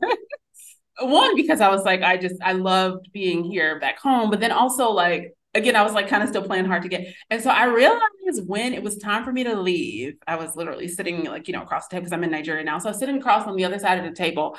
One, 1.02 1.34
because 1.34 1.60
I 1.60 1.68
was 1.70 1.84
like, 1.84 2.02
I 2.02 2.16
just, 2.16 2.36
I 2.42 2.52
loved 2.52 3.10
being 3.12 3.42
here 3.42 3.80
back 3.80 3.98
home, 3.98 4.30
but 4.30 4.38
then 4.38 4.52
also 4.52 4.90
like, 4.90 5.34
again, 5.54 5.74
I 5.74 5.82
was 5.82 5.94
like 5.94 6.08
kind 6.08 6.22
of 6.22 6.28
still 6.28 6.42
playing 6.42 6.66
hard 6.66 6.82
to 6.82 6.88
get. 6.88 7.08
And 7.30 7.42
so 7.42 7.50
I 7.50 7.64
realized 7.64 8.46
when 8.46 8.72
it 8.72 8.82
was 8.82 8.98
time 8.98 9.24
for 9.24 9.32
me 9.32 9.42
to 9.44 9.58
leave, 9.58 10.14
I 10.28 10.36
was 10.36 10.54
literally 10.54 10.86
sitting 10.86 11.24
like, 11.24 11.48
you 11.48 11.54
know, 11.54 11.62
across 11.62 11.88
the 11.88 11.94
table 11.94 12.02
because 12.02 12.12
I'm 12.12 12.22
in 12.22 12.30
Nigeria 12.30 12.62
now. 12.62 12.78
So 12.78 12.88
I 12.88 12.92
was 12.92 13.00
sitting 13.00 13.16
across 13.16 13.48
on 13.48 13.56
the 13.56 13.64
other 13.64 13.78
side 13.78 13.98
of 13.98 14.04
the 14.04 14.14
table. 14.14 14.56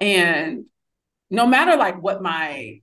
And 0.00 0.66
no 1.30 1.46
matter 1.46 1.76
like 1.76 2.00
what 2.02 2.22
my 2.22 2.80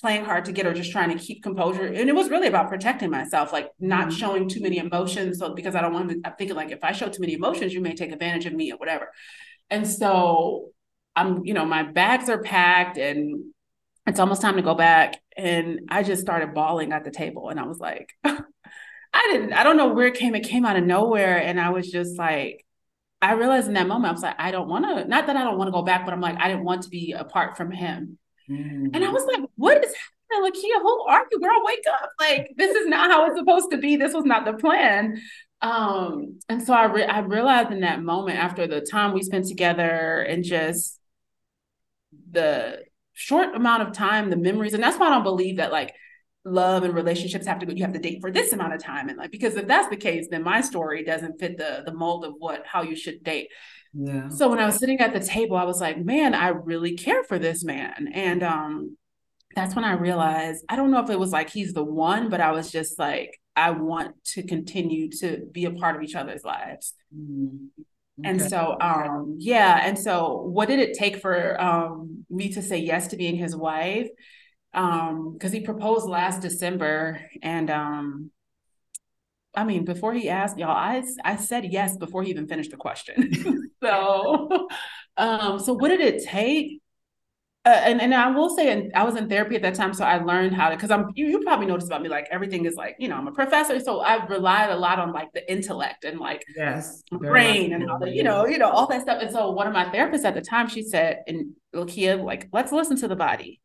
playing 0.00 0.24
hard 0.24 0.44
to 0.44 0.52
get 0.52 0.66
or 0.66 0.72
just 0.72 0.92
trying 0.92 1.16
to 1.16 1.22
keep 1.22 1.42
composure, 1.42 1.86
and 1.86 2.08
it 2.08 2.14
was 2.14 2.30
really 2.30 2.48
about 2.48 2.68
protecting 2.68 3.10
myself, 3.10 3.52
like 3.52 3.70
not 3.80 4.08
mm-hmm. 4.08 4.16
showing 4.16 4.48
too 4.48 4.60
many 4.60 4.78
emotions. 4.78 5.38
So 5.38 5.54
because 5.54 5.74
I 5.74 5.80
don't 5.80 5.92
want 5.92 6.10
to, 6.10 6.20
I'm 6.24 6.34
thinking 6.38 6.56
like 6.56 6.70
if 6.70 6.84
I 6.84 6.92
show 6.92 7.08
too 7.08 7.20
many 7.20 7.34
emotions, 7.34 7.74
you 7.74 7.80
may 7.80 7.94
take 7.94 8.12
advantage 8.12 8.46
of 8.46 8.52
me 8.52 8.72
or 8.72 8.78
whatever. 8.78 9.08
And 9.70 9.86
so 9.86 10.70
I'm, 11.16 11.44
you 11.44 11.54
know, 11.54 11.64
my 11.64 11.82
bags 11.82 12.28
are 12.28 12.40
packed 12.40 12.96
and 12.96 13.52
it's 14.06 14.20
almost 14.20 14.40
time 14.40 14.56
to 14.56 14.62
go 14.62 14.74
back. 14.74 15.20
And 15.36 15.80
I 15.90 16.02
just 16.02 16.22
started 16.22 16.54
bawling 16.54 16.92
at 16.92 17.04
the 17.04 17.10
table. 17.10 17.48
And 17.48 17.60
I 17.60 17.66
was 17.66 17.78
like, 17.78 18.10
I 18.24 19.28
didn't, 19.32 19.52
I 19.52 19.64
don't 19.64 19.76
know 19.76 19.92
where 19.92 20.06
it 20.06 20.14
came. 20.14 20.34
It 20.34 20.44
came 20.44 20.64
out 20.64 20.76
of 20.76 20.84
nowhere. 20.84 21.38
And 21.38 21.60
I 21.60 21.70
was 21.70 21.90
just 21.90 22.18
like, 22.18 22.64
I 23.20 23.32
realized 23.32 23.68
in 23.68 23.74
that 23.74 23.88
moment, 23.88 24.10
I 24.10 24.12
was 24.12 24.22
like, 24.22 24.36
I 24.38 24.50
don't 24.50 24.68
want 24.68 24.84
to, 24.84 25.04
not 25.08 25.26
that 25.26 25.36
I 25.36 25.44
don't 25.44 25.58
want 25.58 25.68
to 25.68 25.72
go 25.72 25.82
back, 25.82 26.04
but 26.04 26.14
I'm 26.14 26.20
like, 26.20 26.36
I 26.38 26.48
didn't 26.48 26.64
want 26.64 26.82
to 26.82 26.88
be 26.88 27.12
apart 27.12 27.56
from 27.56 27.70
him. 27.70 28.18
Mm-hmm. 28.48 28.88
And 28.94 29.04
I 29.04 29.10
was 29.10 29.24
like, 29.24 29.40
what 29.56 29.84
is 29.84 29.92
happening? 30.30 30.52
Lakeya, 30.52 30.80
who 30.82 31.06
are 31.08 31.24
you, 31.30 31.40
girl? 31.40 31.60
Wake 31.64 31.84
up. 31.92 32.10
Like, 32.20 32.52
this 32.56 32.76
is 32.76 32.86
not 32.86 33.10
how 33.10 33.26
it's 33.26 33.38
supposed 33.38 33.70
to 33.72 33.78
be. 33.78 33.96
This 33.96 34.14
was 34.14 34.24
not 34.24 34.44
the 34.44 34.52
plan. 34.52 35.20
Um, 35.62 36.38
and 36.48 36.62
so 36.62 36.72
I, 36.72 36.84
re- 36.84 37.06
I 37.06 37.20
realized 37.20 37.72
in 37.72 37.80
that 37.80 38.02
moment 38.02 38.38
after 38.38 38.66
the 38.66 38.80
time 38.80 39.12
we 39.12 39.22
spent 39.22 39.46
together 39.46 40.20
and 40.20 40.44
just 40.44 41.00
the 42.30 42.84
short 43.14 43.56
amount 43.56 43.82
of 43.82 43.92
time, 43.92 44.30
the 44.30 44.36
memories, 44.36 44.74
and 44.74 44.82
that's 44.82 44.98
why 44.98 45.06
I 45.08 45.10
don't 45.10 45.24
believe 45.24 45.56
that 45.56 45.72
like 45.72 45.94
love 46.48 46.82
and 46.82 46.94
relationships 46.94 47.46
have 47.46 47.58
to 47.58 47.66
go 47.66 47.72
you 47.72 47.82
have 47.82 47.92
to 47.92 47.98
date 47.98 48.20
for 48.20 48.30
this 48.30 48.52
amount 48.52 48.72
of 48.72 48.82
time 48.82 49.08
and 49.08 49.18
like 49.18 49.30
because 49.30 49.54
if 49.56 49.66
that's 49.66 49.88
the 49.88 49.96
case 49.96 50.26
then 50.30 50.42
my 50.42 50.60
story 50.60 51.04
doesn't 51.04 51.38
fit 51.38 51.56
the 51.56 51.82
the 51.84 51.92
mold 51.92 52.24
of 52.24 52.34
what 52.38 52.64
how 52.66 52.82
you 52.82 52.96
should 52.96 53.22
date 53.22 53.48
yeah 53.94 54.28
so 54.28 54.48
when 54.48 54.58
i 54.58 54.66
was 54.66 54.76
sitting 54.76 54.98
at 55.00 55.12
the 55.12 55.20
table 55.20 55.56
i 55.56 55.64
was 55.64 55.80
like 55.80 55.98
man 55.98 56.34
i 56.34 56.48
really 56.48 56.94
care 56.94 57.22
for 57.24 57.38
this 57.38 57.64
man 57.64 58.08
and 58.12 58.42
um 58.42 58.96
that's 59.54 59.74
when 59.74 59.84
i 59.84 59.92
realized 59.92 60.64
i 60.68 60.76
don't 60.76 60.90
know 60.90 61.02
if 61.02 61.10
it 61.10 61.18
was 61.18 61.32
like 61.32 61.50
he's 61.50 61.72
the 61.72 61.84
one 61.84 62.28
but 62.28 62.40
i 62.40 62.50
was 62.52 62.70
just 62.70 62.98
like 62.98 63.40
i 63.56 63.70
want 63.70 64.14
to 64.24 64.42
continue 64.42 65.10
to 65.10 65.46
be 65.52 65.64
a 65.64 65.70
part 65.72 65.96
of 65.96 66.02
each 66.02 66.14
other's 66.14 66.44
lives 66.44 66.94
mm-hmm. 67.14 67.66
Okay. 68.20 68.30
And 68.30 68.42
so, 68.42 68.76
um, 68.80 69.36
yeah. 69.38 69.80
And 69.84 69.96
so, 69.96 70.42
what 70.42 70.66
did 70.66 70.80
it 70.80 70.94
take 70.98 71.18
for 71.18 71.60
um, 71.60 72.24
me 72.28 72.52
to 72.54 72.62
say 72.62 72.78
yes 72.78 73.06
to 73.08 73.16
being 73.16 73.36
his 73.36 73.54
wife? 73.54 74.08
Um 74.74 75.32
because 75.32 75.52
he 75.52 75.60
proposed 75.60 76.06
last 76.06 76.42
december 76.42 77.20
and 77.42 77.70
um 77.70 78.30
i 79.54 79.64
mean 79.64 79.84
before 79.84 80.12
he 80.12 80.28
asked 80.28 80.58
y'all 80.58 80.70
i 80.70 81.02
i 81.24 81.36
said 81.36 81.64
yes 81.64 81.96
before 81.96 82.22
he 82.22 82.30
even 82.30 82.46
finished 82.46 82.70
the 82.70 82.76
question 82.76 83.32
so 83.82 84.68
um 85.16 85.58
so 85.58 85.72
what 85.72 85.88
did 85.88 86.00
it 86.00 86.22
take 86.22 86.80
uh, 87.68 87.82
and 87.84 88.00
and 88.00 88.14
I 88.14 88.30
will 88.30 88.48
say, 88.48 88.72
and 88.72 88.90
I 88.94 89.02
was 89.02 89.16
in 89.16 89.28
therapy 89.28 89.54
at 89.54 89.60
that 89.60 89.74
time, 89.74 89.92
so 89.92 90.02
I 90.02 90.16
learned 90.18 90.54
how 90.54 90.70
to. 90.70 90.76
Because 90.76 90.90
I'm, 90.90 91.10
you, 91.14 91.26
you 91.26 91.40
probably 91.40 91.66
noticed 91.66 91.88
about 91.88 92.00
me, 92.00 92.08
like 92.08 92.26
everything 92.30 92.64
is 92.64 92.76
like, 92.76 92.96
you 92.98 93.08
know, 93.08 93.16
I'm 93.16 93.28
a 93.28 93.32
professor, 93.32 93.78
so 93.78 94.00
I 94.00 94.24
relied 94.24 94.70
a 94.70 94.76
lot 94.76 94.98
on 94.98 95.12
like 95.12 95.32
the 95.34 95.50
intellect 95.52 96.04
and 96.04 96.18
like 96.18 96.42
yes, 96.56 97.02
brain 97.10 97.74
and 97.74 97.86
how 97.86 97.98
the, 97.98 98.10
you 98.10 98.22
know, 98.22 98.46
you 98.46 98.56
know, 98.56 98.70
all 98.70 98.86
that 98.86 99.02
stuff. 99.02 99.20
And 99.20 99.30
so 99.30 99.50
one 99.50 99.66
of 99.66 99.74
my 99.74 99.84
therapists 99.86 100.24
at 100.24 100.34
the 100.34 100.40
time, 100.40 100.68
she 100.68 100.82
said, 100.82 101.24
"And 101.26 101.56
Lakeya, 101.74 102.24
like, 102.24 102.48
let's 102.52 102.72
listen 102.72 102.96
to 102.98 103.08
the 103.08 103.16
body." 103.16 103.60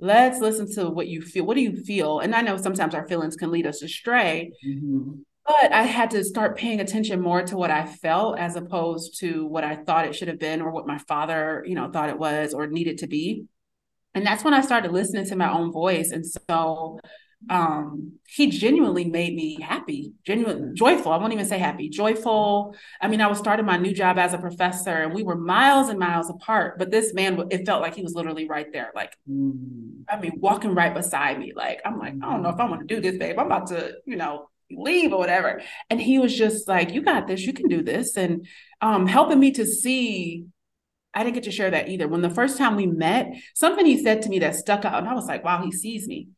Let's 0.00 0.40
listen 0.40 0.72
to 0.74 0.90
what 0.90 1.08
you 1.08 1.22
feel. 1.22 1.44
What 1.44 1.54
do 1.54 1.60
you 1.60 1.76
feel? 1.84 2.20
And 2.20 2.34
I 2.34 2.40
know 2.40 2.56
sometimes 2.56 2.94
our 2.94 3.06
feelings 3.06 3.36
can 3.36 3.50
lead 3.50 3.66
us 3.66 3.82
astray. 3.82 4.52
Mm-hmm. 4.66 5.20
But 5.46 5.72
I 5.72 5.82
had 5.82 6.10
to 6.12 6.22
start 6.22 6.56
paying 6.56 6.80
attention 6.80 7.20
more 7.20 7.42
to 7.42 7.56
what 7.56 7.70
I 7.70 7.84
felt 7.84 8.38
as 8.38 8.56
opposed 8.56 9.18
to 9.20 9.46
what 9.46 9.64
I 9.64 9.76
thought 9.76 10.06
it 10.06 10.14
should 10.14 10.28
have 10.28 10.38
been 10.38 10.62
or 10.62 10.70
what 10.70 10.86
my 10.86 10.98
father, 10.98 11.64
you 11.66 11.74
know, 11.74 11.90
thought 11.90 12.08
it 12.08 12.18
was 12.18 12.54
or 12.54 12.66
needed 12.66 12.98
to 12.98 13.06
be. 13.06 13.46
And 14.14 14.24
that's 14.24 14.44
when 14.44 14.54
I 14.54 14.60
started 14.60 14.92
listening 14.92 15.26
to 15.26 15.36
my 15.36 15.50
own 15.50 15.72
voice. 15.72 16.10
And 16.12 16.24
so 16.26 17.00
um 17.48 18.12
he 18.26 18.50
genuinely 18.50 19.04
made 19.06 19.34
me 19.34 19.58
happy 19.60 20.12
genuine 20.26 20.76
joyful. 20.76 21.10
I 21.10 21.16
won't 21.16 21.32
even 21.32 21.46
say 21.46 21.58
happy 21.58 21.88
joyful. 21.88 22.74
I 23.00 23.08
mean 23.08 23.20
i 23.20 23.26
was 23.26 23.38
starting 23.38 23.64
my 23.64 23.78
new 23.78 23.94
job 23.94 24.18
as 24.18 24.34
a 24.34 24.38
professor 24.38 24.90
and 24.90 25.14
we 25.14 25.22
were 25.22 25.36
miles 25.36 25.88
and 25.88 25.98
miles 25.98 26.28
apart 26.28 26.78
but 26.78 26.90
this 26.90 27.14
man 27.14 27.46
it 27.50 27.64
felt 27.64 27.80
like 27.80 27.94
he 27.94 28.02
was 28.02 28.14
literally 28.14 28.46
right 28.46 28.70
there 28.72 28.90
like 28.94 29.16
mm. 29.28 30.02
i 30.08 30.20
mean 30.20 30.32
walking 30.36 30.74
right 30.74 30.92
beside 30.94 31.38
me 31.38 31.52
like 31.56 31.80
i'm 31.84 31.98
like 31.98 32.14
i 32.22 32.30
don't 32.30 32.42
know 32.42 32.50
if 32.50 32.60
i 32.60 32.68
want 32.68 32.86
to 32.86 32.94
do 32.94 33.00
this 33.00 33.16
babe. 33.16 33.38
I'm 33.38 33.46
about 33.46 33.68
to 33.68 33.94
you 34.04 34.16
know 34.16 34.50
leave 34.70 35.12
or 35.12 35.18
whatever. 35.18 35.62
And 35.88 36.00
he 36.00 36.18
was 36.18 36.36
just 36.36 36.68
like 36.68 36.92
you 36.92 37.02
got 37.02 37.26
this. 37.26 37.42
You 37.42 37.52
can 37.52 37.68
do 37.68 37.82
this. 37.82 38.16
And 38.16 38.46
um 38.80 39.06
helping 39.06 39.40
me 39.40 39.52
to 39.52 39.66
see 39.66 40.46
I 41.12 41.24
didn't 41.24 41.34
get 41.34 41.44
to 41.44 41.50
share 41.50 41.72
that 41.72 41.88
either. 41.88 42.06
When 42.06 42.22
the 42.22 42.30
first 42.30 42.56
time 42.56 42.76
we 42.76 42.86
met, 42.86 43.32
something 43.54 43.84
he 43.84 44.00
said 44.00 44.22
to 44.22 44.28
me 44.28 44.38
that 44.40 44.54
stuck 44.54 44.84
out, 44.84 45.00
and 45.00 45.08
I 45.08 45.14
was 45.14 45.26
like, 45.26 45.42
wow, 45.42 45.60
he 45.60 45.72
sees 45.72 46.06
me 46.06 46.28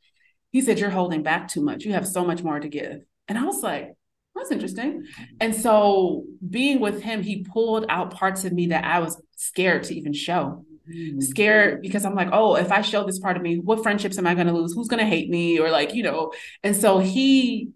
he 0.53 0.61
said, 0.61 0.79
You're 0.79 0.91
holding 0.91 1.23
back 1.23 1.49
too 1.49 1.63
much. 1.63 1.85
You 1.85 1.93
have 1.95 2.07
so 2.07 2.25
much 2.25 2.43
more 2.43 2.61
to 2.61 2.69
give. 2.69 3.03
And 3.27 3.37
I 3.37 3.45
was 3.45 3.63
like, 3.63 3.95
That's 4.35 4.51
interesting. 4.51 5.05
And 5.41 5.55
so 5.55 6.25
being 6.49 6.79
with 6.79 7.03
him, 7.03 7.23
he 7.23 7.43
pulled 7.43 7.87
out 7.89 8.15
parts 8.15 8.45
of 8.45 8.53
me 8.53 8.69
that 8.69 8.85
I 8.85 9.01
was 9.01 9.21
scared 9.37 9.85
to 9.85 9.95
even 9.95 10.13
show. 10.13 10.65
Mm-hmm. 10.89 11.21
Scared 11.21 11.81
because 11.81 12.05
I'm 12.05 12.17
like, 12.17 12.31
oh, 12.33 12.57
if 12.57 12.73
I 12.73 12.83
show 12.83 13.05
this 13.07 13.21
part 13.21 13.37
of 13.37 13.43
me, 13.43 13.59
what 13.59 13.85
friendships 13.85 14.19
am 14.19 14.27
I 14.27 14.35
going 14.35 14.49
to 14.49 14.53
lose? 14.53 14.73
Who's 14.73 14.89
going 14.89 14.99
to 14.99 15.07
hate 15.07 15.31
me? 15.31 15.61
Or 15.61 15.71
like, 15.71 15.95
you 15.95 16.03
know. 16.03 16.33
And 16.65 16.75
so 16.75 16.99
he 16.99 17.71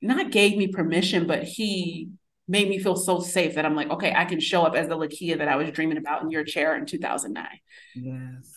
not 0.00 0.30
gave 0.30 0.56
me 0.56 0.68
permission, 0.68 1.26
but 1.26 1.42
he 1.42 2.08
made 2.48 2.68
me 2.68 2.78
feel 2.78 2.96
so 2.96 3.20
safe 3.20 3.54
that 3.54 3.64
I'm 3.64 3.76
like, 3.76 3.90
okay, 3.90 4.12
I 4.14 4.24
can 4.24 4.40
show 4.40 4.62
up 4.62 4.74
as 4.74 4.88
the 4.88 4.96
Lakeya 4.96 5.38
that 5.38 5.48
I 5.48 5.56
was 5.56 5.70
dreaming 5.70 5.98
about 5.98 6.22
in 6.22 6.30
your 6.30 6.42
chair 6.42 6.74
in 6.76 6.86
2009. 6.86 7.46
Yes. 7.94 8.56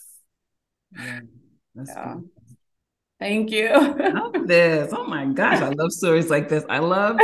Yeah. 0.98 1.20
That's 1.76 1.92
yeah. 1.96 2.16
Thank 3.24 3.52
you. 3.52 3.70
I 3.70 4.10
love 4.10 4.48
this. 4.48 4.92
Oh 4.92 5.06
my 5.06 5.26
gosh, 5.26 5.62
I 5.62 5.70
love 5.70 5.94
stories 5.94 6.30
like 6.30 6.50
this. 6.50 6.66
I 6.68 6.80
love 6.80 7.18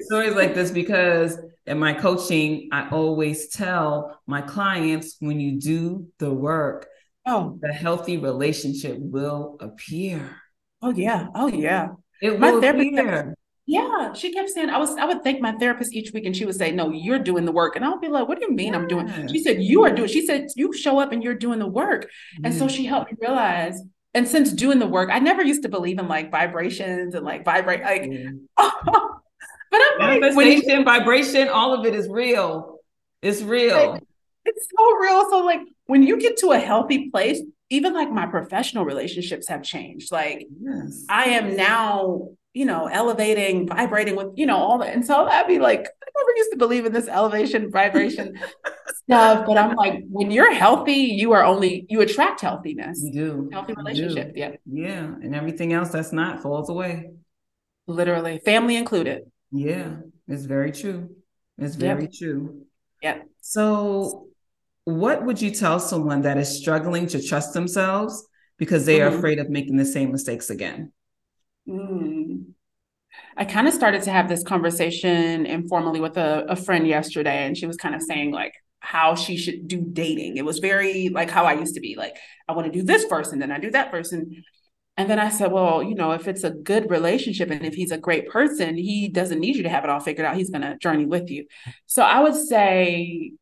stories 0.00 0.34
like 0.34 0.54
this 0.54 0.70
because 0.70 1.38
in 1.64 1.78
my 1.78 1.94
coaching, 1.94 2.68
I 2.72 2.90
always 2.90 3.48
tell 3.48 4.20
my 4.26 4.42
clients 4.42 5.16
when 5.18 5.40
you 5.40 5.58
do 5.58 6.08
the 6.18 6.30
work, 6.30 6.86
oh, 7.26 7.58
the 7.62 7.72
healthy 7.72 8.18
relationship 8.18 8.98
will 8.98 9.56
appear. 9.60 10.36
Oh 10.82 10.90
yeah. 10.90 11.28
Oh 11.34 11.46
yeah. 11.46 11.88
It 12.20 12.38
my 12.38 12.52
will 12.52 12.62
appear. 12.62 13.34
Yeah, 13.68 14.12
she 14.12 14.32
kept 14.32 14.50
saying, 14.50 14.68
I 14.70 14.78
was, 14.78 14.94
I 14.96 15.06
would 15.06 15.24
thank 15.24 15.40
my 15.40 15.52
therapist 15.52 15.92
each 15.92 16.12
week 16.12 16.24
and 16.24 16.36
she 16.36 16.44
would 16.44 16.54
say, 16.54 16.70
No, 16.70 16.90
you're 16.90 17.18
doing 17.18 17.46
the 17.46 17.50
work. 17.50 17.76
And 17.76 17.84
I'll 17.84 17.98
be 17.98 18.08
like, 18.08 18.28
What 18.28 18.38
do 18.38 18.46
you 18.46 18.52
mean 18.52 18.74
I'm 18.74 18.86
doing? 18.86 19.08
She 19.28 19.42
said, 19.42 19.62
You 19.62 19.84
are 19.84 19.90
doing, 19.90 20.08
she 20.08 20.24
said, 20.24 20.48
You 20.54 20.72
show 20.74 20.98
up 20.98 21.12
and 21.12 21.22
you're 21.24 21.34
doing 21.34 21.58
the 21.58 21.66
work. 21.66 22.08
And 22.44 22.54
so 22.54 22.68
she 22.68 22.84
helped 22.84 23.10
me 23.10 23.18
realize 23.20 23.82
and 24.16 24.26
since 24.26 24.50
doing 24.50 24.78
the 24.78 24.86
work, 24.86 25.10
I 25.12 25.18
never 25.18 25.44
used 25.44 25.62
to 25.64 25.68
believe 25.68 25.98
in 25.98 26.08
like 26.08 26.30
vibrations 26.30 27.14
and 27.14 27.22
like 27.22 27.44
vibrate 27.44 27.82
like 27.82 28.02
mm. 28.02 28.40
but 28.56 28.70
I'm 29.72 29.98
manifestation, 29.98 30.68
like, 30.68 30.78
you, 30.78 30.84
vibration, 30.84 31.48
all 31.48 31.78
of 31.78 31.84
it 31.84 31.94
is 31.94 32.08
real. 32.08 32.78
It's 33.20 33.42
real. 33.42 33.92
Like, 33.92 34.02
it's 34.46 34.68
so 34.74 34.96
real. 34.96 35.28
So 35.28 35.44
like 35.44 35.60
when 35.84 36.02
you 36.02 36.18
get 36.18 36.38
to 36.38 36.52
a 36.52 36.58
healthy 36.58 37.10
place, 37.10 37.42
even 37.68 37.92
like 37.92 38.10
my 38.10 38.24
professional 38.24 38.86
relationships 38.86 39.48
have 39.48 39.62
changed. 39.62 40.10
Like 40.10 40.46
yes. 40.62 41.04
I 41.10 41.24
am 41.24 41.54
now, 41.54 42.30
you 42.54 42.64
know, 42.64 42.86
elevating, 42.86 43.68
vibrating 43.68 44.16
with, 44.16 44.28
you 44.36 44.46
know, 44.46 44.56
all 44.56 44.78
that. 44.78 44.94
And 44.94 45.04
so 45.04 45.26
I'd 45.26 45.46
be 45.46 45.58
like, 45.58 45.80
I 45.80 46.10
never 46.16 46.36
used 46.36 46.52
to 46.52 46.56
believe 46.56 46.86
in 46.86 46.94
this 46.94 47.08
elevation, 47.08 47.70
vibration 47.70 48.40
stuff. 49.06 49.46
But 49.46 49.58
I'm 49.58 49.74
like, 49.76 50.04
when 50.08 50.30
you're 50.30 50.52
healthy, 50.52 50.92
you 50.92 51.32
are 51.32 51.44
only 51.44 51.86
you 51.88 52.00
attract 52.00 52.40
healthiness. 52.40 53.00
You 53.02 53.12
do 53.12 53.48
healthy 53.52 53.74
relationship. 53.74 54.32
Yeah. 54.34 54.56
Yeah. 54.64 55.04
And 55.04 55.34
everything 55.34 55.72
else 55.72 55.90
that's 55.90 56.12
not 56.12 56.42
falls 56.42 56.68
away. 56.68 57.10
Literally, 57.86 58.40
family 58.44 58.76
included. 58.76 59.30
Yeah, 59.52 59.98
it's 60.26 60.44
very 60.44 60.72
true. 60.72 61.14
It's 61.56 61.76
very 61.76 62.02
yep. 62.02 62.12
true. 62.12 62.66
Yeah. 63.00 63.18
So 63.40 64.26
what 64.84 65.24
would 65.24 65.40
you 65.40 65.50
tell 65.50 65.78
someone 65.78 66.22
that 66.22 66.36
is 66.36 66.58
struggling 66.58 67.06
to 67.08 67.22
trust 67.22 67.54
themselves 67.54 68.26
because 68.58 68.86
they 68.86 68.98
mm-hmm. 68.98 69.14
are 69.14 69.18
afraid 69.18 69.38
of 69.38 69.50
making 69.50 69.76
the 69.76 69.84
same 69.84 70.10
mistakes 70.12 70.50
again? 70.50 70.92
Mm. 71.68 72.46
I 73.36 73.44
kind 73.44 73.68
of 73.68 73.74
started 73.74 74.02
to 74.02 74.10
have 74.10 74.28
this 74.28 74.42
conversation 74.42 75.46
informally 75.46 76.00
with 76.00 76.16
a, 76.16 76.44
a 76.48 76.56
friend 76.56 76.86
yesterday, 76.86 77.46
and 77.46 77.56
she 77.56 77.66
was 77.66 77.76
kind 77.76 77.94
of 77.94 78.02
saying, 78.02 78.32
like, 78.32 78.54
how 78.86 79.16
she 79.16 79.36
should 79.36 79.66
do 79.66 79.80
dating. 79.80 80.36
It 80.36 80.44
was 80.44 80.60
very 80.60 81.08
like 81.08 81.28
how 81.28 81.44
I 81.44 81.54
used 81.54 81.74
to 81.74 81.80
be 81.80 81.96
like, 81.96 82.16
I 82.48 82.52
want 82.52 82.72
to 82.72 82.78
do 82.78 82.84
this 82.84 83.04
first 83.04 83.32
and 83.32 83.42
then 83.42 83.50
I 83.50 83.58
do 83.58 83.72
that 83.72 83.90
first. 83.90 84.12
And, 84.12 84.44
and 84.96 85.10
then 85.10 85.18
I 85.18 85.28
said, 85.28 85.50
well, 85.50 85.82
you 85.82 85.96
know, 85.96 86.12
if 86.12 86.28
it's 86.28 86.44
a 86.44 86.50
good 86.50 86.88
relationship 86.88 87.50
and 87.50 87.66
if 87.66 87.74
he's 87.74 87.90
a 87.90 87.98
great 87.98 88.28
person, 88.28 88.76
he 88.76 89.08
doesn't 89.08 89.40
need 89.40 89.56
you 89.56 89.64
to 89.64 89.68
have 89.68 89.82
it 89.82 89.90
all 89.90 89.98
figured 89.98 90.24
out. 90.24 90.36
He's 90.36 90.50
going 90.50 90.62
to 90.62 90.78
journey 90.78 91.04
with 91.04 91.30
you. 91.30 91.46
So 91.86 92.04
I 92.04 92.20
would 92.20 92.36
say, 92.36 93.32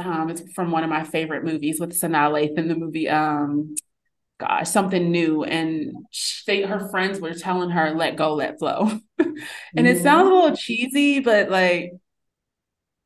um, 0.00 0.28
it's 0.28 0.42
from 0.54 0.72
one 0.72 0.82
of 0.82 0.90
my 0.90 1.04
favorite 1.04 1.44
movies 1.44 1.78
with 1.78 1.92
Sanaa 1.92 2.32
Lathan, 2.32 2.66
the 2.66 2.74
movie, 2.74 3.08
um, 3.08 3.76
gosh, 4.40 4.68
something 4.68 5.12
new. 5.12 5.44
And 5.44 5.92
they, 6.48 6.62
her 6.62 6.88
friends 6.90 7.20
were 7.20 7.32
telling 7.32 7.70
her, 7.70 7.94
let 7.94 8.16
go, 8.16 8.34
let 8.34 8.58
flow. 8.58 8.90
and 9.18 9.36
mm-hmm. 9.36 9.86
it 9.86 10.02
sounds 10.02 10.28
a 10.28 10.34
little 10.34 10.56
cheesy, 10.56 11.20
but 11.20 11.48
like, 11.48 11.92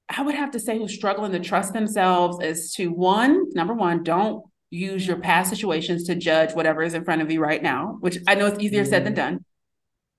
I 0.08 0.22
would 0.22 0.34
have 0.34 0.50
to 0.52 0.60
say 0.60 0.78
who's 0.78 0.94
struggling 0.94 1.32
to 1.32 1.40
trust 1.40 1.72
themselves 1.72 2.38
is 2.42 2.74
to 2.74 2.88
one, 2.88 3.50
number 3.54 3.74
one, 3.74 4.02
don't 4.02 4.44
use 4.70 5.06
your 5.06 5.18
past 5.18 5.50
situations 5.50 6.04
to 6.04 6.14
judge 6.14 6.54
whatever 6.54 6.82
is 6.82 6.94
in 6.94 7.04
front 7.04 7.22
of 7.22 7.30
you 7.30 7.40
right 7.40 7.62
now, 7.62 7.98
which 8.00 8.18
I 8.26 8.34
know 8.34 8.46
it's 8.46 8.62
easier 8.62 8.82
mm-hmm. 8.82 8.90
said 8.90 9.04
than 9.04 9.14
mm-hmm. 9.14 9.34
done. 9.34 9.44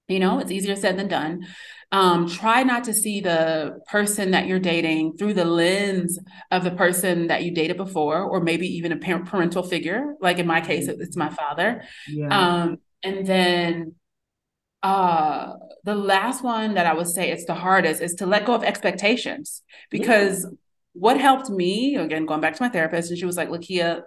You 0.08 0.20
know, 0.20 0.40
it's 0.40 0.52
easier 0.52 0.76
said 0.76 0.98
than 0.98 1.08
done. 1.08 1.48
Um, 1.92 2.28
try 2.28 2.64
not 2.64 2.86
to 2.86 2.94
see 2.94 3.22
the 3.22 3.80
person 3.88 4.32
that 4.32 4.48
you're 4.48 4.60
dating 4.60 5.18
through 5.18 5.36
the 5.36 5.46
lens 5.46 6.20
of 6.52 6.64
the 6.64 6.72
person 6.72 7.28
that 7.28 7.44
you 7.44 7.52
dated 7.52 7.78
before, 7.78 8.22
or 8.22 8.42
maybe 8.42 8.68
even 8.78 8.92
a 8.92 8.98
parent, 8.98 9.28
parental 9.28 9.64
figure. 9.64 10.16
Like 10.20 10.40
in 10.40 10.48
my 10.48 10.62
case, 10.62 10.88
mm-hmm. 10.88 11.02
it's 11.02 11.16
my 11.16 11.30
father. 11.30 11.84
Yeah. 12.08 12.28
Um, 12.28 12.78
and 13.02 13.26
then 13.26 13.96
uh 14.84 15.54
the 15.86 15.96
last 15.96 16.44
one 16.44 16.76
that 16.76 16.86
I 16.86 16.94
would 16.94 17.08
say 17.08 17.32
it's 17.32 17.46
the 17.46 17.56
hardest 17.56 18.02
is 18.02 18.16
to 18.16 18.26
let 18.26 18.46
go 18.46 18.54
of 18.54 18.64
expectations 18.64 19.62
because 19.90 20.44
yeah. 20.44 20.52
what 20.94 21.20
helped 21.20 21.50
me 21.50 21.96
again 21.96 22.26
going 22.26 22.42
back 22.42 22.56
to 22.56 22.64
my 22.64 22.70
therapist 22.70 23.10
and 23.10 23.18
she 23.18 23.26
was 23.26 23.38
like 23.38 23.50
Lakeya 23.50 24.04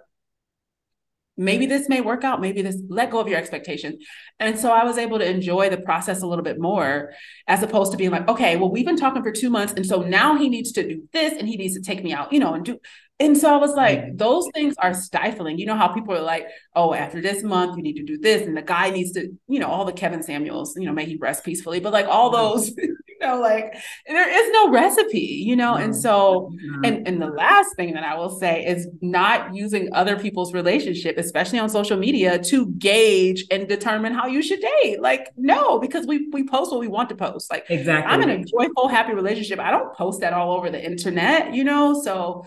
maybe 1.37 1.67
this 1.67 1.87
may 1.87 2.01
work 2.01 2.23
out 2.23 2.41
maybe 2.41 2.61
this 2.61 2.81
let 2.89 3.11
go 3.11 3.19
of 3.19 3.27
your 3.27 3.37
expectations 3.37 4.03
and 4.39 4.59
so 4.59 4.71
I 4.71 4.83
was 4.83 4.97
able 4.97 5.19
to 5.19 5.29
enjoy 5.29 5.69
the 5.69 5.77
process 5.77 6.21
a 6.23 6.27
little 6.27 6.43
bit 6.43 6.59
more 6.59 7.13
as 7.47 7.61
opposed 7.61 7.91
to 7.91 7.97
being 7.97 8.11
like 8.11 8.27
okay 8.27 8.55
well 8.55 8.71
we've 8.71 8.85
been 8.85 8.97
talking 8.97 9.21
for 9.21 9.31
2 9.31 9.49
months 9.49 9.73
and 9.73 9.85
so 9.85 10.01
now 10.01 10.37
he 10.37 10.49
needs 10.49 10.71
to 10.73 10.87
do 10.87 11.03
this 11.13 11.33
and 11.37 11.47
he 11.47 11.57
needs 11.57 11.75
to 11.75 11.81
take 11.81 12.03
me 12.03 12.11
out 12.11 12.33
you 12.33 12.39
know 12.39 12.53
and 12.55 12.65
do 12.65 12.79
and 13.19 13.35
so 13.35 13.51
I 13.51 13.57
was 13.57 13.73
like, 13.73 13.99
mm-hmm. 13.99 14.17
those 14.17 14.47
things 14.53 14.75
are 14.77 14.93
stifling. 14.93 15.57
You 15.57 15.65
know 15.65 15.75
how 15.75 15.87
people 15.87 16.13
are 16.13 16.21
like, 16.21 16.47
oh, 16.75 16.93
after 16.93 17.19
this 17.19 17.41
month, 17.41 17.75
you 17.75 17.81
need 17.81 17.95
to 17.95 18.03
do 18.03 18.19
this. 18.19 18.45
And 18.45 18.55
the 18.55 18.61
guy 18.61 18.91
needs 18.91 19.11
to, 19.13 19.35
you 19.47 19.59
know, 19.59 19.67
all 19.67 19.85
the 19.85 19.93
Kevin 19.93 20.21
Samuels, 20.21 20.75
you 20.77 20.85
know, 20.85 20.93
may 20.93 21.05
he 21.05 21.15
rest 21.15 21.43
peacefully. 21.43 21.79
But 21.79 21.93
like 21.93 22.05
all 22.05 22.31
mm-hmm. 22.31 22.43
those, 22.43 22.69
you 22.77 23.17
know, 23.19 23.41
like 23.41 23.75
there 24.07 24.29
is 24.29 24.51
no 24.51 24.69
recipe, 24.69 25.19
you 25.19 25.55
know. 25.55 25.73
And 25.73 25.95
so, 25.95 26.51
and 26.83 27.07
and 27.07 27.19
the 27.19 27.25
last 27.25 27.75
thing 27.75 27.95
that 27.95 28.03
I 28.03 28.15
will 28.15 28.37
say 28.37 28.63
is 28.63 28.87
not 29.01 29.55
using 29.55 29.91
other 29.93 30.19
people's 30.19 30.53
relationship, 30.53 31.17
especially 31.17 31.57
on 31.57 31.69
social 31.69 31.97
media, 31.97 32.37
to 32.37 32.67
gauge 32.73 33.45
and 33.49 33.67
determine 33.67 34.13
how 34.13 34.27
you 34.27 34.43
should 34.43 34.59
date. 34.83 35.01
Like, 35.01 35.31
no, 35.35 35.79
because 35.79 36.05
we 36.05 36.27
we 36.31 36.43
post 36.43 36.71
what 36.71 36.81
we 36.81 36.87
want 36.87 37.09
to 37.09 37.15
post. 37.15 37.49
Like 37.49 37.65
exactly. 37.67 38.13
I'm 38.13 38.21
in 38.21 38.29
a 38.29 38.45
joyful, 38.45 38.89
happy 38.89 39.13
relationship. 39.13 39.57
I 39.57 39.71
don't 39.71 39.91
post 39.95 40.21
that 40.21 40.33
all 40.33 40.55
over 40.55 40.69
the 40.69 40.85
internet, 40.85 41.55
you 41.55 41.63
know. 41.63 41.99
So 41.99 42.45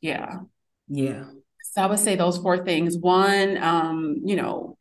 yeah. 0.00 0.38
Yeah. 0.88 1.24
So 1.72 1.82
I 1.82 1.86
would 1.86 1.98
say 1.98 2.16
those 2.16 2.38
four 2.38 2.64
things. 2.64 2.96
One, 2.96 3.56
um, 3.58 4.22
you 4.24 4.36
know, 4.36 4.76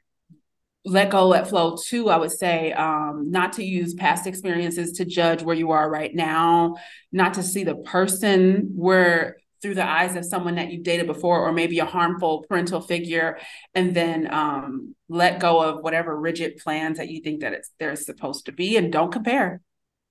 let 0.86 1.12
go, 1.12 1.28
let 1.28 1.48
flow. 1.48 1.78
Two, 1.78 2.10
I 2.10 2.18
would 2.18 2.32
say 2.32 2.72
um, 2.74 3.30
not 3.30 3.54
to 3.54 3.64
use 3.64 3.94
past 3.94 4.26
experiences 4.26 4.94
to 4.94 5.06
judge 5.06 5.44
where 5.44 5.56
you 5.56 5.72
are 5.72 5.90
right 5.90 6.14
now, 6.14 6.78
not 7.12 7.36
to 7.36 7.44
see 7.44 7.64
the 7.64 7.76
person 7.76 8.72
where 8.76 9.38
through 9.62 9.76
the 9.76 9.86
eyes 9.86 10.16
of 10.16 10.24
someone 10.24 10.56
that 10.56 10.72
you've 10.72 10.84
dated 10.84 11.06
before, 11.06 11.46
or 11.46 11.52
maybe 11.52 11.80
a 11.80 11.86
harmful 11.86 12.46
parental 12.48 12.80
figure, 12.80 13.38
and 13.76 13.94
then 13.94 14.32
um, 14.32 14.96
let 15.10 15.40
go 15.40 15.62
of 15.62 15.84
whatever 15.84 16.18
rigid 16.18 16.58
plans 16.58 16.98
that 16.98 17.10
you 17.10 17.22
think 17.22 17.42
that 17.42 17.54
it's 17.54 17.70
they're 17.78 17.98
supposed 17.98 18.46
to 18.46 18.54
be, 18.54 18.78
and 18.78 18.92
don't 18.92 19.12
compare. 19.12 19.62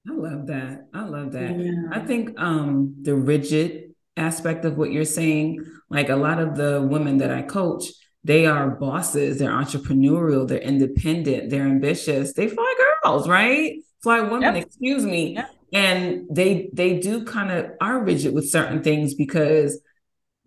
I 0.07 0.13
love 0.13 0.47
that. 0.49 0.87
I 0.93 1.05
love 1.05 1.33
that. 1.33 1.59
Yeah. 1.59 1.73
I 1.91 2.01
think 2.01 2.39
um, 2.39 2.97
the 3.03 3.15
rigid 3.15 3.88
aspect 4.19 4.65
of 4.65 4.77
what 4.77 4.93
you're 4.93 5.05
saying. 5.05 5.65
Like 5.91 6.09
a 6.09 6.17
lot 6.17 6.41
of 6.41 6.57
the 6.57 6.83
women 6.83 7.19
that 7.19 7.31
I 7.31 7.43
coach, 7.43 7.85
they 8.25 8.47
are 8.47 8.71
bosses, 8.71 9.39
they're 9.39 9.51
entrepreneurial, 9.51 10.47
they're 10.47 10.59
independent, 10.59 11.51
they're 11.51 11.67
ambitious. 11.67 12.35
They 12.35 12.49
fly 12.49 12.75
girls, 13.03 13.29
right? 13.29 13.77
Fly 14.03 14.21
women, 14.21 14.55
yep. 14.55 14.67
excuse 14.67 15.05
me. 15.05 15.35
Yep. 15.35 15.51
And 15.73 16.27
they 16.31 16.71
they 16.73 16.99
do 16.99 17.25
kind 17.25 17.51
of 17.51 17.73
are 17.81 18.03
rigid 18.03 18.35
with 18.35 18.49
certain 18.49 18.83
things 18.83 19.15
because 19.15 19.81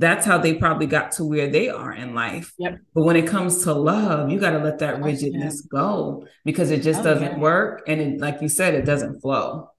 that's 0.02 0.26
how 0.26 0.40
they 0.40 0.56
probably 0.56 0.88
got 0.88 1.12
to 1.14 1.24
where 1.24 1.48
they 1.48 1.70
are 1.70 1.94
in 1.94 2.16
life. 2.16 2.54
Yep. 2.58 2.80
But 2.94 3.04
when 3.04 3.16
it 3.16 3.28
comes 3.28 3.64
to 3.64 3.74
love, 3.74 4.32
you 4.32 4.40
got 4.40 4.52
to 4.52 4.60
let 4.60 4.80
that 4.80 4.96
oh, 4.96 5.00
rigidness 5.00 5.62
go 5.62 6.26
because 6.44 6.72
it 6.72 6.82
just 6.82 7.02
oh, 7.02 7.04
doesn't 7.04 7.34
yeah. 7.34 7.40
work. 7.40 7.84
And 7.88 8.02
it, 8.02 8.20
like 8.20 8.42
you 8.42 8.50
said, 8.50 8.74
it 8.74 8.84
doesn't 8.84 9.22
flow. 9.22 9.70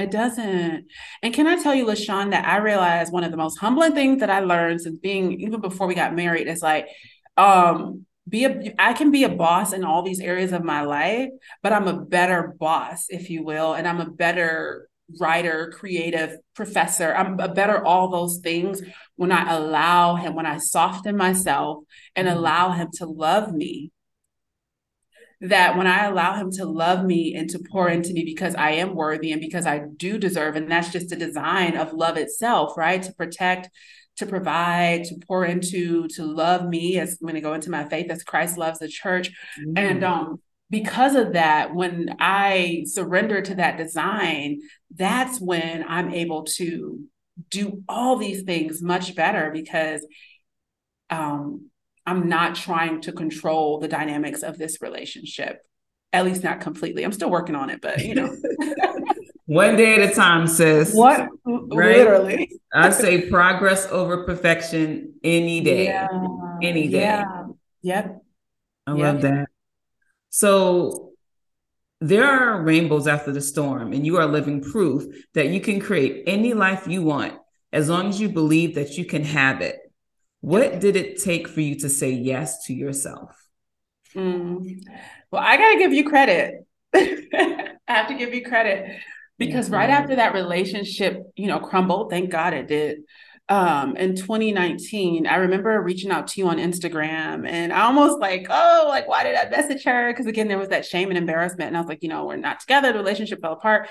It 0.00 0.10
doesn't. 0.10 0.86
And 1.22 1.34
can 1.34 1.46
I 1.46 1.62
tell 1.62 1.74
you, 1.74 1.84
LaShawn, 1.84 2.30
that 2.30 2.46
I 2.46 2.56
realized 2.58 3.12
one 3.12 3.24
of 3.24 3.30
the 3.30 3.36
most 3.36 3.58
humbling 3.58 3.92
things 3.92 4.20
that 4.20 4.30
I 4.30 4.40
learned 4.40 4.80
since 4.80 4.98
being 4.98 5.40
even 5.40 5.60
before 5.60 5.86
we 5.86 5.94
got 5.94 6.14
married 6.14 6.48
is 6.48 6.62
like, 6.62 6.88
um, 7.36 8.06
be 8.28 8.44
a 8.44 8.74
I 8.78 8.92
can 8.92 9.10
be 9.10 9.24
a 9.24 9.28
boss 9.28 9.72
in 9.72 9.84
all 9.84 10.02
these 10.02 10.20
areas 10.20 10.52
of 10.52 10.64
my 10.64 10.82
life, 10.82 11.30
but 11.62 11.72
I'm 11.72 11.88
a 11.88 12.00
better 12.00 12.54
boss, 12.58 13.06
if 13.08 13.28
you 13.28 13.44
will, 13.44 13.74
and 13.74 13.86
I'm 13.86 14.00
a 14.00 14.10
better 14.10 14.88
writer, 15.18 15.72
creative, 15.76 16.36
professor. 16.54 17.14
I'm 17.14 17.38
a 17.40 17.48
better 17.48 17.84
all 17.84 18.08
those 18.08 18.38
things 18.38 18.82
when 19.16 19.32
I 19.32 19.52
allow 19.52 20.14
him, 20.14 20.34
when 20.34 20.46
I 20.46 20.58
soften 20.58 21.16
myself 21.16 21.84
and 22.14 22.28
mm-hmm. 22.28 22.36
allow 22.38 22.70
him 22.70 22.88
to 22.94 23.06
love 23.06 23.52
me 23.52 23.90
that 25.40 25.76
when 25.76 25.86
I 25.86 26.04
allow 26.04 26.34
him 26.34 26.50
to 26.52 26.66
love 26.66 27.04
me 27.04 27.34
and 27.34 27.48
to 27.50 27.58
pour 27.70 27.88
into 27.88 28.12
me 28.12 28.24
because 28.24 28.54
I 28.54 28.72
am 28.72 28.94
worthy 28.94 29.32
and 29.32 29.40
because 29.40 29.66
I 29.66 29.82
do 29.96 30.18
deserve, 30.18 30.56
and 30.56 30.70
that's 30.70 30.90
just 30.90 31.08
the 31.08 31.16
design 31.16 31.76
of 31.76 31.94
love 31.94 32.18
itself, 32.18 32.76
right? 32.76 33.02
To 33.02 33.12
protect, 33.14 33.70
to 34.18 34.26
provide, 34.26 35.04
to 35.04 35.14
pour 35.26 35.46
into, 35.46 36.08
to 36.08 36.24
love 36.24 36.66
me 36.66 36.98
as 36.98 37.12
I'm 37.20 37.26
going 37.26 37.34
to 37.36 37.40
go 37.40 37.54
into 37.54 37.70
my 37.70 37.88
faith 37.88 38.10
as 38.10 38.22
Christ 38.22 38.58
loves 38.58 38.80
the 38.80 38.88
church. 38.88 39.30
Mm. 39.58 39.78
And 39.78 40.04
um, 40.04 40.40
because 40.68 41.14
of 41.14 41.32
that, 41.32 41.74
when 41.74 42.16
I 42.20 42.84
surrender 42.86 43.40
to 43.40 43.54
that 43.54 43.78
design, 43.78 44.60
that's 44.94 45.40
when 45.40 45.84
I'm 45.88 46.12
able 46.12 46.44
to 46.56 47.00
do 47.48 47.82
all 47.88 48.16
these 48.16 48.42
things 48.42 48.82
much 48.82 49.14
better 49.14 49.50
because 49.50 50.06
um, 51.08 51.69
I'm 52.06 52.28
not 52.28 52.54
trying 52.54 53.00
to 53.02 53.12
control 53.12 53.78
the 53.78 53.88
dynamics 53.88 54.42
of 54.42 54.58
this 54.58 54.80
relationship, 54.80 55.62
at 56.12 56.24
least 56.24 56.42
not 56.42 56.60
completely. 56.60 57.04
I'm 57.04 57.12
still 57.12 57.30
working 57.30 57.54
on 57.54 57.70
it, 57.70 57.80
but 57.80 58.04
you 58.04 58.14
know. 58.14 58.34
One 59.46 59.76
day 59.76 60.00
at 60.00 60.10
a 60.10 60.14
time, 60.14 60.46
sis. 60.46 60.94
What 60.94 61.28
right? 61.44 61.98
literally? 61.98 62.60
I 62.72 62.90
say 62.90 63.28
progress 63.28 63.86
over 63.90 64.24
perfection 64.24 65.14
any 65.24 65.60
day. 65.60 65.86
Yeah. 65.86 66.06
Any 66.62 66.86
day. 66.86 67.00
Yeah. 67.00 67.46
Yep. 67.82 68.22
I 68.86 68.94
yep. 68.94 69.00
love 69.00 69.22
that. 69.22 69.48
So 70.28 71.10
there 72.00 72.24
are 72.24 72.62
rainbows 72.62 73.08
after 73.08 73.32
the 73.32 73.40
storm, 73.40 73.92
and 73.92 74.06
you 74.06 74.18
are 74.18 74.26
living 74.26 74.62
proof 74.62 75.04
that 75.34 75.48
you 75.48 75.60
can 75.60 75.80
create 75.80 76.22
any 76.28 76.54
life 76.54 76.86
you 76.86 77.02
want 77.02 77.34
as 77.72 77.88
long 77.88 78.08
as 78.08 78.20
you 78.20 78.28
believe 78.28 78.76
that 78.76 78.96
you 78.96 79.04
can 79.04 79.24
have 79.24 79.60
it. 79.60 79.79
What 80.40 80.80
did 80.80 80.96
it 80.96 81.22
take 81.22 81.48
for 81.48 81.60
you 81.60 81.76
to 81.80 81.88
say 81.88 82.10
yes 82.10 82.64
to 82.66 82.74
yourself? 82.74 83.36
Mm. 84.14 84.82
Well, 85.30 85.42
I 85.42 85.56
got 85.56 85.72
to 85.72 85.78
give 85.78 85.92
you 85.92 86.08
credit. 86.08 86.66
I 86.94 87.76
have 87.86 88.08
to 88.08 88.14
give 88.14 88.34
you 88.34 88.44
credit 88.44 88.98
because 89.38 89.66
mm-hmm. 89.66 89.74
right 89.74 89.90
after 89.90 90.16
that 90.16 90.34
relationship, 90.34 91.22
you 91.36 91.46
know, 91.46 91.60
crumbled, 91.60 92.10
thank 92.10 92.30
God 92.30 92.54
it 92.54 92.68
did. 92.68 93.00
Um, 93.48 93.96
in 93.96 94.14
2019, 94.14 95.26
I 95.26 95.36
remember 95.36 95.82
reaching 95.82 96.12
out 96.12 96.28
to 96.28 96.40
you 96.40 96.46
on 96.46 96.58
Instagram 96.58 97.48
and 97.48 97.72
I 97.72 97.80
almost 97.80 98.20
like, 98.20 98.46
oh, 98.48 98.86
like, 98.88 99.08
why 99.08 99.24
did 99.24 99.34
I 99.34 99.48
message 99.48 99.82
her? 99.84 100.12
Because 100.12 100.26
again, 100.26 100.46
there 100.46 100.58
was 100.58 100.68
that 100.68 100.86
shame 100.86 101.08
and 101.08 101.18
embarrassment. 101.18 101.66
And 101.66 101.76
I 101.76 101.80
was 101.80 101.88
like, 101.88 102.02
you 102.02 102.08
know, 102.08 102.26
we're 102.26 102.36
not 102.36 102.60
together, 102.60 102.92
the 102.92 102.98
relationship 102.98 103.40
fell 103.40 103.54
apart. 103.54 103.88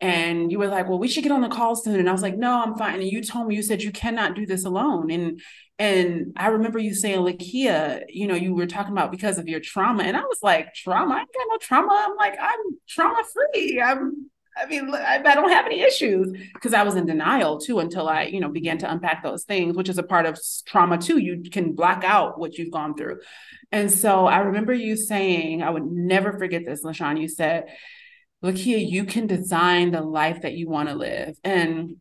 And 0.00 0.52
you 0.52 0.58
were 0.58 0.68
like, 0.68 0.88
well, 0.88 0.98
we 0.98 1.08
should 1.08 1.22
get 1.22 1.32
on 1.32 1.40
the 1.40 1.48
call 1.48 1.74
soon. 1.74 1.98
And 1.98 2.08
I 2.08 2.12
was 2.12 2.20
like, 2.20 2.36
no, 2.36 2.62
I'm 2.62 2.76
fine. 2.76 3.00
And 3.00 3.10
you 3.10 3.22
told 3.22 3.48
me, 3.48 3.56
you 3.56 3.62
said 3.62 3.82
you 3.82 3.92
cannot 3.92 4.34
do 4.34 4.44
this 4.44 4.64
alone. 4.64 5.10
And 5.10 5.40
and 5.78 6.32
I 6.36 6.48
remember 6.48 6.78
you 6.78 6.94
saying, 6.94 7.18
Lakeya, 7.18 8.04
you 8.08 8.26
know, 8.26 8.34
you 8.34 8.54
were 8.54 8.66
talking 8.66 8.92
about 8.92 9.10
because 9.10 9.36
of 9.36 9.46
your 9.46 9.60
trauma. 9.60 10.04
And 10.04 10.16
I 10.16 10.22
was 10.22 10.38
like, 10.42 10.72
trauma? 10.72 11.14
I 11.14 11.18
ain't 11.20 11.32
got 11.34 11.46
no 11.50 11.58
trauma. 11.58 12.06
I'm 12.08 12.16
like, 12.16 12.38
I'm 12.40 12.60
trauma 12.88 13.22
free. 13.24 13.80
I'm, 13.82 14.30
I 14.56 14.64
mean, 14.64 14.88
I, 14.94 15.18
don't 15.18 15.50
have 15.50 15.66
any 15.66 15.82
issues 15.82 16.32
because 16.54 16.72
I 16.72 16.82
was 16.82 16.96
in 16.96 17.04
denial 17.04 17.60
too 17.60 17.78
until 17.80 18.08
I, 18.08 18.22
you 18.22 18.40
know, 18.40 18.48
began 18.48 18.78
to 18.78 18.90
unpack 18.90 19.22
those 19.22 19.44
things, 19.44 19.76
which 19.76 19.90
is 19.90 19.98
a 19.98 20.02
part 20.02 20.24
of 20.24 20.40
trauma 20.66 20.96
too. 20.96 21.18
You 21.18 21.42
can 21.50 21.74
block 21.74 22.04
out 22.04 22.38
what 22.38 22.56
you've 22.56 22.72
gone 22.72 22.94
through. 22.96 23.20
And 23.70 23.92
so 23.92 24.26
I 24.26 24.38
remember 24.38 24.72
you 24.72 24.96
saying, 24.96 25.62
I 25.62 25.68
would 25.68 25.84
never 25.84 26.38
forget 26.38 26.64
this, 26.64 26.84
LaShawn. 26.84 27.20
You 27.20 27.28
said, 27.28 27.66
Lakeya, 28.42 28.78
you 28.78 29.04
can 29.04 29.26
design 29.26 29.90
the 29.90 30.02
life 30.02 30.42
that 30.42 30.54
you 30.54 30.68
want 30.68 30.88
to 30.88 30.94
live. 30.94 31.36
And 31.42 31.96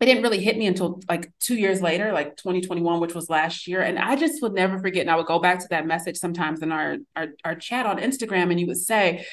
it 0.00 0.06
didn't 0.06 0.22
really 0.22 0.42
hit 0.42 0.56
me 0.56 0.66
until 0.66 1.00
like 1.08 1.30
two 1.38 1.54
years 1.54 1.80
later, 1.80 2.12
like 2.12 2.36
2021, 2.36 3.00
which 3.00 3.14
was 3.14 3.30
last 3.30 3.68
year. 3.68 3.80
And 3.80 3.98
I 3.98 4.16
just 4.16 4.42
would 4.42 4.52
never 4.52 4.78
forget. 4.80 5.02
And 5.02 5.10
I 5.10 5.16
would 5.16 5.26
go 5.26 5.38
back 5.38 5.60
to 5.60 5.66
that 5.70 5.86
message 5.86 6.16
sometimes 6.16 6.60
in 6.60 6.72
our, 6.72 6.96
our, 7.14 7.28
our 7.44 7.54
chat 7.54 7.86
on 7.86 7.98
Instagram, 7.98 8.50
and 8.50 8.58
you 8.58 8.66
would 8.66 8.78
say, 8.78 9.24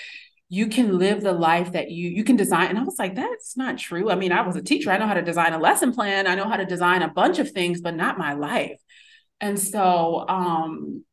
you 0.51 0.67
can 0.67 0.97
live 0.97 1.21
the 1.21 1.31
life 1.31 1.73
that 1.73 1.91
you 1.91 2.09
you 2.09 2.23
can 2.23 2.35
design 2.35 2.69
and 2.69 2.79
i 2.79 2.83
was 2.83 2.97
like 2.97 3.15
that's 3.15 3.55
not 3.55 3.77
true 3.77 4.09
i 4.09 4.15
mean 4.15 4.31
i 4.31 4.41
was 4.41 4.55
a 4.55 4.61
teacher 4.61 4.89
i 4.91 4.97
know 4.97 5.05
how 5.05 5.13
to 5.13 5.21
design 5.21 5.53
a 5.53 5.59
lesson 5.59 5.93
plan 5.93 6.25
i 6.25 6.33
know 6.33 6.49
how 6.49 6.57
to 6.57 6.65
design 6.65 7.03
a 7.03 7.07
bunch 7.07 7.37
of 7.37 7.51
things 7.51 7.81
but 7.81 7.95
not 7.95 8.17
my 8.17 8.33
life 8.33 8.79
and 9.39 9.59
so 9.59 10.27
um 10.27 11.03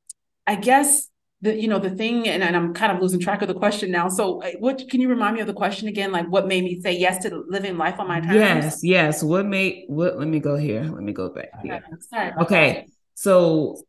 i 0.47 0.55
guess 0.55 1.09
the 1.47 1.61
you 1.61 1.69
know 1.69 1.79
the 1.79 1.91
thing 1.91 2.29
and, 2.29 2.43
and 2.43 2.55
i'm 2.57 2.75
kind 2.75 2.93
of 2.93 3.01
losing 3.01 3.21
track 3.21 3.41
of 3.43 3.49
the 3.49 3.55
question 3.55 3.91
now. 3.91 4.09
So 4.09 4.43
uh, 4.43 4.51
what 4.59 4.77
can 4.91 5.01
you 5.01 5.09
remind 5.09 5.35
me 5.37 5.41
of 5.41 5.47
the 5.47 5.55
question 5.55 5.89
again? 5.89 6.13
Like 6.13 6.27
what 6.29 6.47
made 6.47 6.65
me 6.65 6.81
say 6.81 6.93
yes 6.93 7.23
to 7.25 7.45
living 7.49 7.79
life 7.79 7.99
on 7.99 8.09
my 8.09 8.21
terms? 8.21 8.35
Yes 8.35 8.81
yes. 8.83 9.23
What 9.23 9.47
made 9.47 9.85
what 9.89 10.19
let 10.19 10.29
me 10.29 10.41
go 10.41 10.57
here. 10.57 10.83
Let 10.83 11.03
me 11.03 11.13
go 11.13 11.31
back 11.31 11.51
here. 11.63 11.83
Okay, 12.13 12.33
okay. 12.41 12.87
so 13.15 13.81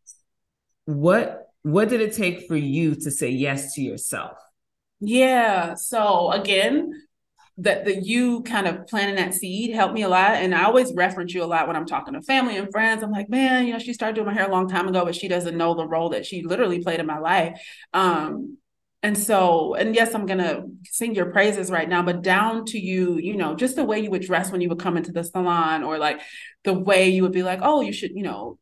what 0.86 1.50
what 1.64 1.90
did 1.90 2.02
it 2.02 2.14
take 2.14 2.48
for 2.48 2.56
you 2.56 2.96
to 2.96 3.12
say 3.12 3.30
yes 3.30 3.74
to 3.76 3.82
yourself? 3.82 4.38
Yeah. 5.00 5.76
So 5.76 6.32
again 6.32 7.07
that 7.60 7.86
the 7.86 8.00
you 8.02 8.44
kind 8.44 8.68
of 8.68 8.86
planting 8.88 9.16
that 9.16 9.34
seed 9.34 9.74
helped 9.74 9.94
me 9.94 10.04
a 10.04 10.10
lot. 10.10 10.36
And 10.36 10.54
I 10.54 10.66
always 10.66 10.94
reference 10.94 11.34
you 11.34 11.44
a 11.44 11.46
lot 11.46 11.68
when 11.68 11.76
I'm 11.76 11.88
talking 11.88 12.14
to 12.14 12.22
family 12.22 12.56
and 12.56 12.72
friends. 12.72 13.02
I'm 13.02 13.12
like, 13.12 13.30
man, 13.30 13.66
you 13.66 13.74
know, 13.74 13.80
she 13.80 13.94
started 13.94 14.14
doing 14.14 14.28
my 14.28 14.34
hair 14.34 14.48
a 14.48 14.52
long 14.52 14.70
time 14.70 14.88
ago, 14.88 15.04
but 15.04 15.16
she 15.16 15.28
doesn't 15.28 15.58
know 15.58 15.74
the 15.74 15.88
role 15.88 16.10
that 16.10 16.26
she 16.26 16.44
literally 16.44 16.84
played 16.84 17.00
in 17.00 17.08
my 17.08 17.18
life. 17.18 17.60
Um, 17.94 18.58
and 19.04 19.18
so, 19.18 19.76
and 19.76 19.96
yes, 19.96 20.14
I'm 20.14 20.26
gonna 20.26 20.66
sing 20.84 21.16
your 21.16 21.32
praises 21.32 21.72
right 21.72 21.88
now, 21.88 22.04
but 22.04 22.22
down 22.22 22.66
to 22.66 22.80
you, 22.80 23.18
you 23.18 23.36
know, 23.36 23.56
just 23.56 23.76
the 23.76 23.86
way 23.86 24.00
you 24.00 24.12
would 24.12 24.24
dress 24.24 24.52
when 24.52 24.62
you 24.62 24.70
would 24.70 24.80
come 24.80 24.98
into 24.98 25.12
the 25.12 25.24
salon, 25.24 25.84
or 25.84 25.98
like 25.98 26.20
the 26.64 26.74
way 26.74 27.10
you 27.10 27.22
would 27.24 27.32
be 27.32 27.44
like, 27.44 27.60
oh, 27.62 27.82
you 27.82 27.94
should, 27.94 28.12
you 28.16 28.24
know, 28.24 28.58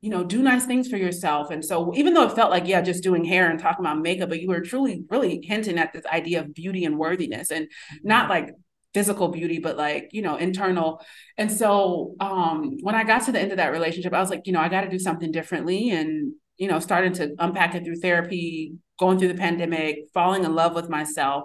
you 0.00 0.08
know, 0.08 0.24
do 0.24 0.42
nice 0.42 0.64
things 0.64 0.88
for 0.88 0.96
yourself. 0.96 1.50
And 1.50 1.64
so, 1.64 1.94
even 1.94 2.14
though 2.14 2.26
it 2.26 2.32
felt 2.32 2.50
like, 2.50 2.66
yeah, 2.66 2.80
just 2.80 3.02
doing 3.02 3.24
hair 3.24 3.50
and 3.50 3.58
talking 3.58 3.84
about 3.84 4.00
makeup, 4.00 4.30
but 4.30 4.40
you 4.40 4.48
were 4.48 4.62
truly, 4.62 5.04
really 5.10 5.40
hinting 5.42 5.78
at 5.78 5.92
this 5.92 6.06
idea 6.06 6.40
of 6.40 6.54
beauty 6.54 6.84
and 6.84 6.98
worthiness 6.98 7.50
and 7.50 7.68
not 8.02 8.30
like 8.30 8.54
physical 8.94 9.28
beauty, 9.28 9.58
but 9.58 9.76
like, 9.76 10.08
you 10.12 10.22
know, 10.22 10.36
internal. 10.36 11.02
And 11.36 11.52
so 11.52 12.14
um, 12.18 12.78
when 12.80 12.94
I 12.94 13.04
got 13.04 13.24
to 13.26 13.32
the 13.32 13.40
end 13.40 13.52
of 13.52 13.58
that 13.58 13.72
relationship, 13.72 14.12
I 14.12 14.20
was 14.20 14.30
like, 14.30 14.46
you 14.46 14.52
know, 14.52 14.60
I 14.60 14.68
got 14.68 14.82
to 14.82 14.88
do 14.88 14.98
something 14.98 15.30
differently. 15.30 15.90
And, 15.90 16.32
you 16.56 16.66
know, 16.66 16.80
starting 16.80 17.12
to 17.14 17.34
unpack 17.38 17.74
it 17.74 17.84
through 17.84 17.96
therapy, 17.96 18.72
going 18.98 19.18
through 19.18 19.28
the 19.28 19.34
pandemic, 19.34 20.06
falling 20.12 20.44
in 20.44 20.54
love 20.54 20.74
with 20.74 20.88
myself 20.88 21.44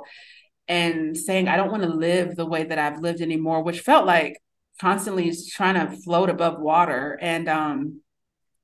and 0.67 1.15
saying, 1.15 1.47
I 1.47 1.57
don't 1.57 1.71
want 1.71 1.83
to 1.83 1.89
live 1.89 2.35
the 2.35 2.45
way 2.45 2.63
that 2.63 2.79
I've 2.79 3.01
lived 3.01 3.21
anymore, 3.21 3.63
which 3.63 3.81
felt 3.81 4.05
like 4.05 4.39
constantly 4.81 5.31
trying 5.51 5.75
to 5.75 5.95
float 5.97 6.29
above 6.29 6.59
water. 6.59 7.17
And, 7.21 7.47
um, 7.47 8.01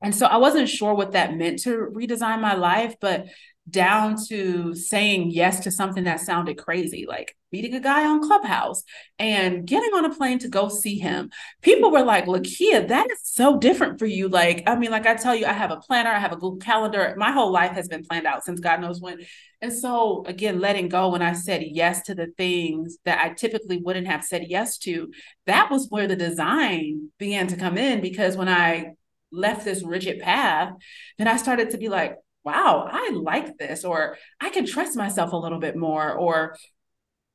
and 0.01 0.15
so 0.15 0.25
I 0.25 0.37
wasn't 0.37 0.69
sure 0.69 0.93
what 0.93 1.11
that 1.11 1.35
meant 1.35 1.59
to 1.63 1.87
redesign 1.93 2.41
my 2.41 2.55
life, 2.55 2.95
but 2.99 3.27
down 3.69 4.17
to 4.27 4.73
saying 4.73 5.29
yes 5.31 5.61
to 5.61 5.71
something 5.71 6.05
that 6.05 6.19
sounded 6.19 6.57
crazy, 6.57 7.05
like 7.07 7.35
meeting 7.51 7.75
a 7.75 7.79
guy 7.79 8.05
on 8.05 8.25
Clubhouse 8.25 8.83
and 9.19 9.67
getting 9.67 9.93
on 9.93 10.05
a 10.05 10.15
plane 10.15 10.39
to 10.39 10.47
go 10.47 10.67
see 10.67 10.97
him. 10.97 11.29
People 11.61 11.91
were 11.91 12.03
like, 12.03 12.25
Lakeya, 12.25 12.87
that 12.87 13.11
is 13.11 13.19
so 13.23 13.59
different 13.59 13.99
for 13.99 14.05
you. 14.05 14.29
Like, 14.29 14.63
I 14.67 14.75
mean, 14.75 14.89
like 14.89 15.05
I 15.05 15.15
tell 15.15 15.35
you, 15.35 15.45
I 15.45 15.53
have 15.53 15.69
a 15.69 15.77
planner, 15.77 16.09
I 16.09 16.19
have 16.19 16.31
a 16.31 16.37
Google 16.37 16.57
Calendar. 16.57 17.13
My 17.17 17.31
whole 17.31 17.51
life 17.51 17.73
has 17.73 17.87
been 17.87 18.03
planned 18.03 18.25
out 18.25 18.43
since 18.43 18.59
God 18.59 18.81
knows 18.81 18.99
when. 18.99 19.19
And 19.61 19.71
so, 19.71 20.23
again, 20.25 20.59
letting 20.59 20.89
go 20.89 21.09
when 21.09 21.21
I 21.21 21.33
said 21.33 21.61
yes 21.63 22.01
to 22.03 22.15
the 22.15 22.27
things 22.37 22.97
that 23.05 23.19
I 23.23 23.29
typically 23.33 23.77
wouldn't 23.77 24.07
have 24.07 24.23
said 24.23 24.45
yes 24.47 24.77
to, 24.79 25.11
that 25.45 25.69
was 25.69 25.87
where 25.89 26.07
the 26.07 26.15
design 26.15 27.09
began 27.19 27.47
to 27.47 27.57
come 27.57 27.77
in 27.77 28.01
because 28.01 28.35
when 28.35 28.49
I 28.49 28.93
left 29.31 29.65
this 29.65 29.83
rigid 29.83 30.19
path, 30.19 30.73
then 31.17 31.27
I 31.27 31.37
started 31.37 31.71
to 31.71 31.77
be 31.77 31.89
like, 31.89 32.17
wow, 32.43 32.87
I 32.91 33.11
like 33.13 33.57
this, 33.57 33.85
or 33.85 34.17
I 34.39 34.49
can 34.49 34.65
trust 34.65 34.95
myself 34.95 35.31
a 35.31 35.37
little 35.37 35.59
bit 35.59 35.75
more, 35.75 36.11
or 36.13 36.57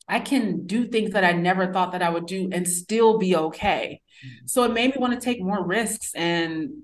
I 0.09 0.20
can 0.20 0.66
do 0.66 0.86
things 0.86 1.12
that 1.12 1.24
I 1.24 1.32
never 1.32 1.72
thought 1.72 1.92
that 1.92 2.03
I 2.03 2.11
would 2.11 2.26
do 2.26 2.49
and 2.53 2.66
still 2.66 3.18
be 3.18 3.36
okay. 3.36 4.01
Mm-hmm. 4.24 4.47
So 4.47 4.64
it 4.64 4.72
made 4.72 4.94
me 4.94 5.01
want 5.01 5.14
to 5.14 5.20
take 5.20 5.40
more 5.40 5.64
risks 5.64 6.12
and 6.14 6.82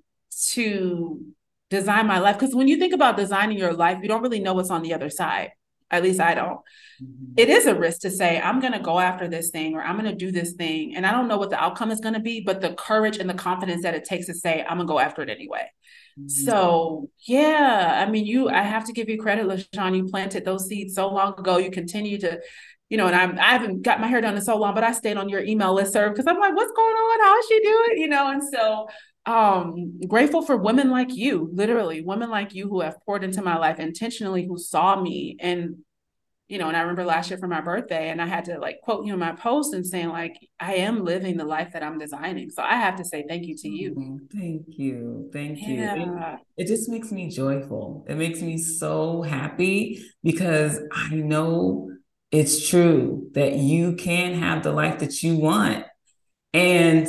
to 0.51 1.21
design 1.71 2.07
my 2.07 2.19
life. 2.19 2.39
Because 2.39 2.55
when 2.55 2.69
you 2.69 2.79
think 2.79 2.93
about 2.93 3.17
designing 3.17 3.59
your 3.59 3.73
life, 3.73 3.99
you 4.03 4.09
don't 4.09 4.23
really 4.23 4.41
know 4.41 4.55
what's 4.55 4.71
on 4.71 4.83
the 4.83 4.95
other 4.95 5.11
side. 5.11 5.51
At 5.93 6.03
least 6.03 6.21
I 6.21 6.35
don't. 6.35 6.59
Mm-hmm. 7.03 7.35
It 7.37 7.49
is 7.49 7.67
a 7.67 7.75
risk 7.75 8.01
to 8.01 8.11
say, 8.11 8.41
I'm 8.41 8.61
going 8.61 8.73
to 8.73 8.81
go 8.81 8.99
after 8.99 9.29
this 9.29 9.51
thing 9.51 9.75
or 9.75 9.83
I'm 9.83 9.99
going 9.99 10.11
to 10.11 10.17
do 10.17 10.33
this 10.33 10.55
thing. 10.55 10.97
And 10.97 11.07
I 11.07 11.13
don't 11.13 11.29
know 11.29 11.37
what 11.37 11.51
the 11.51 11.63
outcome 11.63 11.91
is 11.91 12.01
going 12.01 12.15
to 12.15 12.21
be, 12.21 12.41
but 12.41 12.61
the 12.61 12.73
courage 12.75 13.19
and 13.19 13.29
the 13.29 13.35
confidence 13.35 13.83
that 13.83 13.95
it 13.95 14.05
takes 14.05 14.27
to 14.27 14.35
say, 14.35 14.63
I'm 14.63 14.79
going 14.79 14.89
to 14.89 14.93
go 14.93 14.99
after 14.99 15.23
it 15.23 15.29
anyway. 15.29 15.71
Mm-hmm. 16.19 16.29
So 16.29 17.11
yeah, 17.27 18.05
I 18.07 18.11
mean, 18.11 18.27
you 18.27 18.49
I 18.49 18.63
have 18.63 18.87
to 18.87 18.93
give 18.93 19.09
you 19.09 19.19
credit, 19.19 19.47
LaShawn. 19.47 19.97
You 19.97 20.05
planted 20.09 20.45
those 20.45 20.67
seeds 20.67 20.95
so 20.95 21.09
long 21.09 21.35
ago. 21.39 21.57
You 21.57 21.71
continue 21.71 22.19
to, 22.19 22.41
you 22.91 22.99
know, 22.99 23.07
and 23.07 23.17
I'm 23.17 23.39
I 23.39 23.53
haven't 23.53 23.83
got 23.83 24.01
my 24.01 24.09
hair 24.09 24.21
done 24.21 24.37
in 24.37 24.43
so 24.43 24.59
long, 24.59 24.75
but 24.75 24.85
I 24.85 24.93
stayed 24.93 25.17
on 25.17 25.31
your 25.31 25.43
email 25.43 25.73
list, 25.75 25.95
sir, 25.95 26.11
because 26.11 26.27
I'm 26.27 26.39
like, 26.39 26.55
what's 26.55 26.73
going 26.73 26.95
on? 26.95 27.21
How 27.21 27.39
is 27.39 27.47
she 27.47 27.61
doing? 27.63 28.03
You 28.03 28.09
know, 28.09 28.31
and 28.31 28.43
so 28.43 28.89
um 29.25 30.01
grateful 30.09 30.43
for 30.43 30.57
women 30.57 30.91
like 30.91 31.15
you, 31.15 31.49
literally 31.53 32.03
women 32.03 32.31
like 32.31 32.55
you 32.55 32.69
who 32.69 32.81
have 32.81 32.97
poured 33.05 33.25
into 33.25 33.43
my 33.43 33.57
life 33.57 33.79
intentionally, 33.79 34.47
who 34.47 34.59
saw 34.59 35.01
me 35.01 35.37
and 35.41 35.77
you 36.53 36.59
know, 36.59 36.69
and 36.69 36.77
I 36.77 36.81
remember 36.81 37.07
last 37.07 37.31
year 37.31 37.39
for 37.39 37.49
my 37.49 37.63
birthday, 37.63 38.11
and 38.11 38.21
I 38.21 38.27
had 38.27 38.45
to 38.45 38.59
like 38.59 38.83
quote 38.83 39.07
you 39.07 39.15
in 39.15 39.19
my 39.19 39.33
post 39.33 39.73
and 39.73 39.87
saying, 39.87 40.11
like, 40.11 40.37
I 40.61 40.75
am 40.75 41.03
living 41.03 41.39
the 41.39 41.47
life 41.47 41.73
that 41.73 41.83
I'm 41.83 41.99
designing. 41.99 42.51
So 42.51 42.63
I 42.63 42.75
have 42.75 42.97
to 42.97 43.07
say 43.07 43.25
thank 43.27 43.47
you 43.47 43.57
to 43.57 43.69
you. 43.71 43.93
Mm-hmm. 43.93 44.39
Thank 44.39 44.65
you. 44.69 45.31
Thank 45.33 45.61
yeah. 45.63 45.95
you. 45.95 46.19
It, 46.59 46.65
it 46.65 46.67
just 46.67 46.91
makes 46.91 47.11
me 47.11 47.31
joyful. 47.31 48.05
It 48.07 48.17
makes 48.17 48.43
me 48.43 48.59
so 48.59 49.23
happy 49.23 50.05
because 50.23 50.79
I 50.93 51.15
know 51.15 51.91
it's 52.31 52.69
true 52.69 53.31
that 53.33 53.55
you 53.55 53.95
can 53.95 54.35
have 54.35 54.63
the 54.63 54.73
life 54.73 54.99
that 54.99 55.23
you 55.23 55.37
want. 55.37 55.87
And 56.53 57.09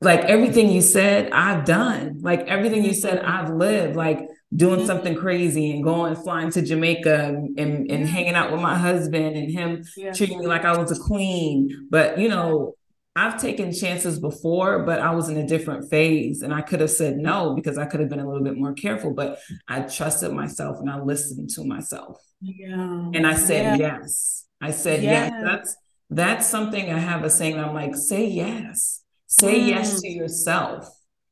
like 0.00 0.20
everything 0.20 0.70
you 0.70 0.82
said, 0.82 1.30
I've 1.32 1.64
done. 1.64 2.18
Like 2.20 2.40
everything 2.46 2.84
you 2.84 2.92
said, 2.92 3.20
mm-hmm. 3.20 3.30
I've 3.30 3.50
lived. 3.50 3.96
Like 3.96 4.28
doing 4.54 4.78
mm-hmm. 4.78 4.86
something 4.86 5.14
crazy 5.14 5.72
and 5.72 5.82
going 5.82 6.14
flying 6.14 6.50
to 6.52 6.62
Jamaica 6.62 7.34
and, 7.56 7.90
and, 7.90 8.06
hanging 8.06 8.34
out 8.34 8.52
with 8.52 8.60
my 8.60 8.76
husband 8.76 9.36
and 9.36 9.50
him 9.50 9.84
yeah. 9.96 10.12
treating 10.12 10.38
me 10.38 10.46
like 10.46 10.64
I 10.64 10.76
was 10.76 10.96
a 10.96 11.02
queen. 11.02 11.88
But 11.90 12.18
you 12.18 12.28
know, 12.28 12.74
I've 13.16 13.40
taken 13.40 13.72
chances 13.72 14.20
before, 14.20 14.84
but 14.84 15.00
I 15.00 15.14
was 15.14 15.28
in 15.28 15.36
a 15.36 15.46
different 15.46 15.90
phase 15.90 16.42
and 16.42 16.54
I 16.54 16.60
could 16.60 16.80
have 16.80 16.90
said 16.90 17.16
no 17.16 17.54
because 17.54 17.76
I 17.78 17.86
could 17.86 18.00
have 18.00 18.08
been 18.08 18.20
a 18.20 18.26
little 18.26 18.44
bit 18.44 18.56
more 18.56 18.74
careful, 18.74 19.12
but 19.14 19.38
I 19.66 19.80
trusted 19.80 20.32
myself 20.32 20.78
and 20.80 20.90
I 20.90 21.00
listened 21.00 21.50
to 21.50 21.64
myself. 21.64 22.20
Yeah. 22.40 23.10
And 23.14 23.26
I 23.26 23.34
said 23.34 23.80
yeah. 23.80 23.98
yes. 23.98 24.46
I 24.60 24.70
said 24.70 25.02
yes. 25.02 25.32
yes. 25.32 25.42
That's 25.44 25.76
that's 26.08 26.46
something 26.46 26.92
I 26.92 26.98
have 26.98 27.24
a 27.24 27.30
saying. 27.30 27.58
I'm 27.58 27.74
like, 27.74 27.96
say 27.96 28.26
yes. 28.26 29.02
Say 29.38 29.60
mm. 29.60 29.68
yes 29.68 30.00
to 30.00 30.08
yourself 30.08 30.88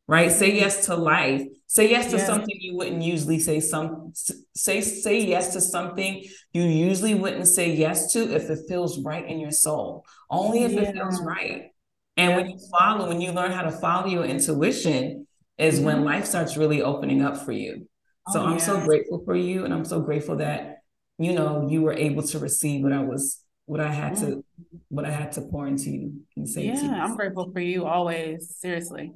right? 0.07 0.31
Say 0.31 0.55
yes 0.55 0.87
to 0.87 0.97
life. 0.97 1.43
Say 1.67 1.91
yes 1.91 2.11
to 2.11 2.19
yeah. 2.19 2.27
something 2.27 2.57
you 2.61 2.77
wouldn't 2.77 3.03
usually 3.03 3.39
say 3.39 3.59
some 3.59 4.13
say 4.55 4.81
say 4.81 5.25
yes 5.25 5.53
to 5.55 5.61
something 5.61 6.23
you 6.53 6.63
usually 6.63 7.15
wouldn't 7.15 7.49
say 7.49 7.75
yes 7.75 8.13
to 8.13 8.33
if 8.33 8.49
it 8.49 8.61
feels 8.69 9.01
right 9.01 9.27
in 9.27 9.41
your 9.41 9.51
soul. 9.51 10.05
Only 10.31 10.65
if 10.65 10.73
yeah. 10.73 10.83
it 10.83 10.95
feels 10.95 11.21
right. 11.23 11.71
And 12.17 12.37
when 12.37 12.51
you 12.51 12.59
follow, 12.71 13.09
when 13.09 13.21
you 13.21 13.33
learn 13.33 13.51
how 13.51 13.63
to 13.63 13.73
follow 13.73 14.07
your 14.07 14.25
intuition, 14.25 15.27
is 15.59 15.77
mm-hmm. 15.77 15.85
when 15.85 16.05
life 16.05 16.27
starts 16.27 16.57
really 16.57 16.83
opening 16.83 17.23
up 17.23 17.37
for 17.37 17.53
you. 17.53 17.89
So 18.31 18.41
oh, 18.41 18.47
I'm 18.47 18.61
so 18.61 18.81
grateful 18.85 19.23
for 19.25 19.35
you, 19.35 19.65
and 19.65 19.75
I'm 19.75 19.85
so 19.85 20.01
grateful 20.01 20.37
that 20.37 20.79
you 21.19 21.33
know 21.33 21.69
you 21.69 21.83
were 21.83 21.93
able 21.93 22.23
to 22.23 22.39
receive 22.39 22.85
what 22.85 22.93
I 22.93 23.03
was, 23.03 23.41
what 23.67 23.81
I 23.81 23.93
had 23.93 24.17
to, 24.17 24.27
mm-hmm. 24.27 24.77
what 24.89 25.05
I 25.05 25.11
had 25.11 25.33
to 25.33 25.43
pour 25.43 25.67
into 25.67 25.91
you 25.91 26.21
and 26.37 26.49
say. 26.49 26.63
To 26.63 26.67
you. 26.67 26.83
Yeah, 26.83 27.05
I'm 27.05 27.17
grateful 27.17 27.51
for 27.53 27.61
you 27.61 27.87
always. 27.87 28.55
Seriously. 28.57 29.13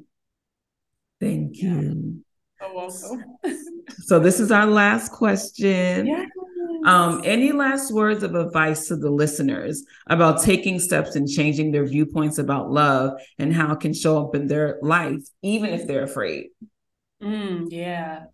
Thank 1.21 1.61
you. 1.63 2.23
You're 2.61 2.75
welcome. 2.75 3.25
so 4.05 4.19
this 4.19 4.41
is 4.41 4.51
our 4.51 4.67
last 4.67 5.13
question. 5.13 6.07
Yes. 6.07 6.29
Um, 6.85 7.23
any 7.25 7.53
last 7.53 7.93
words 7.93 8.23
of 8.23 8.35
advice 8.35 8.89
to 8.89 8.97
the 8.97 9.11
listeners 9.11 9.85
about 10.07 10.43
taking 10.43 10.79
steps 10.79 11.17
and 11.17 11.29
changing 11.29 11.73
their 11.73 11.85
viewpoints 11.85 12.39
about 12.39 12.71
love 12.71 13.21
and 13.39 13.53
how 13.53 13.73
it 13.73 13.81
can 13.81 13.93
show 13.93 14.25
up 14.25 14.35
in 14.35 14.47
their 14.47 14.79
life, 14.81 15.23
even 15.43 15.71
if 15.71 15.87
they're 15.87 16.05
afraid? 16.05 16.49
Mm, 17.23 17.67
yeah. 17.71 18.27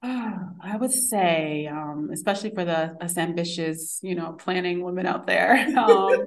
I 0.62 0.76
would 0.78 0.92
say, 0.92 1.66
um, 1.66 2.10
especially 2.12 2.50
for 2.50 2.64
the 2.64 2.96
us 3.02 3.18
ambitious, 3.18 4.00
you 4.02 4.14
know, 4.14 4.32
planning 4.32 4.82
women 4.82 5.06
out 5.06 5.26
there, 5.26 5.54
um, 5.78 6.26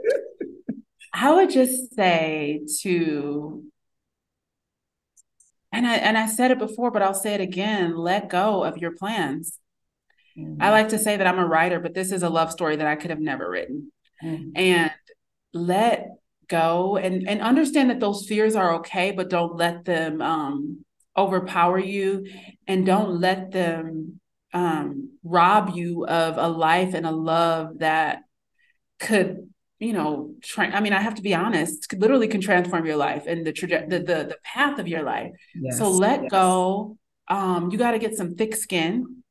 I 1.14 1.34
would 1.34 1.50
just 1.50 1.94
say 1.96 2.62
to 2.82 3.64
and 5.72 5.88
I 5.88 5.96
and 5.96 6.18
I 6.18 6.28
said 6.28 6.52
it 6.52 6.60
before, 6.60 6.92
but 6.92 7.02
I'll 7.02 7.16
say 7.16 7.34
it 7.34 7.42
again, 7.42 7.98
let 7.98 8.30
go 8.30 8.64
of 8.64 8.78
your 8.78 8.92
plans. 8.92 9.60
Mm-hmm. 10.38 10.62
I 10.62 10.70
like 10.70 10.90
to 10.90 11.00
say 11.00 11.18
that 11.18 11.28
I'm 11.28 11.40
a 11.40 11.46
writer, 11.46 11.80
but 11.80 11.96
this 11.96 12.12
is 12.12 12.24
a 12.24 12.30
love 12.30 12.52
story 12.52 12.76
that 12.76 12.88
I 12.88 12.96
could 12.96 13.10
have 13.10 13.20
never 13.20 13.50
written. 13.50 13.92
Mm-hmm. 14.24 14.52
And 14.56 14.92
let 15.54 16.10
go 16.48 16.98
and 16.98 17.28
and 17.28 17.42
understand 17.42 17.90
that 17.90 18.00
those 18.00 18.28
fears 18.28 18.56
are 18.56 18.76
okay, 18.76 19.12
but 19.12 19.30
don't 19.30 19.56
let 19.56 19.84
them 19.86 20.22
um 20.22 20.86
overpower 21.16 21.80
you 21.80 22.28
and 22.68 22.86
don't 22.86 23.20
let 23.20 23.52
them 23.52 24.20
um 24.54 25.12
rob 25.24 25.76
you 25.76 26.06
of 26.06 26.38
a 26.38 26.48
life 26.48 26.94
and 26.94 27.06
a 27.06 27.12
love 27.12 27.80
that 27.80 28.24
could 29.00 29.50
you 29.84 29.92
know, 29.92 30.34
tra- 30.42 30.74
I 30.74 30.80
mean, 30.80 30.94
I 30.94 31.02
have 31.02 31.16
to 31.16 31.22
be 31.22 31.36
honest, 31.36 31.94
literally 31.94 32.30
can 32.30 32.40
transform 32.40 32.86
your 32.86 32.96
life 32.96 33.26
and 33.28 33.46
the 33.46 33.52
traje- 33.52 33.90
the, 33.90 34.00
the 34.00 34.24
the 34.26 34.38
path 34.44 34.80
of 34.80 34.88
your 34.88 35.04
life. 35.04 35.32
Yes, 35.54 35.78
so 35.78 35.92
let 35.92 36.24
yes. 36.24 36.32
go. 36.32 36.98
Um, 37.28 37.70
you 37.72 37.78
got 37.78 37.92
to 37.92 38.00
get 38.00 38.16
some 38.16 38.36
thick 38.36 38.56
skin 38.56 39.24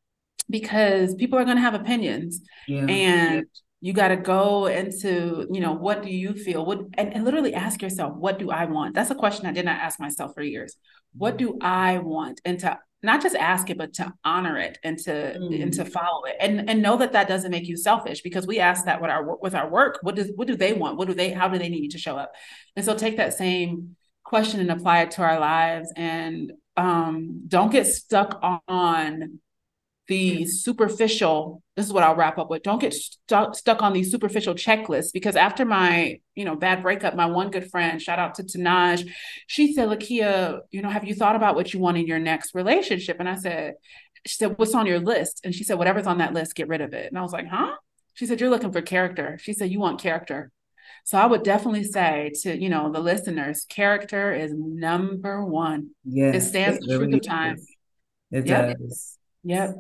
because 0.51 1.15
people 1.15 1.39
are 1.39 1.45
going 1.45 1.57
to 1.57 1.63
have 1.63 1.75
opinions, 1.75 2.41
yeah. 2.69 2.87
and 2.87 3.47
you 3.85 3.93
got 3.93 4.09
to 4.09 4.17
go 4.17 4.67
into, 4.67 5.49
you 5.51 5.61
know, 5.61 5.73
what 5.73 6.05
do 6.05 6.09
you 6.09 6.35
feel? 6.35 6.65
What 6.65 6.83
and, 6.95 7.15
and 7.15 7.25
literally 7.25 7.53
ask 7.53 7.83
yourself, 7.83 8.17
what 8.17 8.39
do 8.39 8.49
I 8.51 8.65
want? 8.67 8.95
That's 8.95 9.11
a 9.11 9.15
question 9.17 9.45
I 9.45 9.53
did 9.53 9.65
not 9.65 9.77
ask 9.77 9.99
myself 9.99 10.35
for 10.35 10.43
years. 10.43 10.77
What 11.15 11.37
do 11.37 11.59
I 11.61 11.99
want? 11.99 12.41
And 12.45 12.61
to 12.61 12.79
not 13.03 13.21
just 13.21 13.35
ask 13.35 13.69
it 13.69 13.77
but 13.77 13.95
to 13.95 14.15
honor 14.25 14.57
it 14.57 14.79
and 14.85 14.97
to 14.97 15.11
mm. 15.11 15.61
and 15.61 15.73
to 15.73 15.85
follow 15.85 16.23
it 16.25 16.37
and 16.39 16.71
and 16.71 16.81
know 16.81 16.97
that 16.97 17.13
that 17.13 17.27
doesn't 17.27 17.51
make 17.51 17.67
you 17.67 17.77
selfish 17.77 18.23
because 18.23 18.47
we 18.47 18.61
ask 18.61 18.85
that 18.85 19.03
with 19.03 19.11
our 19.11 19.37
with 19.39 19.57
our 19.57 19.69
work 19.69 19.99
what 20.03 20.15
does 20.15 20.31
what 20.37 20.47
do 20.47 20.55
they 20.55 20.73
want 20.73 20.97
what 20.97 21.09
do 21.09 21.15
they 21.15 21.31
how 21.31 21.49
do 21.49 21.59
they 21.59 21.69
need 21.69 21.83
you 21.83 21.91
to 21.91 21.99
show 21.99 22.17
up 22.17 22.33
and 22.77 22.85
so 22.85 22.95
take 22.95 23.17
that 23.17 23.35
same 23.35 23.97
question 24.23 24.61
and 24.61 24.71
apply 24.71 25.01
it 25.01 25.11
to 25.11 25.21
our 25.21 25.41
lives 25.41 25.93
and 25.97 26.53
um, 26.77 27.43
don't 27.49 27.73
get 27.73 27.89
stuck 27.89 28.39
on 28.69 29.41
the 30.13 30.47
superficial 30.47 31.63
this 31.77 31.87
is 31.87 31.93
what 31.93 32.03
i'll 32.03 32.17
wrap 32.17 32.39
up 32.39 32.51
with 32.51 32.63
don't 32.63 32.81
get 32.81 32.93
stuck 32.93 33.55
stuck 33.55 33.83
on 33.83 33.93
these 33.93 34.11
superficial 34.11 34.55
checklists 34.55 35.13
because 35.13 35.37
after 35.37 35.65
my 35.65 36.19
you 36.35 36.45
know 36.45 36.57
bad 36.57 36.83
breakup 36.83 37.15
my 37.15 37.27
one 37.27 37.51
good 37.51 37.71
friend 37.71 38.01
shout 38.01 38.19
out 38.19 38.35
to 38.35 38.43
tanaj 38.43 39.09
she 39.47 39.73
said 39.73 39.89
lakeya 39.89 40.61
you 40.71 40.83
know 40.83 40.91
have 40.91 41.05
you 41.05 41.15
thought 41.15 41.37
about 41.37 41.55
what 41.55 41.73
you 41.73 41.81
want 41.81 41.97
in 41.97 42.07
your 42.07 42.19
next 42.19 42.55
relationship 42.55 43.17
and 43.21 43.29
i 43.29 43.37
said 43.37 43.75
she 44.27 44.37
said 44.37 44.57
what's 44.59 44.75
on 44.75 44.87
your 44.87 45.01
list 45.01 45.41
and 45.45 45.55
she 45.55 45.65
said 45.65 45.79
whatever's 45.79 46.07
on 46.07 46.19
that 46.19 46.35
list 46.35 46.55
get 46.55 46.69
rid 46.69 46.81
of 46.81 46.93
it 46.95 47.07
and 47.09 47.19
i 47.19 47.23
was 47.23 47.33
like 47.33 47.47
huh 47.47 47.73
She 48.15 48.27
said, 48.27 48.41
You're 48.41 48.51
looking 48.51 48.73
for 48.73 48.83
character. 48.83 49.39
She 49.41 49.53
said, 49.53 49.71
You 49.71 49.81
want 49.81 50.01
character. 50.01 50.51
So 51.05 51.19
I 51.19 51.27
would 51.27 51.43
definitely 51.43 51.85
say 51.85 52.33
to, 52.43 52.57
you 52.57 52.69
know, 52.69 52.93
the 52.93 53.01
listeners, 53.01 53.67
character 53.69 54.33
is 54.33 54.53
number 54.55 55.45
one. 55.45 55.91
Yeah. 56.05 56.33
It 56.33 56.43
stands 56.43 56.79
the 56.79 56.99
really 56.99 57.13
truth 57.13 57.23
of 57.23 57.27
time. 57.27 57.57
It 58.31 58.47
yep. 58.47 58.79
does. 58.79 59.19
Yep. 59.45 59.77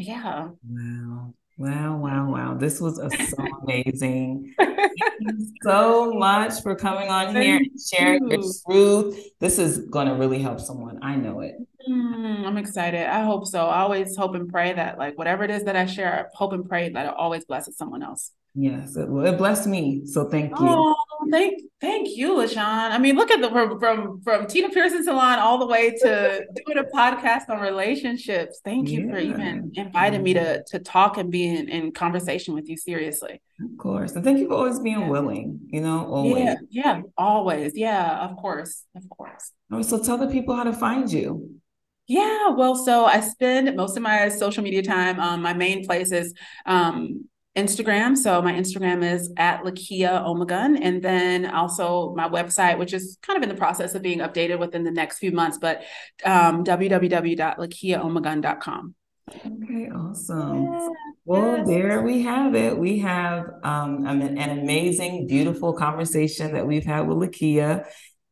Yeah. 0.00 0.48
Wow. 0.68 1.34
Wow, 1.58 1.98
wow, 1.98 2.30
wow. 2.32 2.54
This 2.54 2.80
was 2.80 2.98
a, 2.98 3.10
so 3.10 3.36
amazing. 3.62 4.54
Thank 4.58 4.98
you 5.20 5.52
so 5.62 6.14
much 6.14 6.62
for 6.62 6.74
coming 6.74 7.10
on 7.10 7.34
Thank 7.34 7.44
here 7.44 7.56
and 7.56 7.70
sharing 7.78 8.30
your 8.30 8.40
truth. 8.66 9.28
This 9.40 9.58
is 9.58 9.78
going 9.90 10.08
to 10.08 10.14
really 10.14 10.38
help 10.38 10.58
someone. 10.58 10.98
I 11.02 11.16
know 11.16 11.40
it. 11.40 11.56
Mm, 11.86 12.46
I'm 12.46 12.56
excited. 12.56 13.06
I 13.06 13.24
hope 13.24 13.46
so. 13.46 13.66
I 13.66 13.80
always 13.80 14.16
hope 14.16 14.34
and 14.34 14.48
pray 14.48 14.72
that, 14.72 14.96
like, 14.96 15.18
whatever 15.18 15.44
it 15.44 15.50
is 15.50 15.64
that 15.64 15.76
I 15.76 15.84
share, 15.84 16.30
I 16.32 16.36
hope 16.36 16.54
and 16.54 16.66
pray 16.66 16.88
that 16.88 17.06
it 17.06 17.14
always 17.14 17.44
blesses 17.44 17.76
someone 17.76 18.02
else. 18.02 18.30
Yes, 18.54 18.96
it, 18.96 19.08
it 19.08 19.38
blessed 19.38 19.68
me. 19.68 20.04
So 20.06 20.28
thank 20.28 20.50
you. 20.50 20.66
Oh, 20.68 20.96
thank 21.30 21.62
thank 21.80 22.08
you, 22.16 22.34
LaShawn. 22.34 22.90
I 22.90 22.98
mean, 22.98 23.14
look 23.14 23.30
at 23.30 23.40
the 23.40 23.48
from 23.48 23.78
from, 23.78 24.20
from 24.22 24.46
Tina 24.48 24.70
Pearson 24.70 25.04
Salon 25.04 25.38
all 25.38 25.58
the 25.58 25.66
way 25.66 25.90
to 25.90 26.46
doing 26.66 26.78
a 26.78 26.96
podcast 26.96 27.48
on 27.48 27.60
relationships. 27.60 28.60
Thank 28.64 28.88
you 28.88 29.06
yeah. 29.06 29.12
for 29.12 29.18
even 29.18 29.72
inviting 29.74 30.22
me 30.24 30.34
to 30.34 30.64
to 30.64 30.78
talk 30.80 31.16
and 31.16 31.30
be 31.30 31.46
in, 31.46 31.68
in, 31.68 31.92
conversation 31.92 32.54
with 32.54 32.68
you. 32.68 32.76
Seriously. 32.76 33.40
Of 33.60 33.78
course, 33.78 34.12
and 34.12 34.24
thank 34.24 34.38
you 34.40 34.48
for 34.48 34.54
always 34.54 34.80
being 34.80 35.00
yeah. 35.00 35.08
willing. 35.08 35.60
You 35.68 35.82
know, 35.82 36.06
always. 36.06 36.44
Yeah, 36.44 36.54
yeah, 36.70 37.02
always. 37.16 37.76
Yeah, 37.76 38.18
of 38.24 38.36
course, 38.36 38.84
of 38.96 39.08
course. 39.10 39.52
so 39.82 40.02
tell 40.02 40.18
the 40.18 40.26
people 40.26 40.56
how 40.56 40.64
to 40.64 40.72
find 40.72 41.10
you. 41.12 41.60
Yeah, 42.08 42.48
well, 42.48 42.74
so 42.74 43.04
I 43.04 43.20
spend 43.20 43.76
most 43.76 43.96
of 43.96 44.02
my 44.02 44.30
social 44.30 44.64
media 44.64 44.82
time. 44.82 45.20
Um, 45.20 45.42
my 45.42 45.52
main 45.52 45.86
place 45.86 46.10
is 46.10 46.34
um, 46.66 47.28
Instagram. 47.56 48.16
So 48.16 48.40
my 48.42 48.52
Instagram 48.52 49.04
is 49.04 49.32
at 49.36 49.64
Lakeya 49.64 50.24
Omogun. 50.24 50.78
And 50.80 51.02
then 51.02 51.46
also 51.46 52.14
my 52.14 52.28
website, 52.28 52.78
which 52.78 52.92
is 52.92 53.18
kind 53.22 53.36
of 53.36 53.42
in 53.42 53.48
the 53.48 53.56
process 53.56 53.92
of 53.94 54.02
being 54.02 54.20
updated 54.20 54.60
within 54.60 54.84
the 54.84 54.92
next 54.92 55.18
few 55.18 55.32
months, 55.32 55.58
but 55.58 55.82
um, 56.24 56.62
www.lakeyaomogun.com. 56.64 58.94
Okay, 59.30 59.88
awesome. 59.94 60.64
Yeah, 60.64 60.88
well, 61.24 61.58
yes. 61.58 61.68
there 61.68 62.02
we 62.02 62.22
have 62.22 62.56
it. 62.56 62.76
We 62.76 62.98
have 62.98 63.44
um, 63.62 64.04
an, 64.06 64.36
an 64.38 64.58
amazing, 64.58 65.28
beautiful 65.28 65.72
conversation 65.72 66.54
that 66.54 66.66
we've 66.66 66.84
had 66.84 67.06
with 67.06 67.18
Lakeya. 67.18 67.84